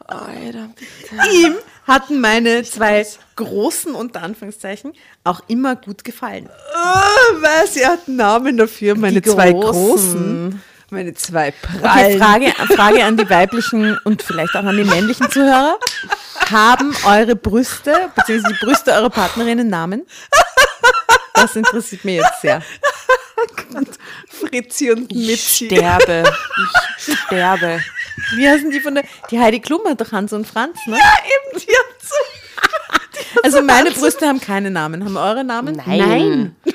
Alter, 0.07 0.69
Ihm 1.33 1.55
hatten 1.87 2.19
meine 2.19 2.63
zwei 2.63 3.05
großen, 3.35 3.93
unter 3.95 4.21
Anführungszeichen, 4.23 4.93
auch 5.23 5.41
immer 5.47 5.75
gut 5.75 6.03
gefallen. 6.03 6.49
Oh, 6.75 7.35
was? 7.41 7.73
Sie 7.73 7.85
hat 7.85 8.07
einen 8.07 8.17
Namen 8.17 8.57
dafür. 8.57 8.95
Meine 8.95 9.21
Die 9.21 9.29
zwei 9.29 9.51
Großen. 9.51 9.71
großen. 9.71 10.61
Meine 10.91 11.13
zwei 11.15 11.49
Okay, 11.49 11.79
prallen. 11.81 12.19
Frage, 12.19 12.51
Frage 12.75 13.03
an 13.03 13.17
die 13.17 13.29
weiblichen 13.29 13.97
und 14.03 14.21
vielleicht 14.21 14.55
auch 14.55 14.63
an 14.63 14.77
die 14.77 14.83
männlichen 14.83 15.29
Zuhörer. 15.31 15.77
Haben 16.51 16.95
eure 17.05 17.35
Brüste, 17.35 18.11
beziehungsweise 18.15 18.53
die 18.53 18.65
Brüste 18.65 18.91
eurer 18.93 19.09
Partnerinnen 19.09 19.67
Namen? 19.67 20.05
Das 21.33 21.55
interessiert 21.55 22.05
mich 22.05 22.15
jetzt 22.15 22.41
sehr. 22.41 22.61
Fritzi 24.29 24.91
und 24.91 25.11
Mitzi. 25.11 25.65
sterbe, 25.65 26.23
ich 27.07 27.17
sterbe. 27.25 27.79
Wie 28.35 28.47
heißen 28.47 28.71
die 28.71 28.79
von 28.79 28.95
der, 28.95 29.03
die 29.29 29.39
Heidi 29.39 29.59
Klum 29.59 29.81
hat 29.87 30.01
doch 30.01 30.11
Hans 30.11 30.33
und 30.33 30.47
Franz, 30.47 30.77
ne? 30.87 30.95
Eben, 30.95 31.59
die 31.59 31.71
hat 31.71 32.01
so 32.01 32.15
Also 33.43 33.61
meine 33.61 33.91
Brüste 33.91 34.27
haben 34.27 34.39
keine 34.41 34.71
Namen. 34.71 35.03
Haben 35.03 35.17
eure 35.17 35.43
Namen? 35.43 35.81
Nein. 35.85 36.55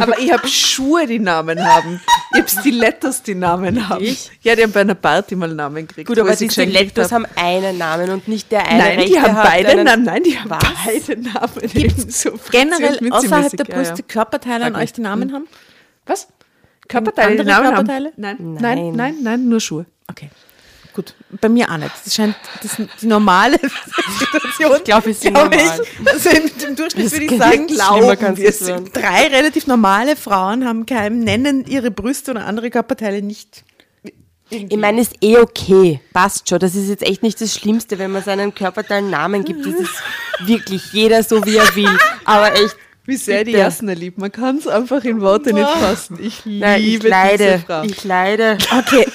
Aber 0.00 0.18
ich 0.18 0.32
habe 0.32 0.46
Schuhe, 0.46 1.06
die 1.06 1.18
Namen 1.18 1.62
haben. 1.64 2.00
Ich 2.32 2.38
habe 2.38 2.48
Stilettos, 2.48 3.22
die 3.22 3.34
Namen 3.34 3.88
haben. 3.88 4.04
Ich? 4.04 4.30
Ja, 4.42 4.54
die 4.54 4.62
haben 4.62 4.72
bei 4.72 4.80
einer 4.82 4.94
Party 4.94 5.34
mal 5.36 5.48
Namen 5.48 5.86
gekriegt. 5.86 6.08
Gut, 6.08 6.18
aber 6.18 6.34
die 6.36 6.50
Stilettos 6.50 7.06
hab. 7.06 7.12
haben 7.12 7.26
einen 7.36 7.78
Namen 7.78 8.10
und 8.10 8.28
nicht 8.28 8.50
der 8.52 8.66
eine 8.66 8.96
Nein, 8.96 9.06
die 9.06 9.20
haben 9.20 9.34
hat 9.36 9.44
beide 9.44 9.84
Namen. 9.84 10.04
Nein, 10.04 10.22
die 10.22 10.38
haben 10.38 10.50
Was? 10.50 10.64
beide 10.84 11.20
Namen. 11.20 11.72
Gibt's 11.72 12.26
und 12.26 12.50
Generell 12.50 13.12
außerhalb 13.12 13.56
der 13.56 13.66
Ja, 13.66 13.74
Brüste 13.74 13.96
ja. 13.98 14.04
Körperteile 14.06 14.64
an 14.66 14.76
euch 14.76 14.92
die 14.92 15.00
Namen 15.00 15.32
haben? 15.32 15.46
Was? 16.06 16.28
Körperteile, 16.92 17.30
Andere 17.40 17.46
Namen 17.48 17.66
Körperteile? 17.74 18.06
haben? 18.08 18.14
Nein, 18.16 18.36
Nein. 18.38 18.56
nein, 18.60 18.92
nein, 18.96 19.16
nein, 19.22 19.48
nur 19.48 19.60
Schuhe. 19.60 19.86
Okay. 20.08 20.30
Gut, 20.94 21.14
bei 21.40 21.48
mir 21.48 21.70
auch 21.70 21.78
nicht. 21.78 21.90
Das 22.04 22.14
scheint 22.14 22.36
das 22.62 22.78
ist 22.78 22.88
die 23.00 23.06
normale 23.06 23.56
Situation. 24.18 24.76
Ich 24.76 24.84
glaube, 24.84 25.10
es 25.10 25.24
ist 25.24 25.32
glaube 25.34 25.56
normal. 25.56 25.80
ich. 25.82 26.08
Also 26.08 26.28
im, 26.28 26.50
im 26.68 26.76
Durchschnitt 26.76 27.06
Das 27.06 27.12
würde 27.12 27.24
ich 27.24 27.38
sagen, 27.38 27.64
nicht 27.64 27.74
glauben 27.76 28.36
wir 28.36 28.48
es. 28.48 28.58
Drei 28.58 29.26
relativ 29.28 29.66
normale 29.66 30.16
Frauen 30.16 30.66
haben 30.68 30.84
keinem, 30.84 31.20
nennen 31.20 31.64
ihre 31.64 31.90
Brüste 31.90 32.32
oder 32.32 32.44
andere 32.44 32.68
Körperteile 32.68 33.22
nicht. 33.22 33.64
Ich 34.50 34.76
meine, 34.76 35.00
ist 35.00 35.14
eh 35.22 35.38
okay. 35.38 36.00
Passt 36.12 36.50
schon. 36.50 36.58
Das 36.58 36.74
ist 36.74 36.90
jetzt 36.90 37.02
echt 37.02 37.22
nicht 37.22 37.40
das 37.40 37.54
Schlimmste, 37.54 37.98
wenn 37.98 38.12
man 38.12 38.22
seinen 38.22 38.54
Körperteil 38.54 38.98
einen 38.98 39.08
Namen 39.08 39.44
gibt. 39.46 39.64
Das 39.64 39.72
ist 39.72 39.94
wirklich 40.40 40.92
jeder 40.92 41.22
so, 41.22 41.46
wie 41.46 41.56
er 41.56 41.74
will. 41.74 41.88
Aber 42.26 42.52
echt, 42.52 42.76
Wie 43.04 43.16
sehr 43.16 43.38
die 43.42 43.50
Bitte. 43.50 43.58
Jasna 43.64 43.94
liebt. 43.94 44.18
Man 44.18 44.30
kann 44.30 44.58
es 44.58 44.68
einfach 44.68 45.02
in 45.02 45.20
Worte 45.20 45.52
nicht 45.52 45.68
fassen. 45.68 46.18
Ich 46.22 46.44
liebe 46.44 46.60
nein, 46.64 46.80
ich 46.80 46.86
diese 47.00 47.08
leide. 47.08 47.62
Frau. 47.66 47.82
Ich 47.82 48.04
leide. 48.04 48.58
Okay, 48.78 49.06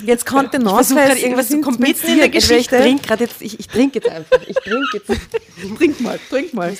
jetzt 0.04 0.26
konnte 0.26 0.58
Ich 0.58 0.62
noch 0.62 0.74
versuche 0.74 1.00
gerade 1.00 1.18
irgendwas 1.20 1.48
zu 1.48 1.58
kompensieren. 1.62 2.12
in 2.12 2.18
der 2.18 2.24
Entweder 2.26 2.38
Ich 2.38 2.48
Geschichte. 2.48 2.76
trinke 2.76 3.02
gerade 3.08 3.24
jetzt, 3.24 3.40
ich, 3.40 3.58
ich 3.58 3.66
trinke 3.66 3.98
jetzt 4.00 4.10
einfach. 4.10 4.38
Ich 4.46 4.56
trinke 4.56 4.86
jetzt. 4.92 5.20
Trink 5.78 6.00
mal, 6.02 6.18
trink 6.28 6.52
mal. 6.52 6.70
Ja, 6.70 6.76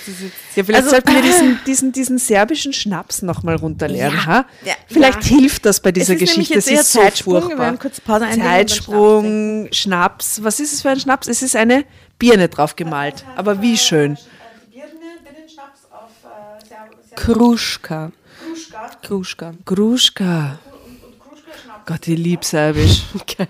vielleicht 0.65 0.75
Also- 0.75 0.91
sollten 0.91 1.15
wir 1.15 1.23
diesen, 1.23 1.59
diesen, 1.67 1.93
diesen 1.93 2.19
serbischen 2.19 2.75
Schnaps 2.75 3.23
nochmal 3.23 3.57
runterlernen. 3.57 4.19
Ja. 4.19 4.27
ha? 4.27 4.47
Ja, 4.65 4.75
Vielleicht 4.87 5.25
ja. 5.31 5.37
hilft 5.39 5.65
das 5.65 5.81
bei 5.81 5.89
Es 5.91 5.95
dieser 5.95 6.13
ist 6.15 6.21
nämlich 6.21 6.37
Geschichte. 6.37 6.55
jetzt 6.55 6.69
eher 6.71 6.81
ist 6.81 6.93
so 6.93 7.01
Zeitsprung. 7.01 7.35
Wir 7.37 7.41
furchtbar. 7.43 7.65
werden 7.65 7.79
kurz 7.79 8.01
Pause 8.03 8.27
Zeitsprung, 8.39 9.69
Schnaps. 9.73 10.43
Was 10.43 10.61
ist 10.61 10.73
es 10.75 10.83
für 10.83 10.91
ein 10.91 11.01
Schnaps? 11.01 11.27
Es 11.29 11.43
ist 11.43 11.57
eine 11.57 11.85
Birne 12.19 12.49
drauf 12.49 12.77
gemalt. 12.77 13.25
Aber 13.37 13.63
wie 13.63 13.79
schön. 13.79 14.19
Kruschka. 17.21 18.13
Kruschka. 19.03 19.53
Gruschka. 19.67 20.59
Gott, 21.85 22.09
ich 22.09 22.19
liebe 22.19 22.45
Serbisch. 22.45 23.03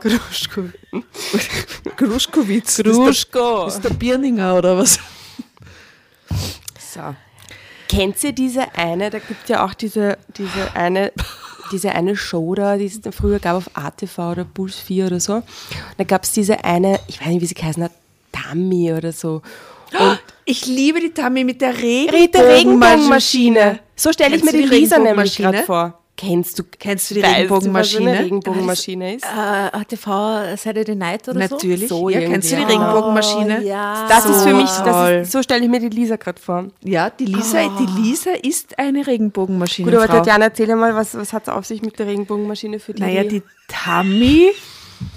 Kruschko. 0.00 0.64
Gruschkowitz. 1.96 2.76
Kruschko. 2.76 3.66
Ist 3.66 3.82
der 3.82 3.90
Birninger 3.90 4.54
oder 4.54 4.78
was? 4.78 5.00
So. 6.78 7.16
Kennt 7.88 8.22
ihr 8.22 8.32
diese 8.32 8.72
eine, 8.76 9.10
da 9.10 9.18
gibt 9.18 9.48
ja 9.48 9.64
auch 9.64 9.74
diese, 9.74 10.18
diese 10.36 10.74
eine 10.74 11.12
diese 11.72 11.92
eine 11.92 12.16
Show 12.16 12.54
da, 12.54 12.76
die 12.76 12.86
es 12.86 13.00
früher 13.14 13.40
gab 13.40 13.56
auf 13.56 13.70
ATV 13.74 14.18
oder 14.18 14.44
Puls 14.44 14.76
4 14.76 15.06
oder 15.06 15.20
so. 15.20 15.42
Da 15.98 16.04
gab 16.04 16.22
es 16.22 16.32
diese 16.32 16.64
eine, 16.64 16.98
ich 17.08 17.20
weiß 17.20 17.28
nicht, 17.28 17.42
wie 17.42 17.46
sie 17.46 17.54
geheißen 17.54 17.82
hat, 17.82 17.92
Dummy 18.32 18.92
oder 18.92 19.12
so. 19.12 19.42
Und 19.98 20.20
ich 20.48 20.66
liebe 20.66 20.98
die 21.00 21.10
Tammy 21.10 21.44
mit 21.44 21.60
der 21.60 21.74
Regenbogenmaschine. 21.80 23.78
So 23.94 24.12
stelle 24.12 24.34
ich 24.36 24.42
mir 24.44 24.50
die 24.52 24.62
die 24.62 24.64
Lisa 24.64 24.98
nämlich 24.98 25.38
Regenbogenmaschine? 25.38 25.50
gerade 25.52 25.64
vor. 25.64 25.94
Kennst 26.16 26.58
du, 26.58 26.64
Kennst 26.80 27.10
du 27.10 27.14
die 27.14 27.22
weißt 27.22 27.36
Regenbogenmaschine? 27.36 28.00
Du, 28.00 28.06
was 28.06 28.12
eine 28.16 28.24
Regenbogenmaschine 28.24 29.14
ist? 29.14 29.24
ATV 29.24 30.56
Saturday 30.56 30.96
Night 30.96 31.28
oder 31.28 31.38
Natürlich. 31.38 31.88
So 31.88 32.08
ja, 32.08 32.18
kennst 32.20 32.50
du 32.50 32.56
die. 32.56 32.62
Regenbogenmaschine? 32.64 33.62
ja. 33.62 34.06
Das 34.08 34.24
ist 34.24 34.42
für 34.42 34.50
So 34.50 34.56
mich, 34.56 34.68
ist, 35.22 35.30
so 35.32 35.42
stelle 35.44 35.62
ich 35.64 35.70
mir 35.70 35.78
die 35.78 35.90
Lisa 35.90 36.16
gerade 36.16 36.40
vor. 36.40 36.64
Ja, 36.82 37.10
die 37.10 37.26
Lisa, 37.26 37.68
die 37.78 37.86
Lisa 38.00 38.30
ist 38.42 38.76
eine 38.80 39.06
Regenbogenmaschine. 39.06 39.88
Gut, 39.92 40.00
aber 40.00 40.08
Tatjana, 40.08 40.46
erzähl 40.46 40.74
mal, 40.74 40.96
was, 40.96 41.14
was 41.16 41.32
hat 41.32 41.44
es 41.44 41.48
auf 41.50 41.66
sich 41.66 41.82
mit 41.82 41.96
der 42.00 42.08
Regenbogenmaschine 42.08 42.80
für 42.80 42.94
die? 42.94 43.02
Naja, 43.02 43.22
die 43.22 43.42
Tammy 43.68 44.48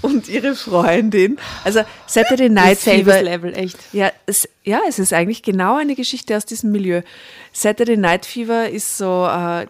und 0.02 0.28
ihre 0.28 0.54
Freundin. 0.54 1.38
Also 1.64 1.80
Saturday 2.06 2.48
Night 2.48 2.78
Fever. 2.78 3.22
Level, 3.22 3.54
echt. 3.54 3.78
Ja 3.92 4.10
es, 4.26 4.48
ja, 4.64 4.80
es 4.88 4.98
ist 4.98 5.12
eigentlich 5.12 5.42
genau 5.42 5.76
eine 5.76 5.94
Geschichte 5.94 6.36
aus 6.36 6.46
diesem 6.46 6.72
Milieu. 6.72 7.02
Saturday 7.52 7.96
Night 7.96 8.26
Fever 8.26 8.68
ist 8.68 8.96
so, 8.96 9.26
äh, 9.26 9.66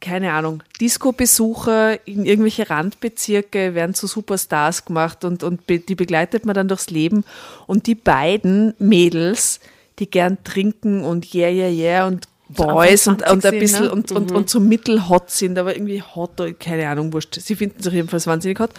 keine 0.00 0.32
Ahnung, 0.32 0.62
Disco-Besucher 0.80 2.06
in 2.06 2.24
irgendwelche 2.24 2.70
Randbezirke 2.70 3.74
werden 3.74 3.94
zu 3.94 4.06
Superstars 4.06 4.84
gemacht 4.84 5.24
und, 5.24 5.42
und 5.42 5.66
be 5.66 5.78
die 5.78 5.94
begleitet 5.94 6.46
man 6.46 6.54
dann 6.54 6.68
durchs 6.68 6.90
Leben. 6.90 7.24
Und 7.66 7.86
die 7.86 7.94
beiden 7.94 8.74
Mädels, 8.78 9.60
die 9.98 10.10
gern 10.10 10.38
trinken 10.42 11.04
und 11.04 11.34
yeah, 11.34 11.50
yeah, 11.50 11.68
yeah 11.68 12.06
und 12.06 12.26
Boys 12.48 13.06
und, 13.06 13.22
und 13.22 13.28
ein 13.28 13.40
20 13.40 13.60
bisschen 13.60 13.76
sind, 13.76 13.84
ne? 13.84 13.92
und, 13.92 14.12
und, 14.12 14.32
und 14.32 14.50
so 14.50 14.58
mittelhot 14.58 15.30
sind, 15.30 15.56
aber 15.56 15.76
irgendwie 15.76 16.02
hot, 16.02 16.32
keine 16.58 16.88
Ahnung, 16.88 17.12
wurscht. 17.12 17.38
Sie 17.38 17.54
finden 17.54 17.80
sich 17.80 17.92
jedenfalls 17.92 18.26
wahnsinnig 18.26 18.58
hot 18.58 18.70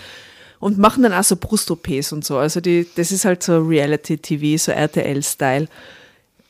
und 0.61 0.77
machen 0.77 1.03
dann 1.03 1.11
auch 1.11 1.23
so 1.23 1.35
Brust-OPs 1.35 2.13
und 2.13 2.23
so. 2.23 2.37
Also 2.37 2.61
die, 2.61 2.87
das 2.95 3.11
ist 3.11 3.25
halt 3.25 3.43
so 3.43 3.59
Reality-TV, 3.59 4.57
so 4.57 4.71
RTL-Style. 4.71 5.67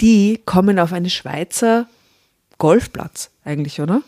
Die 0.01 0.41
kommen 0.45 0.77
auf 0.77 0.93
einen 0.93 1.09
Schweizer 1.09 1.87
Golfplatz 2.59 3.31
eigentlich, 3.45 3.79
oder? 3.79 4.03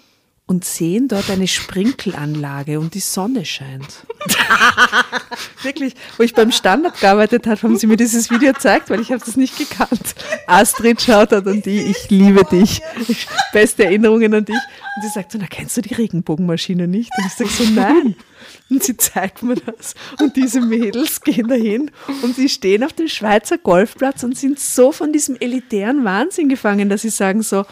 Und 0.45 0.65
sehen 0.65 1.07
dort 1.07 1.29
eine 1.29 1.47
Sprinkelanlage 1.47 2.81
und 2.81 2.93
die 2.95 2.99
Sonne 2.99 3.45
scheint. 3.45 4.05
Wirklich, 5.63 5.95
wo 6.17 6.23
ich 6.23 6.35
beim 6.35 6.51
Standard 6.51 6.99
gearbeitet 6.99 7.47
habe, 7.47 7.61
haben 7.61 7.77
sie 7.77 7.87
mir 7.87 7.95
dieses 7.95 8.29
Video 8.29 8.51
gezeigt, 8.51 8.89
weil 8.89 8.99
ich 8.99 9.13
habe 9.13 9.23
das 9.25 9.37
nicht 9.37 9.57
gekannt. 9.57 10.15
Astrid 10.47 11.01
schaut 11.01 11.31
dort 11.31 11.47
an 11.47 11.61
die, 11.61 11.79
ich 11.79 12.09
liebe 12.09 12.43
dich. 12.43 12.81
Beste 13.53 13.85
Erinnerungen 13.85 14.33
an 14.33 14.43
dich. 14.43 14.55
Und 14.97 15.03
sie 15.03 15.09
sagt 15.13 15.31
so, 15.31 15.37
na 15.39 15.47
kennst 15.47 15.77
du 15.77 15.81
die 15.81 15.93
Regenbogenmaschine 15.93 16.89
nicht? 16.89 17.09
Und 17.17 17.25
ich 17.25 17.33
sage 17.33 17.49
so, 17.49 17.63
nein. 17.73 18.17
Und 18.73 18.83
sie 18.83 18.97
zeigt 18.97 19.43
mir 19.43 19.55
das. 19.55 19.93
Und 20.19 20.35
diese 20.35 20.59
Mädels 20.59 21.21
gehen 21.21 21.47
dahin 21.47 21.91
und 22.23 22.35
sie 22.35 22.49
stehen 22.49 22.83
auf 22.83 22.93
dem 22.93 23.07
Schweizer 23.07 23.59
Golfplatz 23.59 24.23
und 24.23 24.35
sind 24.35 24.59
so 24.59 24.91
von 24.91 25.13
diesem 25.13 25.37
elitären 25.39 26.03
Wahnsinn 26.03 26.49
gefangen, 26.49 26.89
dass 26.89 27.03
sie 27.03 27.09
sagen 27.09 27.43
so, 27.43 27.65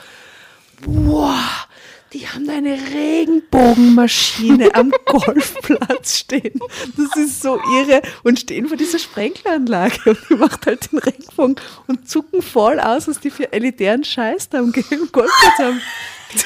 wow, 0.85 1.67
die 2.13 2.27
haben 2.27 2.45
da 2.45 2.53
eine 2.53 2.77
Regenbogenmaschine 2.93 4.75
am 4.75 4.91
Golfplatz 5.05 6.19
stehen. 6.19 6.59
Das 6.95 7.17
ist 7.17 7.41
so 7.41 7.59
irre. 7.79 8.03
Und 8.21 8.39
stehen 8.39 8.67
vor 8.67 8.77
dieser 8.77 8.99
Sprenkleranlage 8.99 10.11
und 10.11 10.19
die 10.29 10.35
macht 10.35 10.67
halt 10.67 10.91
den 10.91 10.99
Regenbogen 10.99 11.55
und 11.87 12.07
zucken 12.07 12.43
voll 12.43 12.79
aus, 12.79 13.07
was 13.07 13.19
die 13.19 13.31
für 13.31 13.51
elitären 13.51 14.03
Scheiß 14.03 14.49
da 14.49 14.59
am 14.59 14.71
Golfplatz 14.71 15.57
haben. 15.57 15.81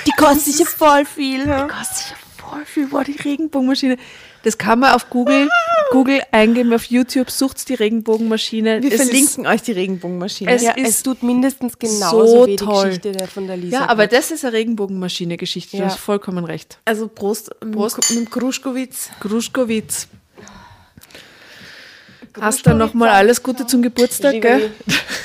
Die 0.06 0.12
kostet 0.12 0.43
sich 0.43 0.60
ja 0.60 0.66
voll 0.66 1.03
viel. 1.03 1.45
Ja? 1.45 1.68
kostet 1.68 2.12
ja 2.12 2.16
voll 2.38 2.66
viel, 2.66 2.88
boah, 2.88 3.03
die 3.03 3.18
Regenbogenmaschine. 3.18 3.97
Das 4.46 4.60
kann 4.60 4.78
man 4.80 4.93
auf 4.93 5.10
Google, 5.10 5.50
Google 5.91 6.22
eingeben, 6.32 6.72
auf 6.72 6.84
YouTube 6.86 7.32
sucht 7.32 7.68
die 7.68 7.74
Regenbogenmaschine. 7.74 8.84
Wir 8.84 8.91
Es 8.91 9.02
verlinken 9.02 9.48
euch 9.48 9.64
die 9.64 9.72
Regenbogenmaschine. 9.72 10.52
Es 10.52 10.62
Ja, 10.62 10.74
ist 10.74 10.88
es 10.88 11.04
tut 11.04 11.24
mindestens 11.24 11.80
genauso 11.80 12.28
so 12.28 12.46
wie 12.46 12.52
die 12.52 12.56
toll. 12.58 12.86
Geschichte 12.86 13.12
der 13.12 13.28
von 13.28 13.48
der 13.48 13.56
Ist, 13.56 13.64
Lisa. 13.64 13.78
ja, 13.78 13.84
aber 13.89 14.04
gerade. 14.08 14.16
das 14.18 14.30
ist 14.30 14.46
eine 14.46 14.54
Regenbogenmaschine-Geschichte, 14.54 15.78
Ja. 15.78 15.86
du 15.86 15.89
hast 15.89 15.98
vollkommen 16.00 16.46
recht. 16.46 16.78
also 16.86 17.08
Prost, 17.08 17.60
Prost. 17.72 17.98
Mit 18.12 18.20
dem 18.20 18.30
Kruschkowitz. 18.30 19.10
Gruschkowitz. 19.20 20.08
Hast 22.39 22.68
du 22.68 22.76
nochmal 22.76 23.10
alles 23.10 23.41
Gute 23.41 23.66
zum 23.66 23.82
Geburtstag, 23.82 24.41
gell? 24.41 24.72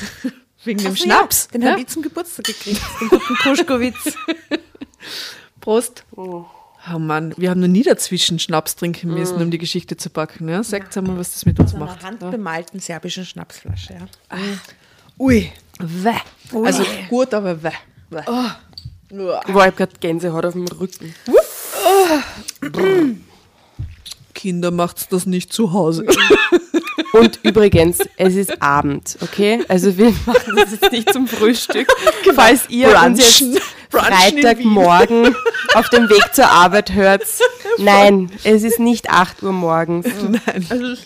Wegen 0.65 0.79
dem 0.83 0.93
Ach 0.93 0.97
Schnaps. 0.97 1.49
Ja, 1.53 1.59
den 1.59 1.63
ja? 1.63 1.71
habe 1.73 1.81
ich 1.83 1.89
zum 1.89 2.01
Geburtstag 2.03 2.47
gekriegt. 2.47 2.81
Den 3.03 3.09
guten 3.11 3.35
Kruschkowitz. 3.35 3.97
Prost. 5.61 6.05
Oh 6.17 6.45
Mann, 6.99 7.35
wir 7.37 7.51
haben 7.51 7.61
noch 7.61 7.69
nie 7.69 7.83
dazwischen 7.83 8.39
Schnaps 8.39 8.75
trinken 8.77 9.13
müssen, 9.13 9.41
um 9.41 9.51
die 9.51 9.59
Geschichte 9.59 9.97
zu 9.97 10.11
packen. 10.11 10.49
Ja? 10.49 10.63
Sagt 10.63 10.97
mal, 10.97 11.17
was 11.19 11.33
das 11.33 11.47
mit 11.47 11.61
uns 11.61 11.73
Mit 11.73 11.83
einer 11.83 11.91
macht. 11.93 12.05
handbemalten 12.05 12.81
serbischen 12.81 13.25
Schnapsflasche. 13.27 13.95
Ja. 13.95 14.39
Ui. 15.19 15.53
Weh. 15.79 16.11
Also 16.65 16.85
gut, 17.09 17.35
aber 17.35 17.63
weh. 17.63 17.71
weh. 18.11 18.23
Boah, 18.27 18.57
ich 19.11 19.55
habe 19.55 19.73
gerade 19.73 19.93
Gänsehaut 20.01 20.47
auf 20.47 20.53
dem 20.55 20.67
Rücken. 20.69 21.15
Kinder, 24.35 24.71
macht's 24.71 25.09
das 25.09 25.27
nicht 25.27 25.53
zu 25.53 25.73
Hause. 25.73 26.07
Und 27.13 27.41
übrigens, 27.43 27.99
es 28.17 28.35
ist 28.37 28.63
Abend, 28.63 29.17
okay? 29.21 29.65
Also 29.69 29.97
wir 29.99 30.13
machen 30.27 30.57
das 30.57 30.71
jetzt 30.73 30.93
nicht 30.93 31.13
zum 31.13 31.27
Frühstück. 31.27 31.89
Falls 32.35 32.69
ihr 32.69 32.89
uns 32.89 33.19
Brunchen. 33.19 33.53
jetzt 33.55 33.65
Brunchen 33.91 34.07
in 34.07 34.43
Freitagmorgen 34.43 35.37
auf 35.75 35.89
dem 35.89 36.09
Weg 36.09 36.33
zur 36.33 36.49
Arbeit 36.49 36.93
hört, 36.93 37.25
nein, 37.79 38.31
es 38.45 38.63
ist 38.63 38.79
nicht 38.79 39.11
8 39.11 39.43
Uhr 39.43 39.53
morgens. 39.53 40.07
Also 40.69 40.97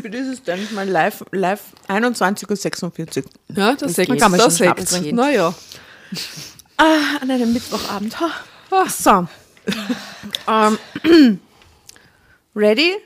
für 0.00 0.08
dieses 0.10 0.42
dann 0.42 0.66
mal 0.74 0.88
live, 0.88 1.24
live 1.32 1.60
21.46 1.88 2.82
Uhr. 3.24 3.30
Ja, 3.54 3.72
das 3.74 3.80
Da 3.80 3.88
sagt 4.04 4.18
kann 4.18 4.30
man 4.30 4.40
das 4.40 4.58
schon 4.58 4.74
trinken. 4.74 5.16
Naja. 5.16 5.54
Ah, 6.78 7.18
an 7.20 7.30
einem 7.30 7.52
Mittwochabend. 7.52 8.18
Ha. 8.20 8.30
Ah, 8.70 8.88
So. 8.88 9.28
ähm, 10.48 10.78
ready? 12.56 12.96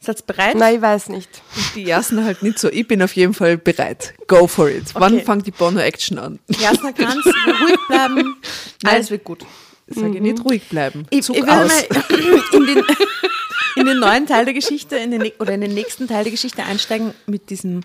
Seid 0.00 0.26
bereit? 0.26 0.54
Nein, 0.56 0.76
ich 0.76 0.82
weiß 0.82 1.08
nicht. 1.08 1.28
Die 1.74 1.88
ersten 1.90 2.24
halt 2.24 2.42
nicht 2.42 2.58
so. 2.58 2.68
Ich 2.70 2.86
bin 2.86 3.02
auf 3.02 3.14
jeden 3.16 3.34
Fall 3.34 3.58
bereit. 3.58 4.14
Go 4.28 4.46
for 4.46 4.68
it. 4.70 4.84
Wann 4.94 5.14
Okay. 5.14 5.24
fängt 5.24 5.46
die 5.46 5.50
Bono-Action 5.50 6.18
an? 6.18 6.38
Jasna 6.48 6.92
kannst 6.92 7.26
ruhig 7.60 7.78
bleiben. 7.88 8.36
Alles 8.84 9.10
wird 9.10 9.24
gut. 9.24 9.44
Sage 9.88 10.14
ich 10.16 10.20
nicht 10.20 10.44
ruhig 10.44 10.68
bleiben. 10.68 11.06
Ich, 11.10 11.22
Zug 11.24 11.36
ich 11.36 11.42
will 11.42 11.50
aus. 11.50 11.68
mal 11.90 12.02
in 12.52 12.66
den, 12.66 12.84
in 13.76 13.86
den 13.86 13.98
neuen 13.98 14.26
Teil 14.26 14.44
der 14.44 14.54
Geschichte, 14.54 14.96
in 14.96 15.10
den, 15.10 15.22
ne- 15.22 15.32
oder 15.40 15.54
in 15.54 15.62
den 15.62 15.74
nächsten 15.74 16.06
Teil 16.06 16.22
der 16.24 16.30
Geschichte 16.30 16.62
einsteigen 16.62 17.12
mit 17.26 17.50
diesem 17.50 17.80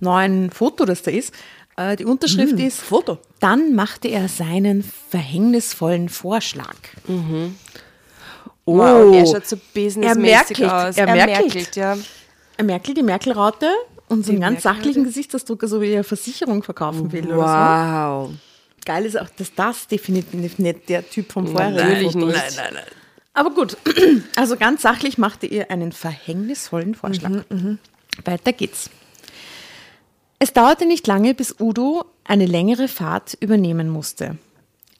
neuen 0.00 0.50
Foto, 0.50 0.84
das 0.84 1.02
da 1.02 1.10
ist. 1.12 1.32
Äh, 1.76 1.96
Die 1.96 2.04
Unterschrift 2.04 2.54
ist 2.58 2.80
Foto. 2.82 3.18
Dann 3.40 3.74
machte 3.74 4.08
er 4.08 4.28
seinen 4.28 4.84
verhängnisvollen 5.10 6.08
Vorschlag. 6.10 6.76
Oh, 8.66 8.78
Wow, 8.78 9.14
er 9.14 9.26
schaut 9.26 9.46
so 9.46 9.56
businessmäßig 9.74 10.64
aus. 10.64 10.96
er 10.96 11.06
merkelt. 11.06 11.76
ja. 11.76 11.96
Merkel, 12.62 12.94
die 12.94 13.02
Merkel-Raute 13.02 13.68
und 14.08 14.24
so 14.24 14.32
einen 14.32 14.40
ganz 14.40 14.62
sachlichen 14.62 15.04
Gesichtsausdruck, 15.04 15.62
also 15.64 15.80
wie 15.80 15.92
er 15.92 16.04
Versicherung 16.04 16.62
verkaufen 16.62 17.10
will 17.12 17.26
oder 17.26 17.36
wow. 17.36 18.28
so. 18.30 18.34
Geil 18.84 19.06
ist 19.06 19.18
auch, 19.18 19.28
dass 19.30 19.54
das 19.54 19.86
definitiv 19.88 20.58
nicht 20.58 20.88
der 20.88 21.08
Typ 21.08 21.32
vom 21.32 21.46
vorherigen 21.48 21.76
Natürlich 21.88 22.14
nicht. 22.14 22.36
ist. 22.36 22.60
Aber 23.32 23.50
gut, 23.50 23.76
also 24.36 24.56
ganz 24.56 24.82
sachlich 24.82 25.18
machte 25.18 25.46
ihr 25.46 25.70
einen 25.70 25.92
verhängnisvollen 25.92 26.94
Vorschlag. 26.94 27.30
Weiter 28.24 28.52
geht's. 28.52 28.90
Es 30.38 30.52
dauerte 30.52 30.86
nicht 30.86 31.06
lange, 31.06 31.34
bis 31.34 31.56
Udo 31.58 32.04
eine 32.24 32.46
längere 32.46 32.86
Fahrt 32.88 33.34
übernehmen 33.40 33.88
musste. 33.88 34.36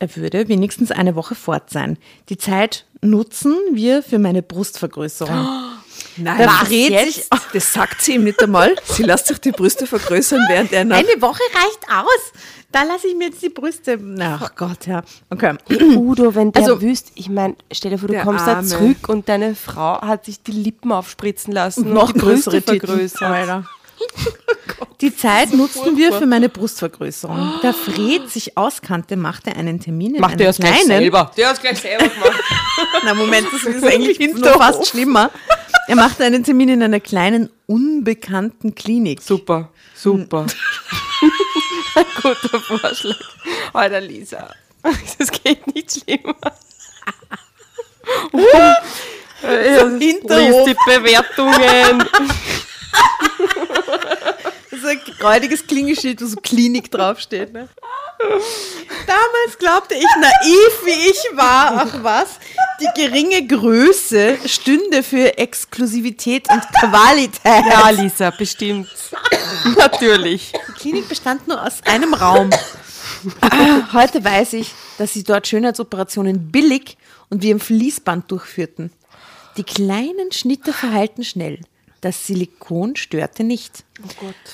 Er 0.04 0.16
würde 0.16 0.48
wenigstens 0.48 0.90
eine 0.90 1.14
Woche 1.16 1.34
fort 1.34 1.70
sein. 1.70 1.96
Die 2.28 2.36
Zeit 2.36 2.84
nutzen 3.00 3.56
wir 3.72 4.02
für 4.02 4.18
meine 4.18 4.42
Brustvergrößerung. 4.42 5.34
Nein, 6.18 6.38
Da 6.38 6.46
was 6.46 6.68
dreht 6.68 6.90
jetzt? 6.90 7.14
sich- 7.14 7.28
Das 7.54 7.72
sagt 7.72 8.02
sie 8.02 8.16
ihm 8.16 8.24
nicht 8.24 8.42
einmal. 8.42 8.74
Sie 8.84 9.02
lässt 9.02 9.28
sich 9.28 9.38
die 9.40 9.50
Brüste 9.52 9.86
vergrößern, 9.86 10.40
während 10.48 10.72
er 10.74 10.84
noch. 10.84 10.94
Eine 10.96 11.22
Woche 11.22 11.40
reicht 11.54 11.88
aus. 11.90 12.32
Da 12.70 12.82
lasse 12.82 13.06
ich 13.08 13.14
mir 13.16 13.28
jetzt 13.28 13.40
die 13.42 13.48
Brüste. 13.48 13.98
Ach 14.20 14.54
Gott, 14.56 14.86
ja. 14.86 15.02
Okay. 15.30 15.54
Udo, 15.96 16.34
wenn 16.34 16.52
der 16.52 16.62
Also- 16.64 16.82
wüsst, 16.82 17.12
ich 17.14 17.30
meine, 17.30 17.56
stell 17.72 17.92
dir 17.92 17.98
vor, 17.98 18.08
du 18.08 18.20
kommst 18.20 18.46
da 18.46 18.56
Arme. 18.56 18.68
zurück 18.68 19.08
und 19.08 19.26
deine 19.30 19.54
Frau 19.54 20.02
hat 20.02 20.26
sich 20.26 20.42
die 20.42 20.52
Lippen 20.52 20.92
aufspritzen 20.92 21.54
lassen 21.54 21.94
noch 21.94 22.08
und 22.08 22.16
die 22.16 22.20
Brüste 22.20 22.50
größere 22.50 22.62
Titten. 22.62 22.86
vergrößert. 22.88 23.64
Die 25.00 25.14
Zeit 25.14 25.52
nutzten 25.52 25.96
wir 25.96 26.12
für 26.12 26.26
meine 26.26 26.48
Brustvergrößerung. 26.48 27.54
Da 27.62 27.72
Fred 27.72 28.30
sich 28.30 28.56
auskannte, 28.56 29.16
machte 29.16 29.54
einen 29.54 29.80
Termin 29.80 30.14
in 30.14 30.20
Macht 30.20 30.40
der 30.40 30.50
es 30.50 30.56
gleich 30.58 30.70
kleinen. 30.72 30.86
selber. 30.86 31.30
Der 31.36 31.48
hat 31.48 31.56
es 31.56 31.60
gleich 31.62 31.80
selber 31.80 32.08
gemacht. 32.08 32.40
Na 33.04 33.14
Moment, 33.14 33.46
das 33.52 33.62
ist 33.64 33.84
eigentlich 33.92 34.18
noch 34.34 34.56
fast 34.56 34.86
schlimmer. 34.86 35.30
Er 35.86 35.96
machte 35.96 36.24
einen 36.24 36.44
Termin 36.44 36.70
in 36.70 36.82
einer 36.82 37.00
kleinen 37.00 37.50
unbekannten 37.66 38.74
Klinik. 38.74 39.20
Super, 39.22 39.70
super. 39.94 40.46
Ein 41.94 42.04
guter 42.22 42.60
Vorschlag. 42.60 43.16
Alter, 43.72 44.00
Lisa, 44.00 44.54
das 45.18 45.30
geht 45.30 45.74
nicht 45.74 45.92
schlimmer. 45.92 46.34
Lies 49.42 50.64
die 50.64 50.76
Bewertungen. 50.86 52.04
Ein 54.84 55.00
räudiges 55.22 55.66
Klingelschild, 55.66 56.20
wo 56.20 56.26
so 56.26 56.36
Klinik 56.36 56.90
draufsteht. 56.90 57.52
Ne? 57.52 57.68
Damals 59.06 59.58
glaubte 59.58 59.94
ich 59.94 60.06
naiv, 60.20 60.84
wie 60.84 61.10
ich 61.10 61.36
war, 61.36 61.86
ach 61.86 62.02
was, 62.02 62.38
die 62.80 62.88
geringe 63.00 63.46
Größe 63.46 64.38
stünde 64.46 65.02
für 65.02 65.36
Exklusivität 65.38 66.48
und 66.50 66.62
Qualität. 66.80 67.40
Ja, 67.44 67.90
Lisa, 67.90 68.30
bestimmt. 68.30 68.88
Natürlich. 69.76 70.52
Die 70.68 70.72
Klinik 70.72 71.08
bestand 71.08 71.48
nur 71.48 71.62
aus 71.62 71.82
einem 71.84 72.14
Raum. 72.14 72.50
Heute 73.92 74.24
weiß 74.24 74.54
ich, 74.54 74.72
dass 74.98 75.12
sie 75.12 75.24
dort 75.24 75.46
Schönheitsoperationen 75.46 76.50
billig 76.50 76.96
und 77.30 77.42
wie 77.42 77.50
im 77.50 77.60
Fließband 77.60 78.30
durchführten. 78.30 78.90
Die 79.56 79.64
kleinen 79.64 80.32
Schnitte 80.32 80.72
verheilten 80.72 81.24
schnell. 81.24 81.60
Das 82.04 82.26
Silikon 82.26 82.96
störte 82.96 83.44
nicht. 83.44 83.82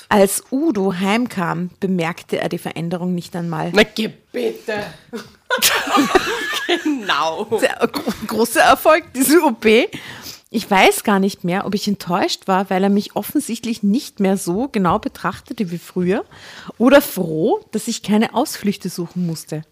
Als 0.07 0.41
Udo 0.51 0.93
heimkam, 0.93 1.69
bemerkte 1.81 2.39
er 2.39 2.47
die 2.47 2.57
Veränderung 2.57 3.13
nicht 3.13 3.35
einmal. 3.35 3.71
Na, 3.75 3.83
geh 3.83 4.09
bitte. 4.31 4.85
genau. 6.67 7.59
Sehr 7.59 7.75
gro- 7.91 8.13
großer 8.27 8.61
Erfolg, 8.61 9.13
diese 9.13 9.43
OP. 9.43 9.65
Ich 10.49 10.71
weiß 10.71 11.03
gar 11.03 11.19
nicht 11.19 11.43
mehr, 11.43 11.65
ob 11.65 11.75
ich 11.75 11.89
enttäuscht 11.89 12.47
war, 12.47 12.69
weil 12.69 12.83
er 12.85 12.89
mich 12.89 13.17
offensichtlich 13.17 13.83
nicht 13.83 14.21
mehr 14.21 14.37
so 14.37 14.69
genau 14.69 14.97
betrachtete 14.99 15.71
wie 15.71 15.77
früher 15.77 16.23
oder 16.77 17.01
froh, 17.01 17.59
dass 17.71 17.89
ich 17.89 18.01
keine 18.03 18.33
Ausflüchte 18.33 18.87
suchen 18.87 19.25
musste. 19.25 19.63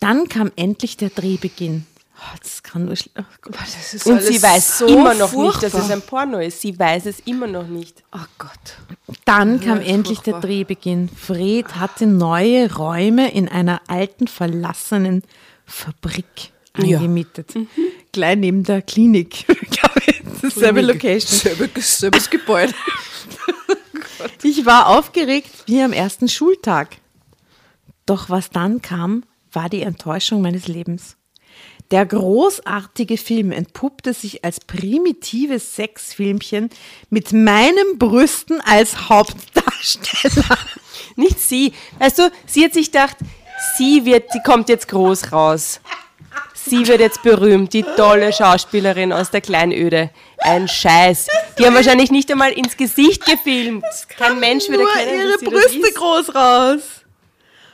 Dann 0.00 0.28
kam 0.28 0.52
endlich 0.56 0.98
der 0.98 1.08
Drehbeginn. 1.08 1.86
Oh, 2.16 2.36
Das 2.40 2.62
kann 2.62 2.84
nur 2.84 2.94
oh 2.94 3.22
Gott. 3.42 3.54
Das 3.56 3.92
ist 3.94 4.06
Und 4.06 4.22
sie 4.22 4.40
weiß 4.42 4.78
so 4.78 4.86
immer 4.86 5.14
noch 5.14 5.30
furchtbar. 5.30 5.62
nicht, 5.64 5.74
dass 5.74 5.84
es 5.84 5.90
ein 5.90 6.00
Porno 6.02 6.38
ist. 6.38 6.60
Sie 6.60 6.78
weiß 6.78 7.06
es 7.06 7.20
immer 7.20 7.46
noch 7.48 7.66
nicht. 7.66 8.04
Oh 8.12 8.18
Gott. 8.38 8.50
Dann 9.24 9.60
kam 9.60 9.80
ist 9.80 9.88
endlich 9.88 10.18
der 10.20 10.34
furchtbar. 10.34 10.40
Drehbeginn. 10.48 11.08
Fred 11.08 11.74
hatte 11.76 12.06
neue 12.06 12.72
Räume 12.72 13.32
in 13.32 13.48
einer 13.48 13.80
alten, 13.88 14.28
verlassenen 14.28 15.22
Fabrik 15.66 16.52
Ja. 16.78 16.98
eingemietet. 16.98 17.54
Gleich 18.12 18.36
neben 18.36 18.62
der 18.62 18.82
Klinik. 18.82 19.44
glaube 19.46 20.00
ich. 20.06 20.22
Dasselbe 20.40 20.82
Location. 20.82 21.38
Selbes, 21.40 21.98
selbes 21.98 22.30
Gebäude. 22.30 22.74
Ich 24.42 24.64
war 24.66 24.88
aufgeregt 24.88 25.50
wie 25.66 25.82
am 25.82 25.92
ersten 25.92 26.28
Schultag. 26.28 26.96
Doch 28.06 28.28
was 28.30 28.50
dann 28.50 28.82
kam, 28.82 29.24
war 29.52 29.68
die 29.68 29.82
Enttäuschung 29.82 30.42
meines 30.42 30.68
Lebens. 30.68 31.16
Der 31.90 32.06
großartige 32.06 33.18
Film 33.18 33.52
entpuppte 33.52 34.14
sich 34.14 34.44
als 34.44 34.60
primitives 34.60 35.76
Sexfilmchen 35.76 36.70
mit 37.10 37.32
meinen 37.32 37.98
Brüsten 37.98 38.60
als 38.62 39.08
Hauptdarsteller. 39.08 40.58
Nicht 41.16 41.38
sie. 41.40 41.72
Weißt 41.98 42.18
du, 42.18 42.30
sie 42.46 42.64
hat 42.64 42.72
sich 42.74 42.86
gedacht, 42.90 43.16
sie 43.76 44.04
wird, 44.04 44.32
die 44.34 44.40
kommt 44.42 44.68
jetzt 44.68 44.88
groß 44.88 45.32
raus. 45.32 45.80
Sie 46.54 46.86
wird 46.88 47.00
jetzt 47.00 47.22
berühmt, 47.22 47.74
die 47.74 47.82
tolle 47.82 48.32
Schauspielerin 48.32 49.12
aus 49.12 49.30
der 49.30 49.42
Kleinöde. 49.42 50.10
Ein 50.38 50.66
Scheiß. 50.66 51.26
Die 51.58 51.66
haben 51.66 51.74
wahrscheinlich 51.74 52.10
nicht 52.10 52.30
einmal 52.32 52.52
ins 52.52 52.78
Gesicht 52.78 53.26
gefilmt. 53.26 53.84
Kein 54.16 54.40
Mensch 54.40 54.68
Nur 54.68 54.80
erkennen, 54.88 55.20
ihre 55.20 55.32
dass 55.32 55.40
sie 55.40 55.46
Brüste 55.46 55.80
das 55.80 55.88
ist. 55.90 55.94
groß 55.96 56.34
raus. 56.34 56.80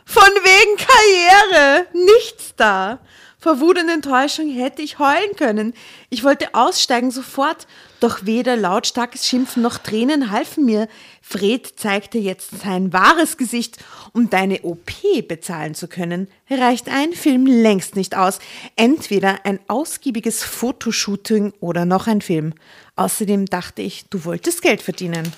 Von 0.04 0.24
wegen 0.24 0.76
Karriere. 0.76 1.86
Nichts 1.92 2.52
da. 2.56 2.98
Vor 3.40 3.58
Wut 3.58 3.78
und 3.78 3.88
Enttäuschung 3.88 4.50
hätte 4.50 4.82
ich 4.82 4.98
heulen 4.98 5.34
können. 5.34 5.72
Ich 6.10 6.24
wollte 6.24 6.54
aussteigen 6.54 7.10
sofort, 7.10 7.66
doch 7.98 8.26
weder 8.26 8.54
lautstarkes 8.54 9.26
Schimpfen 9.26 9.62
noch 9.62 9.78
Tränen 9.78 10.30
halfen 10.30 10.66
mir. 10.66 10.88
Fred 11.22 11.66
zeigte 11.76 12.18
jetzt 12.18 12.60
sein 12.60 12.92
wahres 12.92 13.38
Gesicht. 13.38 13.78
Um 14.12 14.28
deine 14.28 14.60
OP 14.62 14.92
bezahlen 15.26 15.74
zu 15.74 15.88
können, 15.88 16.28
reicht 16.50 16.90
ein 16.90 17.14
Film 17.14 17.46
längst 17.46 17.96
nicht 17.96 18.14
aus. 18.14 18.40
Entweder 18.76 19.46
ein 19.46 19.58
ausgiebiges 19.68 20.44
Fotoshooting 20.44 21.54
oder 21.60 21.86
noch 21.86 22.08
ein 22.08 22.20
Film. 22.20 22.52
Außerdem 22.96 23.46
dachte 23.46 23.80
ich, 23.80 24.04
du 24.10 24.26
wolltest 24.26 24.60
Geld 24.60 24.82
verdienen. 24.82 25.32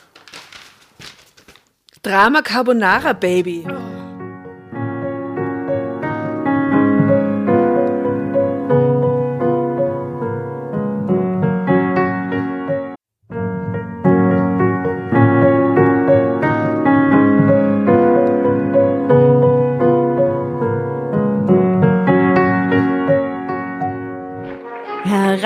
Drama 2.02 2.42
Carbonara, 2.42 3.12
Baby. 3.12 3.64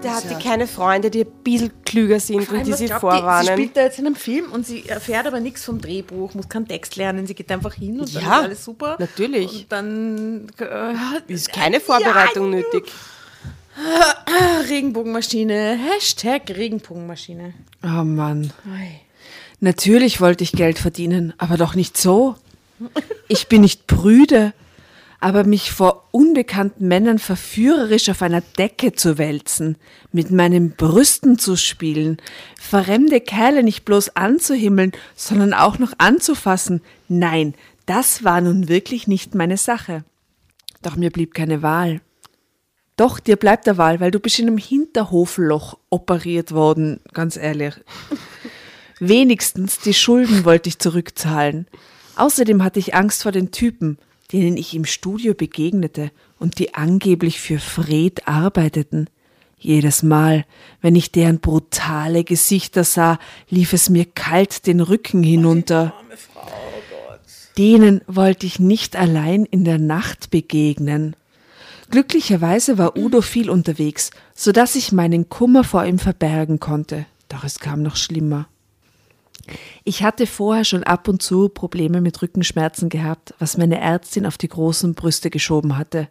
Bitte 0.00 0.14
hat 0.14 0.30
die 0.30 0.34
keine 0.42 0.68
Freunde, 0.68 1.10
die 1.10 1.24
ein 1.24 1.32
bisschen 1.42 1.72
klüger 1.84 2.20
sind 2.20 2.48
und 2.52 2.64
die 2.64 2.72
sie 2.72 2.86
sie 2.86 2.88
vorwarnen. 2.88 3.52
spielt 3.52 3.76
da 3.76 3.82
jetzt 3.82 3.98
in 3.98 4.06
einem 4.06 4.14
Film 4.14 4.52
und 4.52 4.64
sie 4.64 4.88
erfährt 4.88 5.26
aber 5.26 5.40
nichts 5.40 5.64
vom 5.64 5.80
Drehbuch, 5.80 6.34
muss 6.34 6.48
keinen 6.48 6.68
Text 6.68 6.94
lernen, 6.94 7.26
sie 7.26 7.34
geht 7.34 7.50
einfach 7.50 7.74
hin 7.74 7.98
und 7.98 8.14
dann 8.14 8.22
Ja, 8.22 8.36
ist 8.38 8.44
alles 8.44 8.64
super. 8.64 8.96
natürlich. 9.00 9.62
Und 9.62 9.72
dann 9.72 10.46
äh, 10.60 11.32
ist 11.32 11.52
keine 11.52 11.80
Vorbereitung 11.80 12.52
Ja, 12.52 12.58
nötig. 12.60 12.92
Regenbogenmaschine, 14.68 15.76
Hashtag 15.92 16.42
Regenbogenmaschine. 16.50 17.54
Oh 17.82 18.04
Mann. 18.04 18.52
Natürlich 19.60 20.20
wollte 20.20 20.44
ich 20.44 20.52
Geld 20.52 20.78
verdienen, 20.78 21.34
aber 21.38 21.56
doch 21.56 21.74
nicht 21.74 21.96
so. 21.96 22.36
Ich 23.26 23.48
bin 23.48 23.62
nicht 23.62 23.88
prüde, 23.88 24.52
aber 25.20 25.44
mich 25.44 25.72
vor 25.72 26.08
unbekannten 26.12 26.86
Männern 26.86 27.18
verführerisch 27.18 28.08
auf 28.08 28.22
einer 28.22 28.40
Decke 28.40 28.92
zu 28.92 29.18
wälzen, 29.18 29.76
mit 30.12 30.30
meinen 30.30 30.72
Brüsten 30.72 31.38
zu 31.38 31.56
spielen, 31.56 32.18
fremde 32.58 33.20
Kerle 33.20 33.62
nicht 33.62 33.84
bloß 33.84 34.16
anzuhimmeln, 34.16 34.92
sondern 35.16 35.54
auch 35.54 35.78
noch 35.78 35.92
anzufassen, 35.98 36.82
nein, 37.08 37.54
das 37.86 38.22
war 38.22 38.40
nun 38.40 38.68
wirklich 38.68 39.08
nicht 39.08 39.34
meine 39.34 39.56
Sache. 39.56 40.04
Doch 40.82 40.96
mir 40.96 41.10
blieb 41.10 41.34
keine 41.34 41.62
Wahl. 41.62 42.00
Doch, 42.96 43.20
dir 43.20 43.36
bleibt 43.36 43.66
der 43.66 43.78
Wahl, 43.78 44.00
weil 44.00 44.10
du 44.10 44.20
bist 44.20 44.38
in 44.38 44.48
einem 44.48 44.58
Hinterhofloch 44.58 45.78
operiert 45.88 46.52
worden, 46.52 47.00
ganz 47.12 47.36
ehrlich. 47.36 47.74
Wenigstens 49.00 49.78
die 49.78 49.94
Schulden 49.94 50.44
wollte 50.44 50.68
ich 50.68 50.78
zurückzahlen. 50.78 51.66
Außerdem 52.16 52.64
hatte 52.64 52.80
ich 52.80 52.94
Angst 52.94 53.22
vor 53.22 53.30
den 53.30 53.52
Typen, 53.52 53.98
denen 54.32 54.56
ich 54.56 54.74
im 54.74 54.84
Studio 54.84 55.34
begegnete 55.34 56.10
und 56.38 56.58
die 56.58 56.74
angeblich 56.74 57.40
für 57.40 57.58
Fred 57.58 58.28
arbeiteten. 58.28 59.08
Jedes 59.58 60.02
Mal, 60.02 60.44
wenn 60.80 60.94
ich 60.94 61.10
deren 61.10 61.40
brutale 61.40 62.22
Gesichter 62.22 62.84
sah, 62.84 63.18
lief 63.48 63.72
es 63.72 63.90
mir 63.90 64.04
kalt 64.04 64.66
den 64.66 64.80
Rücken 64.80 65.22
hinunter. 65.22 65.94
Denen 67.56 68.02
wollte 68.06 68.46
ich 68.46 68.60
nicht 68.60 68.94
allein 68.94 69.44
in 69.44 69.64
der 69.64 69.78
Nacht 69.78 70.30
begegnen. 70.30 71.16
Glücklicherweise 71.90 72.78
war 72.78 72.96
Udo 72.96 73.20
viel 73.20 73.50
unterwegs, 73.50 74.10
so 74.34 74.52
dass 74.52 74.76
ich 74.76 74.92
meinen 74.92 75.28
Kummer 75.28 75.64
vor 75.64 75.84
ihm 75.84 75.98
verbergen 75.98 76.60
konnte. 76.60 77.06
Doch 77.28 77.44
es 77.44 77.58
kam 77.58 77.82
noch 77.82 77.96
schlimmer. 77.96 78.46
Ich 79.84 80.02
hatte 80.02 80.26
vorher 80.26 80.64
schon 80.64 80.84
ab 80.84 81.08
und 81.08 81.22
zu 81.22 81.48
Probleme 81.48 82.00
mit 82.00 82.20
Rückenschmerzen 82.20 82.88
gehabt, 82.88 83.34
was 83.38 83.56
meine 83.56 83.80
Ärztin 83.80 84.26
auf 84.26 84.38
die 84.38 84.48
großen 84.48 84.94
Brüste 84.94 85.30
geschoben 85.30 85.76
hatte. 85.76 86.08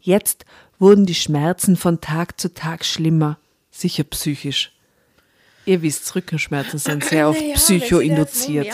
Jetzt 0.00 0.44
wurden 0.78 1.06
die 1.06 1.14
Schmerzen 1.14 1.76
von 1.76 2.00
Tag 2.00 2.40
zu 2.40 2.54
Tag 2.54 2.84
schlimmer, 2.84 3.38
sicher 3.70 4.04
psychisch. 4.04 4.72
Ihr 5.66 5.82
wisst, 5.82 6.14
Rückenschmerzen 6.14 6.78
sind 6.78 7.04
sehr 7.04 7.28
oft 7.28 7.40
Naja, 7.40 7.54
psychoinduziert. 7.54 8.68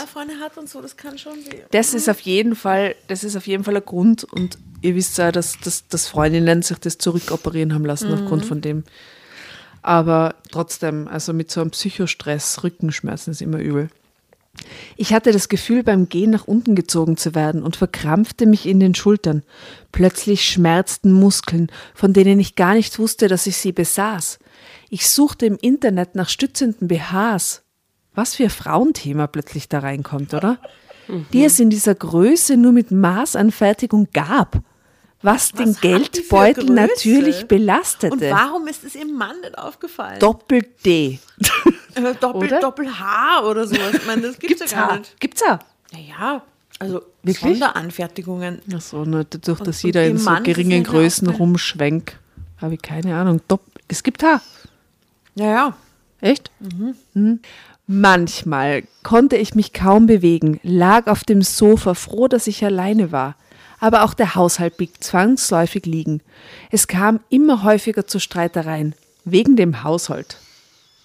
So, 0.67 0.81
das 0.81 0.97
kann 0.97 1.19
schon 1.19 1.35
weh. 1.35 1.63
Das 1.73 1.93
ist 1.93 2.09
auf 2.09 2.21
jeden 2.21 2.55
Fall, 2.55 2.95
das 3.09 3.25
ist 3.25 3.35
auf 3.35 3.49
jeden 3.49 3.65
Fall 3.65 3.77
ein 3.77 3.85
Grund 3.85 4.23
und 4.23 4.59
ihr 4.81 4.95
wisst 4.95 5.19
ja, 5.19 5.33
dass, 5.33 5.59
dass, 5.59 5.89
dass 5.89 6.07
Freundinnen 6.07 6.63
sich 6.63 6.79
das 6.79 6.99
zurückoperieren 6.99 7.75
haben 7.75 7.85
lassen 7.85 8.13
aufgrund 8.13 8.45
von 8.45 8.61
dem. 8.61 8.85
Aber 9.83 10.37
trotzdem, 10.53 11.09
also 11.09 11.33
mit 11.33 11.51
so 11.51 11.61
einem 11.61 11.73
Psychostress, 11.73 12.63
Rückenschmerzen 12.63 13.33
ist 13.33 13.43
immer 13.43 13.59
übel. 13.59 13.89
Ich 14.97 15.13
hatte 15.13 15.33
das 15.33 15.49
Gefühl, 15.49 15.83
beim 15.83 16.09
Gehen 16.09 16.31
nach 16.31 16.47
unten 16.47 16.75
gezogen 16.75 17.17
zu 17.17 17.35
werden 17.35 17.63
und 17.63 17.77
verkrampfte 17.77 18.47
mich 18.47 18.67
in 18.67 18.81
den 18.81 18.95
Schultern. 18.95 19.43
Plötzlich 19.93 20.47
schmerzten 20.47 21.13
Muskeln, 21.13 21.71
von 21.95 22.13
denen 22.13 22.41
ich 22.41 22.57
gar 22.57 22.75
nicht 22.75 22.99
wusste, 22.99 23.29
dass 23.29 23.47
ich 23.47 23.57
sie 23.57 23.73
besaß. 23.73 24.39
Ich 24.91 25.09
suchte 25.09 25.47
im 25.47 25.57
Internet 25.61 26.15
nach 26.15 26.29
stützenden 26.29 26.89
BHs. 26.89 27.63
Was 28.15 28.35
für 28.35 28.45
ein 28.45 28.51
Frauenthema 28.51 29.27
plötzlich 29.27 29.69
da 29.69 29.81
reinkommt, 29.81 30.35
oder? 30.35 30.59
Die 31.33 31.45
es 31.45 31.61
in 31.61 31.69
dieser 31.71 31.95
Größe 31.95 32.57
nur 32.57 32.73
mit 32.73 32.91
Maßanfertigung 32.91 34.09
gab. 34.13 34.63
Was, 35.25 35.53
den 35.53 35.75
Geldbeutel 35.81 36.67
natürlich 36.67 37.47
belastete. 37.47 38.13
Und 38.13 38.21
warum 38.21 38.67
ist 38.69 38.85
es 38.85 38.93
dem 38.93 39.15
Mann 39.15 39.41
nicht 39.41 39.57
aufgefallen? 39.59 40.21
Doppel-D. 40.21 40.89
Äh, 40.91 41.19
Doppel, 41.95 42.49
Oder? 42.49 42.61
Doppel-H 42.61 43.43
oder 43.45 43.67
sowas. 43.67 43.95
Ich 43.95 44.07
meine, 44.07 44.23
das 44.23 44.39
gibt's, 44.39 44.59
Gibt's 44.59 44.73
ja 44.73 44.87
gar 44.87 44.99
nicht. 44.99 45.21
Gibt's 45.21 45.43
ja. 45.47 45.59
Naja, 45.93 46.43
also 46.79 47.03
Wirklich? 47.23 47.59
Sonderanfertigungen. 47.59 48.61
Ach 48.75 48.81
so, 48.81 49.05
nur 49.05 49.25
dadurch, 49.25 49.61
dass 49.61 49.83
und 49.83 49.89
jeder 49.89 50.03
dem 50.03 50.13
in 50.13 50.19
so 50.19 50.31
es 50.31 50.43
geringen 50.43 50.85
Größen 50.85 51.29
rumschwenkt. 51.29 52.19
Habe 52.61 52.75
ich 52.75 52.83
keine 52.83 53.17
Ahnung. 53.17 53.41
Dopp 53.49 53.63
es 53.89 54.03
gibt 54.03 54.23
Haar. 54.23 54.41
Naja, 55.35 55.75
Echt? 56.25 56.51
Mhm. 57.13 57.41
Manchmal 57.87 58.85
konnte 59.03 59.37
ich 59.37 59.55
mich 59.55 59.75
kaum 59.75 60.07
bewegen, 60.07 60.59
lag 60.63 61.07
auf 61.07 61.23
dem 61.23 61.43
Sofa, 61.43 61.93
froh, 61.93 62.29
dass 62.29 62.47
ich 62.47 62.65
alleine 62.65 63.13
war. 63.13 63.37
Aber 63.79 64.05
auch 64.05 64.15
der 64.15 64.35
Haushalt 64.35 64.79
blieb 64.79 64.93
zwangsläufig 65.01 65.85
liegen. 65.85 66.23
Es 66.71 66.89
kam 66.89 67.21
immer 67.29 67.63
häufiger 67.63 68.07
zu 68.07 68.21
Streitereien. 68.21 68.95
Wegen 69.27 69.57
dem 69.57 69.83
Haushalt. 69.83 70.39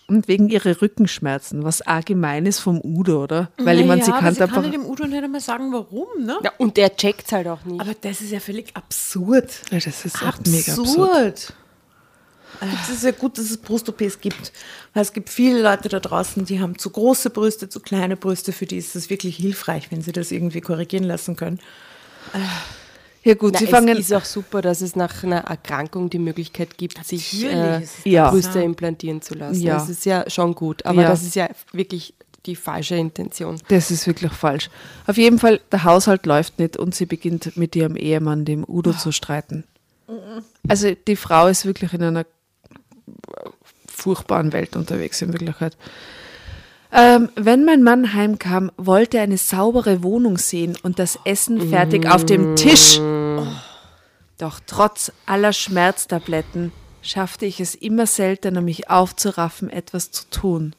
Und 0.09 0.27
wegen 0.27 0.49
ihrer 0.49 0.81
Rückenschmerzen, 0.81 1.63
was 1.63 1.81
allgemein 1.81 2.45
ist 2.45 2.59
vom 2.59 2.81
Udo, 2.83 3.23
oder? 3.23 3.51
Weil 3.57 3.79
ich 3.79 3.85
meine, 3.85 4.03
sie 4.03 4.09
naja, 4.09 4.21
kann 4.21 4.33
sie 4.33 4.41
einfach. 4.41 4.55
kann 4.55 4.65
ja 4.65 4.71
dem 4.71 4.85
Udo 4.85 5.05
nicht 5.05 5.23
einmal 5.23 5.41
sagen, 5.41 5.71
warum, 5.71 6.07
ne? 6.25 6.37
Ja, 6.43 6.51
und 6.57 6.77
der 6.77 6.95
checkt's 6.95 7.31
halt 7.31 7.47
auch 7.47 7.63
nicht. 7.65 7.79
Aber 7.79 7.93
das 8.01 8.21
ist 8.21 8.31
ja 8.31 8.39
völlig 8.39 8.75
absurd. 8.75 9.61
Ja, 9.71 9.79
das 9.79 10.05
ist 10.05 10.21
echt 10.21 10.47
mega 10.47 10.73
absurd. 10.73 11.09
absurd. 11.09 11.53
Also 12.61 12.75
Es 12.83 12.89
ist 12.89 13.03
ja 13.03 13.11
gut, 13.11 13.37
dass 13.37 13.45
es 13.49 13.57
Brust-OPs 13.57 14.19
gibt. 14.19 14.51
Weil 14.93 15.03
es 15.03 15.13
gibt 15.13 15.29
viele 15.29 15.61
Leute 15.61 15.87
da 15.87 15.99
draußen, 15.99 16.45
die 16.45 16.59
haben 16.59 16.77
zu 16.77 16.89
große 16.89 17.29
Brüste, 17.29 17.69
zu 17.69 17.79
kleine 17.79 18.17
Brüste. 18.17 18.51
Für 18.51 18.65
die 18.65 18.77
ist 18.77 18.95
es 18.95 19.09
wirklich 19.09 19.37
hilfreich, 19.37 19.91
wenn 19.91 20.01
sie 20.01 20.11
das 20.11 20.31
irgendwie 20.31 20.61
korrigieren 20.61 21.05
lassen 21.05 21.35
können. 21.35 21.59
Ja 23.23 23.33
gut, 23.35 23.53
Na, 23.53 23.59
sie 23.59 23.65
es 23.65 23.71
fangen. 23.71 23.97
ist 23.97 24.13
auch 24.13 24.23
super, 24.25 24.61
dass 24.61 24.81
es 24.81 24.95
nach 24.95 25.23
einer 25.23 25.39
Erkrankung 25.39 26.09
die 26.09 26.19
Möglichkeit 26.19 26.77
gibt, 26.77 27.05
sich 27.05 27.43
äh, 27.45 27.81
es 27.81 27.97
Ja. 28.05 28.29
Brüste 28.31 28.61
implantieren 28.61 29.21
zu 29.21 29.35
lassen. 29.35 29.61
Ja. 29.61 29.73
Das 29.75 29.89
ist 29.89 30.05
ja 30.05 30.29
schon 30.29 30.55
gut, 30.55 30.85
aber 30.85 31.01
Ja. 31.01 31.09
das 31.09 31.23
ist 31.23 31.35
ja 31.35 31.49
wirklich 31.73 32.13
die 32.45 32.55
falsche 32.55 32.95
Intention. 32.95 33.59
Das 33.67 33.91
ist 33.91 34.07
wirklich 34.07 34.31
falsch. 34.31 34.69
Auf 35.05 35.17
jeden 35.17 35.37
Fall, 35.39 35.59
der 35.71 35.83
Haushalt 35.83 36.25
läuft 36.25 36.57
nicht 36.59 36.77
und 36.77 36.95
sie 36.95 37.05
beginnt 37.05 37.57
mit 37.57 37.75
ihrem 37.75 37.97
Ehemann, 37.97 38.45
dem 38.45 38.63
Udo, 38.67 38.93
zu 38.93 39.11
streiten. 39.11 39.65
Also 40.67 40.91
die 41.07 41.17
Frau 41.17 41.47
ist 41.47 41.65
wirklich 41.65 41.93
in 41.93 42.01
einer 42.03 42.25
furchtbaren 43.87 44.53
Welt 44.53 44.75
unterwegs 44.75 45.21
in 45.21 45.33
Wirklichkeit. 45.33 45.75
Ähm, 46.91 47.29
wenn 47.35 47.65
mein 47.65 47.83
Mann 47.83 48.13
heimkam, 48.13 48.71
wollte 48.77 49.17
er 49.17 49.23
eine 49.23 49.37
saubere 49.37 50.01
Wohnung 50.01 50.37
sehen 50.37 50.77
und 50.81 50.97
das 50.97 51.19
Essen 51.23 51.69
fertig 51.69 52.09
auf 52.09 52.25
dem 52.25 52.55
Tisch. 52.55 52.99
Doch 54.37 54.59
trotz 54.65 55.11
aller 55.25 55.53
Schmerztabletten 55.53 56.71
schaffte 57.01 57.45
ich 57.45 57.59
es 57.59 57.75
immer 57.75 58.07
seltener, 58.07 58.61
mich 58.61 58.89
aufzuraffen, 58.89 59.69
etwas 59.69 60.11
zu 60.11 60.29
tun. 60.29 60.75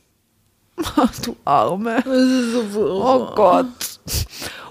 du 1.25 1.37
Arme. 1.45 2.03
Oh 2.75 3.35
Gott. 3.35 4.01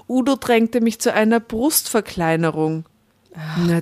Udo 0.08 0.36
drängte 0.36 0.80
mich 0.80 1.00
zu 1.00 1.12
einer 1.12 1.40
Brustverkleinerung. 1.40 2.84
Na, 3.34 3.80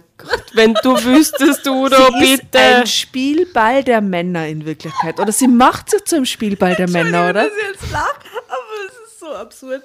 Wenn 0.53 0.75
du 0.83 0.93
wüsstest, 1.05 1.67
Udo, 1.67 1.97
sie 2.21 2.35
ist 2.35 2.55
ein 2.55 2.87
Spielball 2.87 3.83
der 3.83 4.01
Männer 4.01 4.47
in 4.47 4.65
Wirklichkeit. 4.67 5.19
Oder 5.19 5.33
sie 5.33 5.49
macht 5.49 5.91
sich 5.91 6.05
zum 6.05 6.25
Spielball 6.27 6.75
der 6.75 6.89
Männer, 6.89 7.31
oder? 7.31 7.45
dass 7.45 7.53
ich 7.53 7.81
jetzt 7.81 7.91
lache, 7.93 8.21
aber 8.47 8.87
es 8.89 9.09
ist 9.11 9.21
so 9.21 9.29
absurd. 9.35 9.83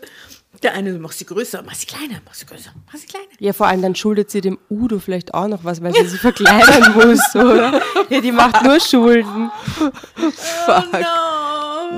Der 0.62 0.74
eine 0.76 0.94
macht 0.94 1.18
sie 1.18 1.26
größer, 1.26 1.62
mach 1.66 1.76
sie 1.76 1.86
kleiner, 1.88 2.22
mach 2.26 2.34
sie 2.34 2.46
größer, 2.46 2.72
mach 2.86 2.96
sie 2.98 3.08
kleiner. 3.08 3.26
Ja, 3.40 3.52
vor 3.54 3.68
allem 3.68 3.82
dann 3.82 3.96
schuldet 3.96 4.32
sie 4.32 4.40
dem 4.42 4.60
Udo 4.70 5.00
vielleicht 5.00 5.34
auch 5.34 5.48
noch 5.48 5.64
was, 5.64 5.82
weil 5.82 5.94
sie 5.94 6.06
sich 6.08 6.22
verkleinern 6.22 6.94
muss, 6.96 7.36
oder? 7.36 7.82
Ja, 8.10 8.22
die 8.22 8.32
macht 8.32 8.64
nur 8.64 8.80
Schulden. 8.80 9.52
Fuck. 9.76 11.02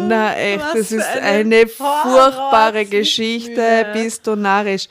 Na 0.08 0.36
echt, 0.36 0.64
Was 0.64 0.74
das 0.74 0.92
ist 0.92 1.06
eine 1.08 1.22
eine 1.56 1.68
furchtbare 1.68 2.86
Geschichte, 2.86 3.88
bist 3.94 4.26
du 4.28 4.36
narrisch. 4.36 4.88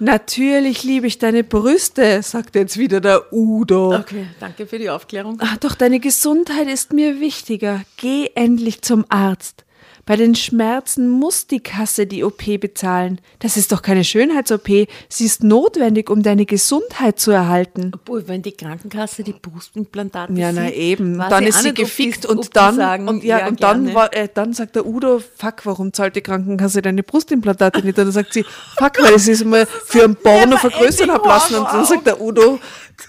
Natürlich 0.00 0.82
liebe 0.84 1.06
ich 1.06 1.18
deine 1.18 1.44
Brüste, 1.44 2.22
sagt 2.22 2.54
jetzt 2.54 2.78
wieder 2.78 3.00
der 3.00 3.32
Udo. 3.32 3.94
Okay, 3.96 4.26
danke 4.38 4.66
für 4.66 4.78
die 4.78 4.88
Aufklärung. 4.90 5.38
Ah, 5.40 5.56
Doch 5.60 5.74
deine 5.74 6.00
Gesundheit 6.00 6.68
ist 6.68 6.92
mir 6.92 7.20
wichtiger. 7.20 7.82
Geh 7.96 8.30
endlich 8.34 8.82
zum 8.82 9.04
Arzt. 9.08 9.64
Bei 10.10 10.16
den 10.16 10.34
Schmerzen 10.34 11.08
muss 11.08 11.46
die 11.46 11.60
Kasse 11.60 12.04
die 12.04 12.24
OP 12.24 12.42
bezahlen. 12.58 13.20
Das 13.38 13.56
ist 13.56 13.70
doch 13.70 13.80
keine 13.80 14.02
Schönheits-OP. 14.02 14.88
Sie 15.08 15.24
ist 15.24 15.44
notwendig, 15.44 16.10
um 16.10 16.24
deine 16.24 16.46
Gesundheit 16.46 17.20
zu 17.20 17.30
erhalten. 17.30 17.92
Obwohl, 17.94 18.26
wenn 18.26 18.42
die 18.42 18.50
Krankenkasse 18.50 19.22
die 19.22 19.34
Brustimplantate 19.34 20.32
Ja, 20.32 20.50
na 20.50 20.66
sieht, 20.66 20.74
eben. 20.74 21.16
Dann 21.16 21.44
ist 21.44 21.62
sie 21.62 21.72
gefickt 21.72 22.26
und 22.26 22.56
dann 22.56 22.74
sagen, 22.74 23.06
und 23.06 23.22
ja, 23.22 23.46
und 23.46 23.62
dann 23.62 23.84
gerne. 23.84 23.94
war, 23.94 24.12
äh, 24.12 24.28
dann 24.34 24.52
sagt 24.52 24.74
der 24.74 24.84
Udo, 24.84 25.20
fuck, 25.20 25.64
warum 25.64 25.92
zahlt 25.92 26.16
die 26.16 26.22
Krankenkasse 26.22 26.82
deine 26.82 27.04
Brustimplantate 27.04 27.78
nicht? 27.78 27.96
Und 27.96 28.06
dann 28.06 28.12
sagt 28.12 28.32
sie, 28.32 28.44
fuck, 28.78 29.00
weil 29.00 29.14
ich 29.14 29.22
sie 29.22 29.44
mal 29.44 29.64
für 29.64 30.02
ein 30.02 30.16
Porno 30.16 30.56
vergrößern 30.56 31.12
hab 31.12 31.24
lassen. 31.24 31.54
Und 31.54 31.68
dann 31.72 31.84
sagt 31.84 32.08
der 32.08 32.20
Udo, 32.20 32.58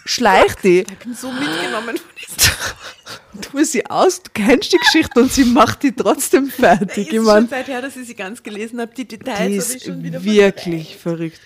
schleich 0.06 0.56
die. 0.64 0.80
Ich 0.80 0.98
bin 0.98 1.14
so 1.14 1.32
mitgenommen 1.32 1.98
von 1.98 3.42
Tu 3.42 3.64
sie 3.64 3.86
aus, 3.86 4.22
du 4.24 4.30
kennst 4.34 4.74
die 4.74 4.78
Geschichte 4.78 5.22
und 5.22 5.32
sie 5.32 5.46
macht 5.46 5.84
die 5.84 5.94
trotzdem 5.94 6.50
fertig. 6.50 7.08
ist 7.08 7.14
Ich 7.14 7.22
mein, 7.22 7.44
schon 7.44 7.50
seit 7.50 7.68
her, 7.68 7.82
dass 7.82 7.96
ich 7.96 8.08
sie 8.08 8.16
ganz 8.16 8.44
gelesen 8.44 8.82
habe. 8.82 8.94
Die 8.94 9.08
Details 9.08 9.48
die 9.48 9.56
ist 9.56 9.76
ich 9.76 9.84
schon 9.84 10.04
wieder 10.04 10.24
wirklich 10.24 10.98
verrückt. 10.98 11.40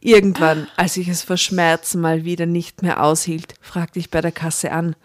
Irgendwann, 0.00 0.68
als 0.76 0.96
ich 0.96 1.08
es 1.08 1.22
vor 1.22 1.36
Schmerzen 1.36 2.00
mal 2.00 2.24
wieder 2.24 2.46
nicht 2.46 2.82
mehr 2.82 3.02
aushielt, 3.02 3.54
fragte 3.60 3.98
ich 3.98 4.10
bei 4.10 4.20
der 4.20 4.32
Kasse 4.32 4.72
an. 4.72 4.96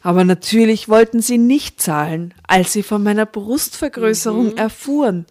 Aber 0.00 0.24
natürlich 0.24 0.88
wollten 0.88 1.20
sie 1.20 1.38
nicht 1.38 1.82
zahlen, 1.82 2.32
als 2.46 2.72
sie 2.72 2.82
von 2.82 3.02
meiner 3.02 3.26
Brustvergrößerung 3.26 4.56
erfuhren. 4.56 5.26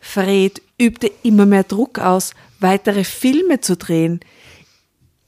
Fred 0.00 0.62
übte 0.78 1.10
immer 1.22 1.46
mehr 1.46 1.64
Druck 1.64 1.98
aus, 1.98 2.32
weitere 2.60 3.04
Filme 3.04 3.60
zu 3.60 3.76
drehen. 3.76 4.20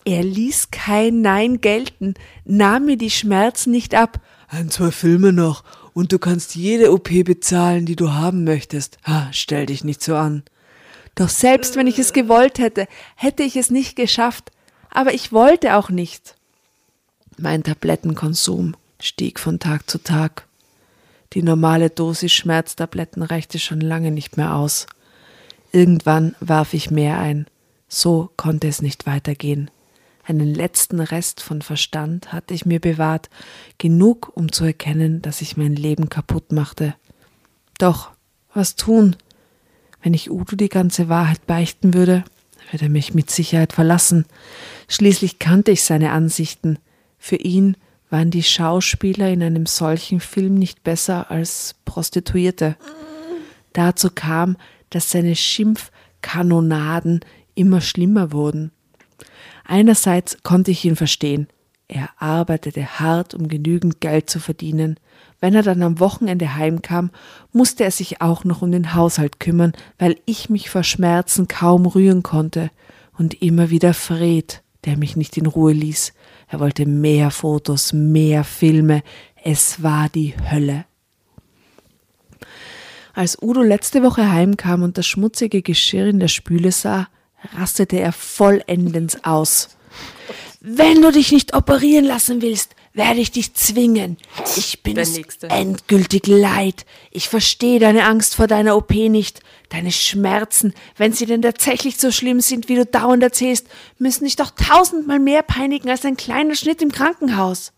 Er 0.06 0.22
ließ 0.22 0.70
kein 0.70 1.20
Nein 1.20 1.60
gelten, 1.60 2.14
nahm 2.44 2.86
mir 2.86 2.96
die 2.96 3.10
Schmerzen 3.10 3.72
nicht 3.72 3.96
ab. 3.96 4.20
Ein, 4.46 4.70
zwei 4.70 4.92
Filme 4.92 5.32
noch 5.32 5.64
und 5.94 6.12
du 6.12 6.20
kannst 6.20 6.54
jede 6.54 6.92
OP 6.92 7.08
bezahlen, 7.24 7.86
die 7.86 7.96
du 7.96 8.12
haben 8.12 8.44
möchtest. 8.44 8.98
Ha, 9.04 9.28
stell 9.32 9.66
dich 9.66 9.82
nicht 9.82 10.04
so 10.04 10.14
an. 10.14 10.44
Doch 11.16 11.28
selbst 11.28 11.74
wenn 11.74 11.88
ich 11.88 11.98
es 11.98 12.12
gewollt 12.12 12.60
hätte, 12.60 12.86
hätte 13.16 13.42
ich 13.42 13.56
es 13.56 13.72
nicht 13.72 13.96
geschafft. 13.96 14.52
Aber 14.90 15.12
ich 15.12 15.32
wollte 15.32 15.74
auch 15.74 15.90
nicht. 15.90 16.36
Mein 17.36 17.64
Tablettenkonsum 17.64 18.76
stieg 19.00 19.40
von 19.40 19.58
Tag 19.58 19.90
zu 19.90 19.98
Tag. 19.98 20.46
Die 21.32 21.42
normale 21.42 21.90
Dosis 21.90 22.32
Schmerztabletten 22.32 23.24
reichte 23.24 23.58
schon 23.58 23.80
lange 23.80 24.12
nicht 24.12 24.36
mehr 24.36 24.54
aus. 24.54 24.86
Irgendwann 25.72 26.36
warf 26.38 26.74
ich 26.74 26.92
mehr 26.92 27.18
ein. 27.18 27.46
So 27.88 28.30
konnte 28.36 28.68
es 28.68 28.80
nicht 28.82 29.06
weitergehen. 29.06 29.68
Einen 30.28 30.52
letzten 30.52 30.98
Rest 30.98 31.40
von 31.40 31.62
Verstand 31.62 32.32
hatte 32.32 32.52
ich 32.52 32.66
mir 32.66 32.80
bewahrt, 32.80 33.30
genug, 33.78 34.32
um 34.34 34.50
zu 34.50 34.64
erkennen, 34.64 35.22
dass 35.22 35.40
ich 35.40 35.56
mein 35.56 35.76
Leben 35.76 36.08
kaputt 36.08 36.50
machte. 36.50 36.96
Doch, 37.78 38.10
was 38.52 38.74
tun? 38.74 39.14
Wenn 40.02 40.14
ich 40.14 40.30
Udo 40.30 40.56
die 40.56 40.68
ganze 40.68 41.08
Wahrheit 41.08 41.46
beichten 41.46 41.94
würde, 41.94 42.24
würde 42.72 42.86
er 42.86 42.90
mich 42.90 43.14
mit 43.14 43.30
Sicherheit 43.30 43.72
verlassen. 43.72 44.26
Schließlich 44.88 45.38
kannte 45.38 45.70
ich 45.70 45.84
seine 45.84 46.10
Ansichten. 46.10 46.80
Für 47.18 47.36
ihn 47.36 47.76
waren 48.10 48.32
die 48.32 48.42
Schauspieler 48.42 49.30
in 49.30 49.44
einem 49.44 49.66
solchen 49.66 50.18
Film 50.18 50.54
nicht 50.54 50.82
besser 50.82 51.30
als 51.30 51.76
Prostituierte. 51.84 52.76
Dazu 53.74 54.10
kam, 54.12 54.56
dass 54.90 55.12
seine 55.12 55.36
Schimpfkanonaden 55.36 57.20
immer 57.54 57.80
schlimmer 57.80 58.32
wurden. 58.32 58.72
Einerseits 59.66 60.42
konnte 60.42 60.70
ich 60.70 60.84
ihn 60.84 60.96
verstehen. 60.96 61.48
Er 61.88 62.10
arbeitete 62.18 62.98
hart, 62.98 63.34
um 63.34 63.48
genügend 63.48 64.00
Geld 64.00 64.28
zu 64.30 64.40
verdienen. 64.40 64.98
Wenn 65.40 65.54
er 65.54 65.62
dann 65.62 65.82
am 65.82 66.00
Wochenende 66.00 66.54
heimkam, 66.54 67.10
musste 67.52 67.84
er 67.84 67.90
sich 67.90 68.20
auch 68.20 68.44
noch 68.44 68.62
um 68.62 68.72
den 68.72 68.94
Haushalt 68.94 69.38
kümmern, 69.38 69.72
weil 69.98 70.16
ich 70.24 70.50
mich 70.50 70.70
vor 70.70 70.82
Schmerzen 70.82 71.46
kaum 71.46 71.86
rühren 71.86 72.22
konnte. 72.22 72.70
Und 73.18 73.40
immer 73.42 73.70
wieder 73.70 73.94
Fred, 73.94 74.62
der 74.84 74.96
mich 74.96 75.16
nicht 75.16 75.36
in 75.36 75.46
Ruhe 75.46 75.72
ließ. 75.72 76.12
Er 76.48 76.60
wollte 76.60 76.86
mehr 76.86 77.30
Fotos, 77.30 77.92
mehr 77.92 78.44
Filme. 78.44 79.02
Es 79.42 79.82
war 79.82 80.08
die 80.08 80.34
Hölle. 80.50 80.84
Als 83.14 83.40
Udo 83.40 83.62
letzte 83.62 84.02
Woche 84.02 84.30
heimkam 84.30 84.82
und 84.82 84.98
das 84.98 85.06
schmutzige 85.06 85.62
Geschirr 85.62 86.06
in 86.06 86.20
der 86.20 86.28
Spüle 86.28 86.70
sah, 86.70 87.08
rastete 87.56 87.98
er 87.98 88.12
vollendens 88.12 89.24
aus. 89.24 89.76
Wenn 90.60 91.02
du 91.02 91.12
dich 91.12 91.30
nicht 91.32 91.54
operieren 91.54 92.04
lassen 92.04 92.42
willst, 92.42 92.74
werde 92.92 93.20
ich 93.20 93.30
dich 93.30 93.54
zwingen. 93.54 94.16
Ich 94.56 94.82
bin 94.82 94.96
es 94.96 95.18
endgültig 95.42 96.26
leid. 96.26 96.86
Ich 97.10 97.28
verstehe 97.28 97.78
deine 97.78 98.04
Angst 98.04 98.34
vor 98.34 98.46
deiner 98.46 98.74
OP 98.76 98.90
nicht. 98.90 99.40
Deine 99.68 99.92
Schmerzen, 99.92 100.72
wenn 100.96 101.12
sie 101.12 101.26
denn 101.26 101.42
tatsächlich 101.42 101.98
so 101.98 102.10
schlimm 102.10 102.40
sind, 102.40 102.68
wie 102.68 102.76
du 102.76 102.86
dauernd 102.86 103.22
erzählst, 103.22 103.68
müssen 103.98 104.24
dich 104.24 104.36
doch 104.36 104.50
tausendmal 104.50 105.18
mehr 105.18 105.42
peinigen 105.42 105.90
als 105.90 106.04
ein 106.04 106.16
kleiner 106.16 106.54
Schnitt 106.54 106.80
im 106.80 106.90
Krankenhaus. 106.90 107.72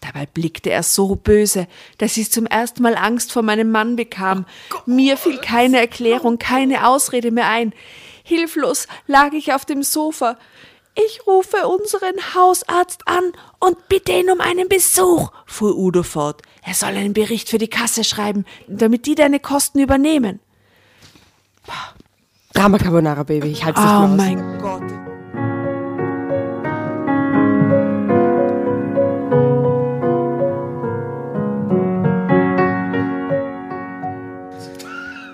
Dabei 0.00 0.26
blickte 0.26 0.70
er 0.70 0.82
so 0.82 1.16
böse, 1.16 1.66
dass 1.96 2.16
ich 2.16 2.30
zum 2.30 2.46
ersten 2.46 2.82
Mal 2.82 2.96
Angst 2.96 3.32
vor 3.32 3.42
meinem 3.42 3.70
Mann 3.70 3.96
bekam. 3.96 4.46
Mir 4.86 5.16
fiel 5.16 5.38
keine 5.38 5.78
Erklärung, 5.78 6.38
keine 6.38 6.86
Ausrede 6.86 7.30
mehr 7.30 7.48
ein. 7.48 7.72
Hilflos 8.28 8.86
lag 9.06 9.32
ich 9.32 9.54
auf 9.54 9.64
dem 9.64 9.82
Sofa. 9.82 10.36
Ich 10.94 11.26
rufe 11.26 11.66
unseren 11.66 12.34
Hausarzt 12.34 13.08
an 13.08 13.32
und 13.58 13.88
bitte 13.88 14.12
ihn 14.12 14.30
um 14.30 14.40
einen 14.40 14.68
Besuch, 14.68 15.30
fuhr 15.46 15.74
Udo 15.76 16.02
fort. 16.02 16.42
Er 16.62 16.74
soll 16.74 16.90
einen 16.90 17.14
Bericht 17.14 17.48
für 17.48 17.58
die 17.58 17.68
Kasse 17.70 18.04
schreiben, 18.04 18.44
damit 18.66 19.06
die 19.06 19.14
deine 19.14 19.40
Kosten 19.40 19.78
übernehmen. 19.78 20.40
Drama 22.52 22.78
Carbonara, 22.78 23.22
Baby. 23.22 23.48
Ich 23.48 23.64
halte 23.64 23.78
es 23.80 23.84
nicht 23.86 23.94
Oh 23.94 24.00
mehr 24.00 24.10
aus. 24.10 24.16
mein 24.16 24.58
Gott. 24.60 25.07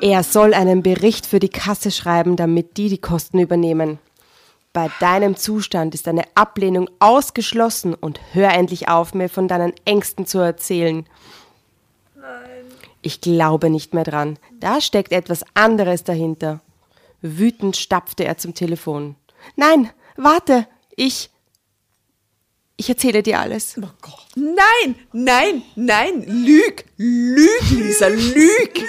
Er 0.04 0.22
soll 0.22 0.52
einen 0.52 0.82
Bericht 0.82 1.24
für 1.24 1.40
die 1.40 1.48
Kasse 1.48 1.90
schreiben, 1.90 2.36
damit 2.36 2.76
die 2.76 2.90
die 2.90 3.00
Kosten 3.00 3.38
übernehmen. 3.38 3.98
Bei 4.74 4.90
deinem 5.00 5.34
Zustand 5.34 5.94
ist 5.94 6.06
eine 6.06 6.24
Ablehnung 6.34 6.90
ausgeschlossen 6.98 7.94
und 7.94 8.20
hör 8.34 8.52
endlich 8.52 8.88
auf, 8.88 9.14
mir 9.14 9.30
von 9.30 9.48
deinen 9.48 9.72
Ängsten 9.86 10.26
zu 10.26 10.40
erzählen. 10.40 11.06
Ich 13.00 13.22
glaube 13.22 13.70
nicht 13.70 13.94
mehr 13.94 14.04
dran. 14.04 14.38
Da 14.60 14.82
steckt 14.82 15.10
etwas 15.10 15.42
anderes 15.54 16.04
dahinter. 16.04 16.60
Wütend 17.22 17.74
stapfte 17.74 18.26
er 18.26 18.36
zum 18.36 18.52
Telefon. 18.52 19.16
Nein, 19.56 19.88
warte, 20.18 20.66
ich. 20.96 21.30
Ich 22.76 22.90
erzähle 22.90 23.22
dir 23.22 23.40
alles. 23.40 23.80
Nein, 24.34 24.96
nein, 25.12 25.62
nein, 25.76 26.24
lüg, 26.26 26.84
lüg, 26.98 27.70
Lisa, 27.70 28.08
lüg. 28.08 28.84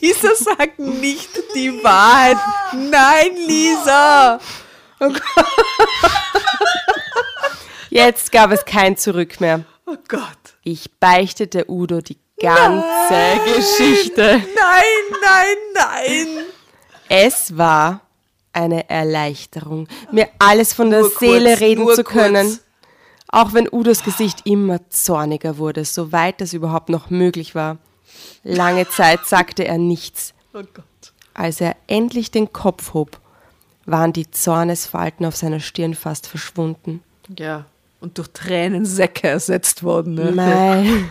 Lisa 0.00 0.34
sagt 0.34 0.78
nicht 0.78 1.30
die 1.54 1.82
Wahrheit. 1.82 2.36
Nein, 2.72 3.30
Lisa. 3.46 4.38
Jetzt 7.90 8.32
gab 8.32 8.50
es 8.52 8.64
kein 8.64 8.96
Zurück 8.96 9.40
mehr. 9.40 9.64
Oh 9.86 9.96
Gott. 10.08 10.20
Ich 10.62 10.90
beichtete 10.98 11.70
Udo 11.70 12.00
die 12.00 12.18
ganze 12.40 13.40
Geschichte. 13.54 14.42
Nein, 14.54 15.18
nein, 15.22 15.56
nein. 15.74 16.44
Es 17.08 17.56
war 17.56 18.00
eine 18.52 18.88
Erleichterung, 18.90 19.86
mir 20.10 20.28
alles 20.38 20.72
von 20.72 20.90
der 20.90 21.00
Nur 21.00 21.10
kurz, 21.10 21.20
Seele 21.20 21.60
reden 21.60 21.84
nur 21.84 21.94
zu 21.94 22.02
können. 22.04 22.48
kurz. 22.48 22.60
Auch 23.28 23.52
wenn 23.52 23.68
Udos 23.70 24.04
Gesicht 24.04 24.46
immer 24.46 24.88
zorniger 24.90 25.58
wurde, 25.58 25.84
soweit 25.84 26.40
das 26.40 26.52
überhaupt 26.52 26.88
noch 26.88 27.10
möglich 27.10 27.54
war. 27.54 27.78
Lange 28.44 28.88
Zeit 28.88 29.26
sagte 29.26 29.64
er 29.64 29.78
nichts. 29.78 30.32
Oh 30.54 30.62
Gott. 30.72 30.84
Als 31.34 31.60
er 31.60 31.76
endlich 31.86 32.30
den 32.30 32.52
Kopf 32.52 32.94
hob, 32.94 33.18
waren 33.84 34.12
die 34.12 34.30
Zornesfalten 34.30 35.26
auf 35.26 35.36
seiner 35.36 35.60
Stirn 35.60 35.94
fast 35.94 36.26
verschwunden. 36.26 37.02
Ja, 37.36 37.66
und 38.00 38.18
durch 38.18 38.28
Tränensäcke 38.28 39.28
ersetzt 39.28 39.82
worden. 39.82 40.14
Ne? 40.14 40.32
Mein. 40.32 41.10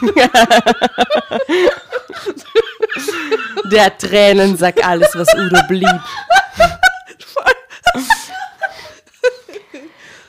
Der 3.70 3.96
Tränensack, 3.98 4.86
alles, 4.86 5.10
was 5.14 5.28
Udo 5.34 5.58
blieb. 5.68 5.88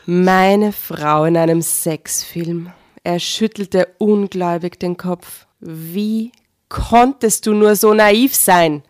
Meine 0.07 0.71
Frau 0.71 1.25
in 1.25 1.35
einem 1.35 1.63
Sexfilm. 1.63 2.71
Er 3.03 3.19
schüttelte 3.19 3.87
ungläubig 3.97 4.79
den 4.79 4.97
Kopf. 4.97 5.47
Wie 5.59 6.31
konntest 6.69 7.47
du 7.47 7.53
nur 7.53 7.75
so 7.75 7.93
naiv 7.93 8.35
sein? 8.35 8.83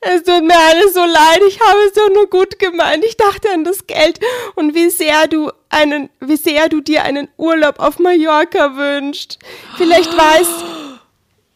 Es 0.00 0.22
tut 0.24 0.44
mir 0.44 0.58
alles 0.58 0.94
so 0.94 1.00
leid, 1.00 1.40
ich 1.48 1.60
habe 1.60 1.78
es 1.86 1.92
doch 1.92 2.08
nur 2.12 2.28
gut 2.28 2.58
gemeint. 2.58 3.04
Ich 3.04 3.16
dachte 3.16 3.48
an 3.52 3.64
das 3.64 3.86
Geld 3.86 4.20
und 4.56 4.74
wie 4.74 4.90
sehr 4.90 5.28
du 5.28 5.50
einen, 5.70 6.08
wie 6.20 6.36
sehr 6.36 6.68
du 6.68 6.80
dir 6.80 7.04
einen 7.04 7.28
Urlaub 7.36 7.78
auf 7.78 7.98
Mallorca 7.98 8.76
wünscht. 8.76 9.38
Vielleicht 9.76 10.16
war 10.16 10.40
es, 10.40 10.48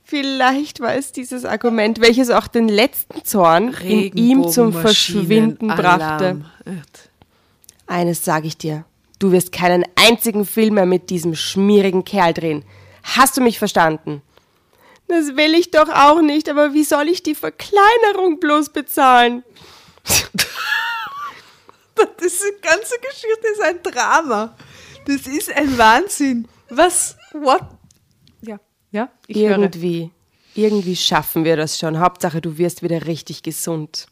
vielleicht 0.04 0.80
war 0.80 0.94
es 0.94 1.10
dieses 1.12 1.44
Argument, 1.44 2.00
welches 2.00 2.30
auch 2.30 2.46
den 2.46 2.68
letzten 2.68 3.24
Zorn 3.24 3.74
in 3.82 4.16
ihm 4.16 4.48
zum 4.48 4.72
Verschwinden 4.72 5.68
brachte. 5.68 6.44
Eines 7.86 8.24
sage 8.24 8.46
ich 8.46 8.56
dir. 8.56 8.84
Du 9.18 9.32
wirst 9.32 9.52
keinen 9.52 9.84
einzigen 9.94 10.44
Film 10.44 10.74
mehr 10.74 10.86
mit 10.86 11.10
diesem 11.10 11.34
schmierigen 11.34 12.04
Kerl 12.04 12.34
drehen. 12.34 12.64
Hast 13.02 13.36
du 13.36 13.40
mich 13.40 13.58
verstanden? 13.58 14.22
Das 15.08 15.36
will 15.36 15.54
ich 15.54 15.70
doch 15.70 15.88
auch 15.88 16.20
nicht, 16.20 16.48
aber 16.48 16.74
wie 16.74 16.84
soll 16.84 17.08
ich 17.08 17.22
die 17.22 17.36
Verkleinerung 17.36 18.40
bloß 18.40 18.70
bezahlen? 18.70 19.44
Diese 22.20 22.52
ganze 22.60 22.98
Geschichte 22.98 23.46
ist 23.52 23.62
ein 23.62 23.82
Drama. 23.82 24.54
Das 25.06 25.26
ist 25.26 25.50
ein 25.54 25.78
Wahnsinn. 25.78 26.48
Was? 26.68 27.16
What? 27.32 27.62
Ja, 28.42 28.58
ja, 28.90 29.08
ich 29.28 29.38
höre. 29.38 29.58
irgendwie, 29.58 30.10
irgendwie 30.54 30.96
schaffen 30.96 31.44
wir 31.44 31.56
das 31.56 31.78
schon. 31.78 32.00
Hauptsache, 32.00 32.40
du 32.40 32.58
wirst 32.58 32.82
wieder 32.82 33.06
richtig 33.06 33.42
gesund. 33.42 34.08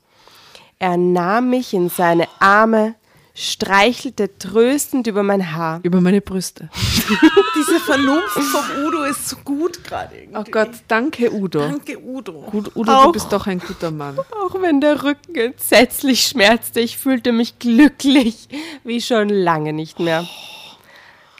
Er 0.78 0.96
nahm 0.96 1.50
mich 1.50 1.74
in 1.74 1.88
seine 1.88 2.28
Arme, 2.38 2.94
streichelte 3.36 4.38
tröstend 4.38 5.06
über 5.08 5.22
mein 5.24 5.52
Haar. 5.54 5.80
Über 5.82 6.00
meine 6.00 6.20
Brüste. 6.20 6.68
Diese 7.56 7.80
Vernunft 7.80 8.28
vom 8.38 8.84
Udo 8.86 9.02
ist 9.04 9.28
so 9.28 9.36
gut 9.44 9.82
gerade. 9.82 10.16
irgendwie. 10.16 10.38
Oh 10.38 10.44
Gott, 10.50 10.70
danke 10.86 11.32
Udo. 11.32 11.58
Danke, 11.60 11.98
Udo. 12.00 12.42
Gut, 12.42 12.70
Udo, 12.76 12.92
Auch- 12.92 13.06
du 13.06 13.12
bist 13.12 13.32
doch 13.32 13.46
ein 13.48 13.58
guter 13.58 13.90
Mann. 13.90 14.18
Auch 14.18 14.54
wenn 14.62 14.80
der 14.80 15.02
Rücken 15.02 15.34
entsetzlich 15.34 16.26
schmerzte, 16.28 16.78
ich 16.80 16.96
fühlte 16.96 17.32
mich 17.32 17.58
glücklich, 17.58 18.48
wie 18.84 19.00
schon 19.02 19.28
lange 19.28 19.72
nicht 19.72 19.98
mehr. 19.98 20.24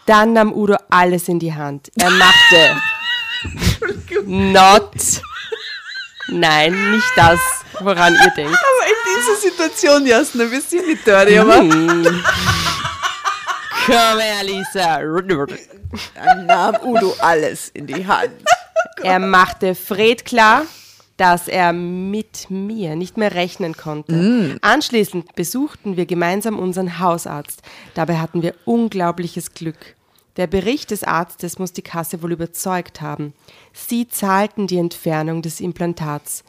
Dann 0.06 0.32
nahm 0.34 0.52
Udo 0.52 0.76
alles 0.90 1.28
in 1.28 1.38
die 1.38 1.54
Hand. 1.54 1.90
Er 1.96 2.10
machte 2.10 2.76
not. 4.26 4.90
Nein, 6.28 6.90
nicht 6.92 7.12
das, 7.16 7.38
woran 7.80 8.14
ihr 8.14 8.30
denkt. 8.36 8.58
Aber 8.78 8.86
in 8.88 8.96
dieser 9.16 9.36
Situation, 9.50 10.06
Jasna, 10.06 10.50
wir 10.50 10.60
sind 10.60 10.86
nicht 10.86 11.06
dirty, 11.06 11.38
aber 11.38 11.58
Komm 13.86 14.18
her, 14.18 14.44
Lisa. 14.44 15.00
dann 16.14 16.46
nahm 16.46 16.76
Udo 16.84 17.14
alles 17.20 17.68
in 17.70 17.86
die 17.86 18.06
Hand. 18.06 18.30
Er 19.02 19.18
machte 19.18 19.74
Fred 19.74 20.24
klar, 20.24 20.62
dass 21.16 21.48
er 21.48 21.72
mit 21.72 22.50
mir 22.50 22.96
nicht 22.96 23.16
mehr 23.18 23.34
rechnen 23.34 23.76
konnte. 23.76 24.58
Anschließend 24.62 25.34
besuchten 25.34 25.96
wir 25.96 26.06
gemeinsam 26.06 26.58
unseren 26.58 26.98
Hausarzt. 26.98 27.60
Dabei 27.94 28.18
hatten 28.18 28.42
wir 28.42 28.54
unglaubliches 28.64 29.52
Glück. 29.52 29.96
Der 30.36 30.46
Bericht 30.46 30.90
des 30.90 31.04
Arztes 31.04 31.58
muss 31.58 31.72
die 31.72 31.82
Kasse 31.82 32.22
wohl 32.22 32.32
überzeugt 32.32 33.00
haben. 33.00 33.34
Sie 33.72 34.08
zahlten 34.08 34.66
die 34.66 34.78
Entfernung 34.78 35.42
des 35.42 35.60
Implantats. 35.60 36.44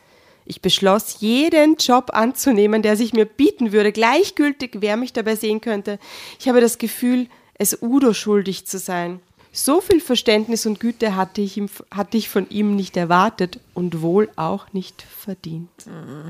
Ich 0.45 0.61
beschloss, 0.61 1.17
jeden 1.19 1.75
Job 1.77 2.11
anzunehmen, 2.13 2.83
der 2.83 2.95
sich 2.95 3.13
mir 3.13 3.25
bieten 3.25 3.71
würde, 3.71 3.91
gleichgültig, 3.91 4.77
wer 4.79 4.95
mich 4.95 5.11
dabei 5.11 5.35
sehen 5.35 5.59
könnte. 5.59 5.99
Ich 6.39 6.47
habe 6.47 6.61
das 6.61 6.77
Gefühl, 6.77 7.27
es 7.55 7.81
Udo 7.81 8.13
schuldig 8.13 8.65
zu 8.65 8.77
sein. 8.77 9.19
So 9.51 9.81
viel 9.81 10.01
Verständnis 10.01 10.65
und 10.65 10.79
Güte 10.79 11.15
hatte 11.15 11.41
ich, 11.41 11.57
ihm, 11.57 11.69
hatte 11.89 12.17
ich 12.17 12.29
von 12.29 12.49
ihm 12.49 12.75
nicht 12.75 12.95
erwartet 12.97 13.59
und 13.73 14.01
wohl 14.01 14.29
auch 14.35 14.71
nicht 14.73 15.01
verdient. 15.01 15.69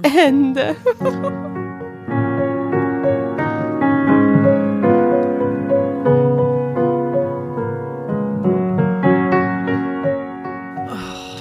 Ende. 0.03 0.75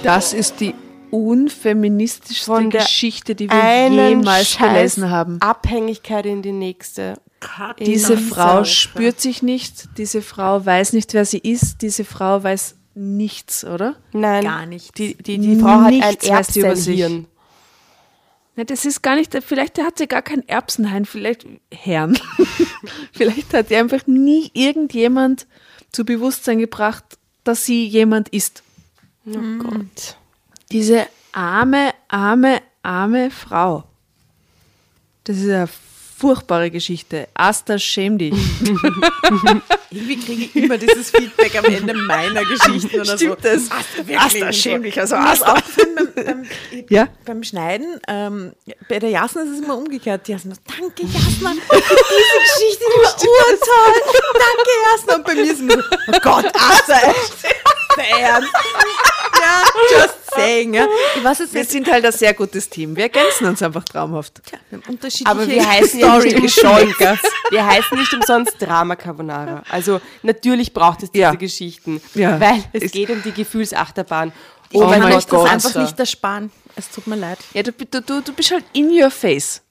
Das 0.05 0.33
ist 0.33 0.59
die 0.59 0.75
unfeministischste 1.11 2.45
Von 2.45 2.69
der 2.69 2.81
Geschichte, 2.81 3.35
die 3.35 3.49
wir 3.49 3.61
Einen 3.61 4.19
jemals 4.19 4.49
Scheiß 4.49 4.73
gelesen 4.73 5.09
haben. 5.09 5.41
Abhängigkeit 5.41 6.25
in 6.25 6.41
die 6.41 6.51
nächste. 6.51 7.15
Diese 7.79 8.17
Frau 8.17 8.63
spürt 8.63 9.21
sich 9.21 9.43
nicht, 9.43 9.89
diese 9.97 10.21
Frau 10.21 10.65
weiß 10.65 10.93
nicht, 10.93 11.13
wer 11.13 11.25
sie 11.25 11.37
ist, 11.37 11.81
diese 11.81 12.03
Frau 12.03 12.43
weiß 12.43 12.75
nichts, 12.95 13.63
oder? 13.63 13.95
Nein, 14.13 14.43
Gar 14.43 14.65
nicht. 14.65 14.97
Die, 14.97 15.15
die, 15.15 15.37
die 15.37 15.55
Frau 15.57 15.81
hat 15.81 15.93
ein 15.93 15.99
Nichts 15.99 16.53
sich. 16.53 16.63
Erbsenhirn. 16.63 17.27
Ja, 18.55 18.63
das 18.63 18.85
ist 18.85 19.01
gar 19.01 19.15
nicht, 19.15 19.37
vielleicht 19.43 19.79
hat 19.79 19.97
sie 19.97 20.07
gar 20.07 20.21
kein 20.21 20.47
Erbsenhain, 20.47 21.05
vielleicht 21.05 21.45
Herrn. 21.71 22.17
vielleicht 23.11 23.53
hat 23.53 23.69
ihr 23.69 23.79
einfach 23.79 24.07
nie 24.07 24.49
irgendjemand 24.53 25.45
zu 25.91 26.05
Bewusstsein 26.05 26.59
gebracht, 26.59 27.03
dass 27.43 27.65
sie 27.65 27.85
jemand 27.85 28.29
ist. 28.29 28.63
Oh 29.27 29.57
Gott. 29.59 30.17
Diese 30.71 31.07
arme, 31.31 31.93
arme, 32.07 32.61
arme 32.83 33.29
Frau. 33.31 33.83
Das 35.25 35.37
ist 35.37 35.49
eine 35.49 35.67
furchtbare 36.17 36.71
Geschichte. 36.71 37.27
Asta, 37.33 37.77
schäm 37.77 38.17
dich. 38.17 38.33
Irgendwie 39.91 40.17
kriege 40.19 40.43
ich 40.45 40.55
immer 40.55 40.77
dieses 40.77 41.09
Feedback 41.11 41.55
am 41.57 41.65
Ende 41.65 41.93
meiner 41.93 42.43
Geschichten 42.45 42.99
oder 43.01 43.17
Stimmt 43.17 43.41
so. 43.43 43.49
das? 43.49 43.63
Asta, 43.71 43.97
wirklich. 43.97 44.19
Asta, 44.19 44.53
schäm 44.53 44.83
dich. 44.83 44.99
Also 44.99 45.15
ist 45.15 45.21
Asta. 45.21 45.53
aufgefallen 45.53 45.95
beim, 46.15 46.25
beim, 46.25 46.45
Ja? 46.89 47.07
beim 47.25 47.43
Schneiden, 47.43 47.99
ähm, 48.07 48.53
bei 48.87 48.99
der 48.99 49.09
Jasna 49.09 49.41
ist 49.43 49.49
es 49.51 49.59
immer 49.59 49.77
umgekehrt. 49.77 50.25
Die 50.27 50.31
Jasna, 50.31 50.55
danke 50.67 51.03
Jasna, 51.03 51.51
diese 51.71 52.39
Geschichte, 52.41 52.83
die 52.85 53.01
war 53.03 53.15
urtoll. 53.27 54.01
Danke 54.33 54.71
Jasna. 54.91 55.15
Und 55.15 55.25
bei 55.25 55.33
mir 55.35 55.43
ist 55.43 55.51
es 55.53 55.59
immer 55.59 55.73
so, 55.73 55.81
oh 56.13 56.19
Gott, 56.21 56.45
Asta, 56.55 56.97
echt? 57.09 57.33
Der 57.97 58.09
Ernst? 58.19 58.49
Ja, 59.41 59.63
just 59.91 60.15
saying. 60.35 60.73
Ja. 60.73 60.87
Ich 61.15 61.23
weiß 61.23 61.39
jetzt 61.39 61.53
Wir 61.53 61.63
sind 61.65 61.89
halt 61.91 62.05
ein 62.05 62.11
sehr 62.11 62.33
gutes 62.33 62.69
Team. 62.69 62.95
Wir 62.95 63.03
ergänzen 63.03 63.45
uns 63.47 63.61
einfach 63.61 63.83
traumhaft. 63.83 64.41
wir 64.69 64.77
haben 64.79 64.83
unterschiedliche 64.89 65.29
Aber 65.31 65.47
wir 65.47 65.67
heißen 65.67 65.99
ja 65.99 66.17
nicht 66.19 66.57
Story 66.57 66.83
umsonst. 66.85 67.23
Wir 67.49 67.65
heißen 67.65 67.97
nicht 67.97 68.13
umsonst 68.13 68.53
Drama 68.59 68.95
Carbonara. 68.95 69.63
Also 69.69 70.01
natürlich 70.23 70.73
braucht 70.73 71.03
es 71.03 71.11
diese 71.11 71.21
Ja. 71.23 71.33
Geschichten, 71.35 72.01
Ja. 72.13 72.39
weil 72.39 72.63
es 72.73 72.83
Es- 72.83 72.91
geht 72.91 73.09
um 73.09 73.21
die 73.23 73.31
Gefühlsachterbahn. 73.31 74.31
Ich 74.71 74.81
Oh 74.81 74.85
mein 74.85 75.03
euch 75.03 75.13
das 75.13 75.27
Gott. 75.27 75.49
einfach 75.49 75.75
nicht 75.81 75.97
ersparen. 75.99 76.51
Es 76.75 76.89
tut 76.89 77.07
mir 77.07 77.15
leid. 77.15 77.37
Ja, 77.53 77.63
du, 77.63 77.71
du, 77.71 78.01
du 78.21 78.33
bist 78.33 78.51
halt 78.51 78.65
in 78.73 78.89
your 78.91 79.09
face. 79.11 79.61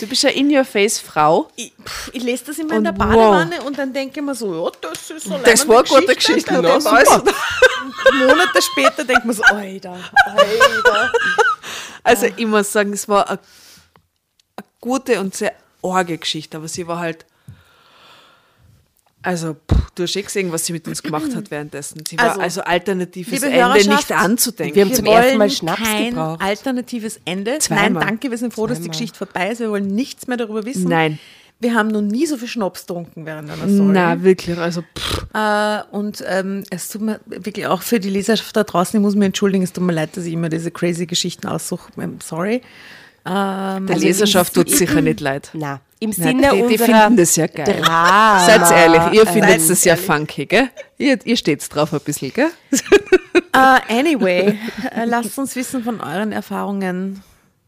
Du 0.00 0.06
bist 0.06 0.22
ja 0.22 0.30
in 0.30 0.50
your 0.50 0.64
face 0.64 0.98
Frau. 0.98 1.50
Ich, 1.56 1.72
ich 2.12 2.22
lese 2.22 2.46
das 2.46 2.58
immer 2.58 2.72
in 2.72 2.78
Und 2.78 2.84
der 2.84 2.92
wow. 2.94 3.00
Badewanne 3.00 3.62
und 3.62 3.78
dann 3.78 3.92
denke 3.92 4.18
ich 4.18 4.24
mir 4.24 4.34
so, 4.34 4.64
ja, 4.64 4.72
das 4.80 5.10
ist 5.10 5.26
so 5.26 5.38
Das 5.44 5.68
war 5.68 5.80
eine 5.80 5.88
gute 5.88 6.14
Geschichte. 6.14 6.54
Ja, 6.54 6.60
Ja, 6.62 6.80
super. 6.80 7.22
Monate 8.14 8.62
später 8.62 9.04
denkt 9.04 9.26
man 9.26 9.36
so, 9.36 9.42
Alter, 9.42 9.98
Alter. 10.24 11.12
Also 12.02 12.26
ich 12.34 12.46
muss 12.46 12.72
sagen, 12.72 12.94
es 12.94 13.06
war 13.10 13.28
eine, 13.28 13.38
eine 14.56 14.66
gute 14.80 15.20
und 15.20 15.34
sehr 15.34 15.52
arge 15.82 16.16
Geschichte, 16.16 16.56
aber 16.56 16.68
sie 16.68 16.86
war 16.86 16.98
halt. 16.98 17.26
Also, 19.22 19.54
pff, 19.54 19.90
du 19.94 20.04
hast 20.04 20.16
eh 20.16 20.22
gesehen, 20.22 20.50
was 20.50 20.64
sie 20.66 20.72
mit 20.72 20.88
uns 20.88 21.02
gemacht 21.02 21.34
hat 21.36 21.50
währenddessen. 21.50 22.02
Sie 22.08 22.16
war 22.18 22.30
Also, 22.30 22.40
also, 22.40 22.60
alternatives 22.62 23.42
Ende 23.42 23.88
nicht 23.88 24.12
anzudenken. 24.12 24.74
wir 24.74 24.82
haben 24.82 24.90
Wir 24.90 24.96
zum 24.96 25.04
ersten 25.06 25.26
wollen 25.28 25.38
Mal 25.38 25.50
Schnaps 25.50 25.82
kein 25.82 26.10
gebraucht. 26.10 26.40
alternatives 26.42 27.20
Ende. 27.26 27.58
Zweimal. 27.58 27.90
Nein, 27.92 28.06
danke, 28.06 28.30
wir 28.30 28.38
sind 28.38 28.54
froh, 28.54 28.66
dass 28.66 28.78
die 28.78 28.84
Zweimal. 28.84 28.92
Geschichte 28.98 29.18
vorbei 29.18 29.50
ist. 29.50 29.60
Wir 29.60 29.70
wollen 29.70 29.88
nichts 29.88 30.26
mehr 30.26 30.36
darüber 30.38 30.64
wissen. 30.64 30.88
Nein. 30.88 31.18
Wir 31.62 31.74
haben 31.74 31.88
noch 31.88 32.00
nie 32.00 32.24
so 32.24 32.38
viel 32.38 32.48
Schnaps 32.48 32.86
getrunken 32.86 33.26
während 33.26 33.50
einer 33.50 33.68
Story. 33.68 33.90
Na, 33.92 34.22
wirklich. 34.22 34.56
Also, 34.56 34.80
pff, 34.96 35.26
Äh, 35.34 35.82
und 35.90 36.24
ähm, 36.26 36.64
es 36.70 36.88
tut 36.88 37.02
mir 37.02 37.20
wirklich 37.26 37.66
auch 37.66 37.82
für 37.82 38.00
die 38.00 38.08
Leserschaft 38.08 38.56
da 38.56 38.64
draußen, 38.64 38.98
ich 38.98 39.02
muss 39.02 39.14
mich 39.14 39.26
entschuldigen, 39.26 39.62
es 39.62 39.72
tut 39.74 39.84
mir 39.84 39.92
leid, 39.92 40.16
dass 40.16 40.24
ich 40.24 40.32
immer 40.32 40.48
diese 40.48 40.70
crazy 40.70 41.04
Geschichten 41.06 41.46
aussuche. 41.46 41.92
Ähm, 42.00 42.18
Sorry. 42.24 42.62
Ähm, 43.32 43.86
der 43.86 43.94
also 43.94 44.06
Leserschaft 44.06 44.54
tut 44.54 44.68
sicher 44.70 45.00
nicht 45.00 45.20
leid. 45.20 45.50
Na, 45.52 45.80
im 46.00 46.10
Nein, 46.10 46.20
Sinne 46.40 46.50
die, 46.50 46.56
die 46.56 46.62
unserer 46.64 46.86
finden 47.02 47.16
das 47.16 47.36
ja 47.36 47.46
geil. 47.46 47.80
Drama. 47.80 48.44
Seid 48.46 48.70
ehrlich, 48.72 49.02
ihr 49.20 49.26
findet 49.26 49.70
das 49.70 49.84
ja 49.84 49.94
funky, 49.94 50.46
gell? 50.46 50.68
Ihr, 50.98 51.18
ihr 51.24 51.36
steht 51.36 51.64
drauf 51.72 51.92
ein 51.92 52.00
bisschen, 52.00 52.32
gell? 52.32 52.50
äh, 53.52 53.58
anyway, 53.98 54.58
äh, 54.96 55.04
lasst 55.04 55.38
uns 55.38 55.54
wissen 55.54 55.84
von 55.84 56.00
euren 56.00 56.32
Erfahrungen. 56.32 57.22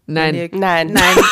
Nein. 0.06 0.34
Ihr- 0.34 0.50
Nein. 0.52 0.88
Nein. 0.92 1.16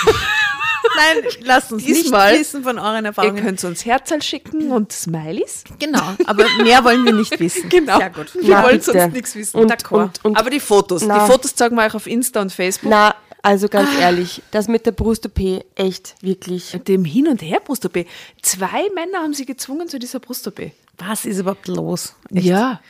Nein, 0.96 1.24
lasst 1.44 1.72
uns 1.72 1.84
Diesmal- 1.84 2.32
nicht 2.32 2.40
wissen 2.40 2.62
von 2.62 2.78
euren 2.78 3.04
Ihr 3.04 3.08
Erfahrungen. 3.08 3.44
könnt 3.44 3.64
uns 3.64 3.84
Herzal 3.84 4.20
schicken 4.22 4.70
und 4.70 4.92
Smileys. 4.92 5.64
Genau, 5.78 6.02
aber 6.26 6.44
mehr 6.62 6.84
wollen 6.84 7.04
wir 7.04 7.12
nicht 7.12 7.38
wissen. 7.40 7.68
Genau. 7.68 7.98
Sehr 7.98 8.10
gut. 8.10 8.34
Wir 8.34 8.54
Na, 8.56 8.62
wollen 8.64 8.78
bitte. 8.78 8.92
sonst 8.92 9.12
nichts 9.14 9.34
wissen. 9.34 9.58
Und, 9.60 9.72
D'accord. 9.72 10.02
und, 10.04 10.24
und, 10.24 10.36
Aber 10.36 10.50
die 10.50 10.60
Fotos, 10.60 11.02
Na. 11.06 11.20
die 11.24 11.30
Fotos 11.30 11.54
zeigen 11.54 11.76
wir 11.76 11.84
euch 11.86 11.94
auf 11.94 12.06
Insta 12.06 12.40
und 12.42 12.52
Facebook. 12.52 12.90
na, 12.90 13.14
also 13.42 13.68
ganz 13.68 13.90
ehrlich, 13.98 14.42
das 14.50 14.68
mit 14.68 14.86
der 14.86 14.92
Brust-OP, 14.92 15.64
echt, 15.74 16.14
wirklich. 16.20 16.78
Dem 16.86 17.04
Hin- 17.04 17.28
und 17.28 17.42
Her-Brust-OP. 17.42 18.06
Zwei 18.42 18.88
Männer 18.94 19.18
haben 19.22 19.34
sie 19.34 19.46
gezwungen 19.46 19.88
zu 19.88 19.98
dieser 19.98 20.20
Brust-OP. 20.20 20.72
Was 20.98 21.24
ist 21.24 21.38
überhaupt 21.38 21.68
los? 21.68 22.14
Echt? 22.34 22.44
Ja. 22.44 22.80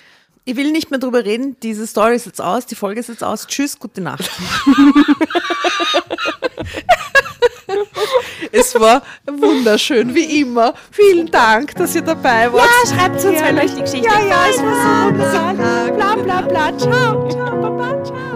Ich 0.45 0.57
will 0.57 0.73
nicht 0.73 0.91
mehr 0.91 0.99
drüber 0.99 1.25
reden. 1.25 1.57
Diese 1.63 1.87
Story 1.87 2.17
ist 2.17 2.27
jetzt 2.27 2.41
aus, 2.41 2.67
die 2.67 2.75
Folge 2.75 3.01
ist 3.01 3.09
jetzt 3.09 3.23
aus. 3.23 3.47
Tschüss, 3.47 3.79
gute 3.79 4.01
Nacht. 4.01 4.31
Es 8.53 8.75
war 8.75 9.03
wunderschön, 9.27 10.15
wie 10.15 10.41
immer. 10.41 10.75
Vielen 10.91 11.31
Dank, 11.31 11.75
dass 11.77 11.95
ihr 11.95 12.03
dabei 12.03 12.53
wart. 12.53 12.69
Ja, 12.85 12.97
schreibt 12.97 13.25
uns, 13.25 13.41
wenn 13.41 13.59
euch 13.59 13.75
die 13.75 13.81
Geschichte 13.83 14.09
Ja, 14.09 14.21
ja, 14.21 14.47
es 14.51 14.59
war 14.59 15.09
so 15.13 15.19
wunderbar. 15.19 15.93
Bla, 15.93 16.17
bla, 16.17 16.41
bla. 16.43 16.79
Ciao, 16.79 17.29
ciao, 17.31 17.61
baba, 17.61 18.05
ciao. 18.05 18.30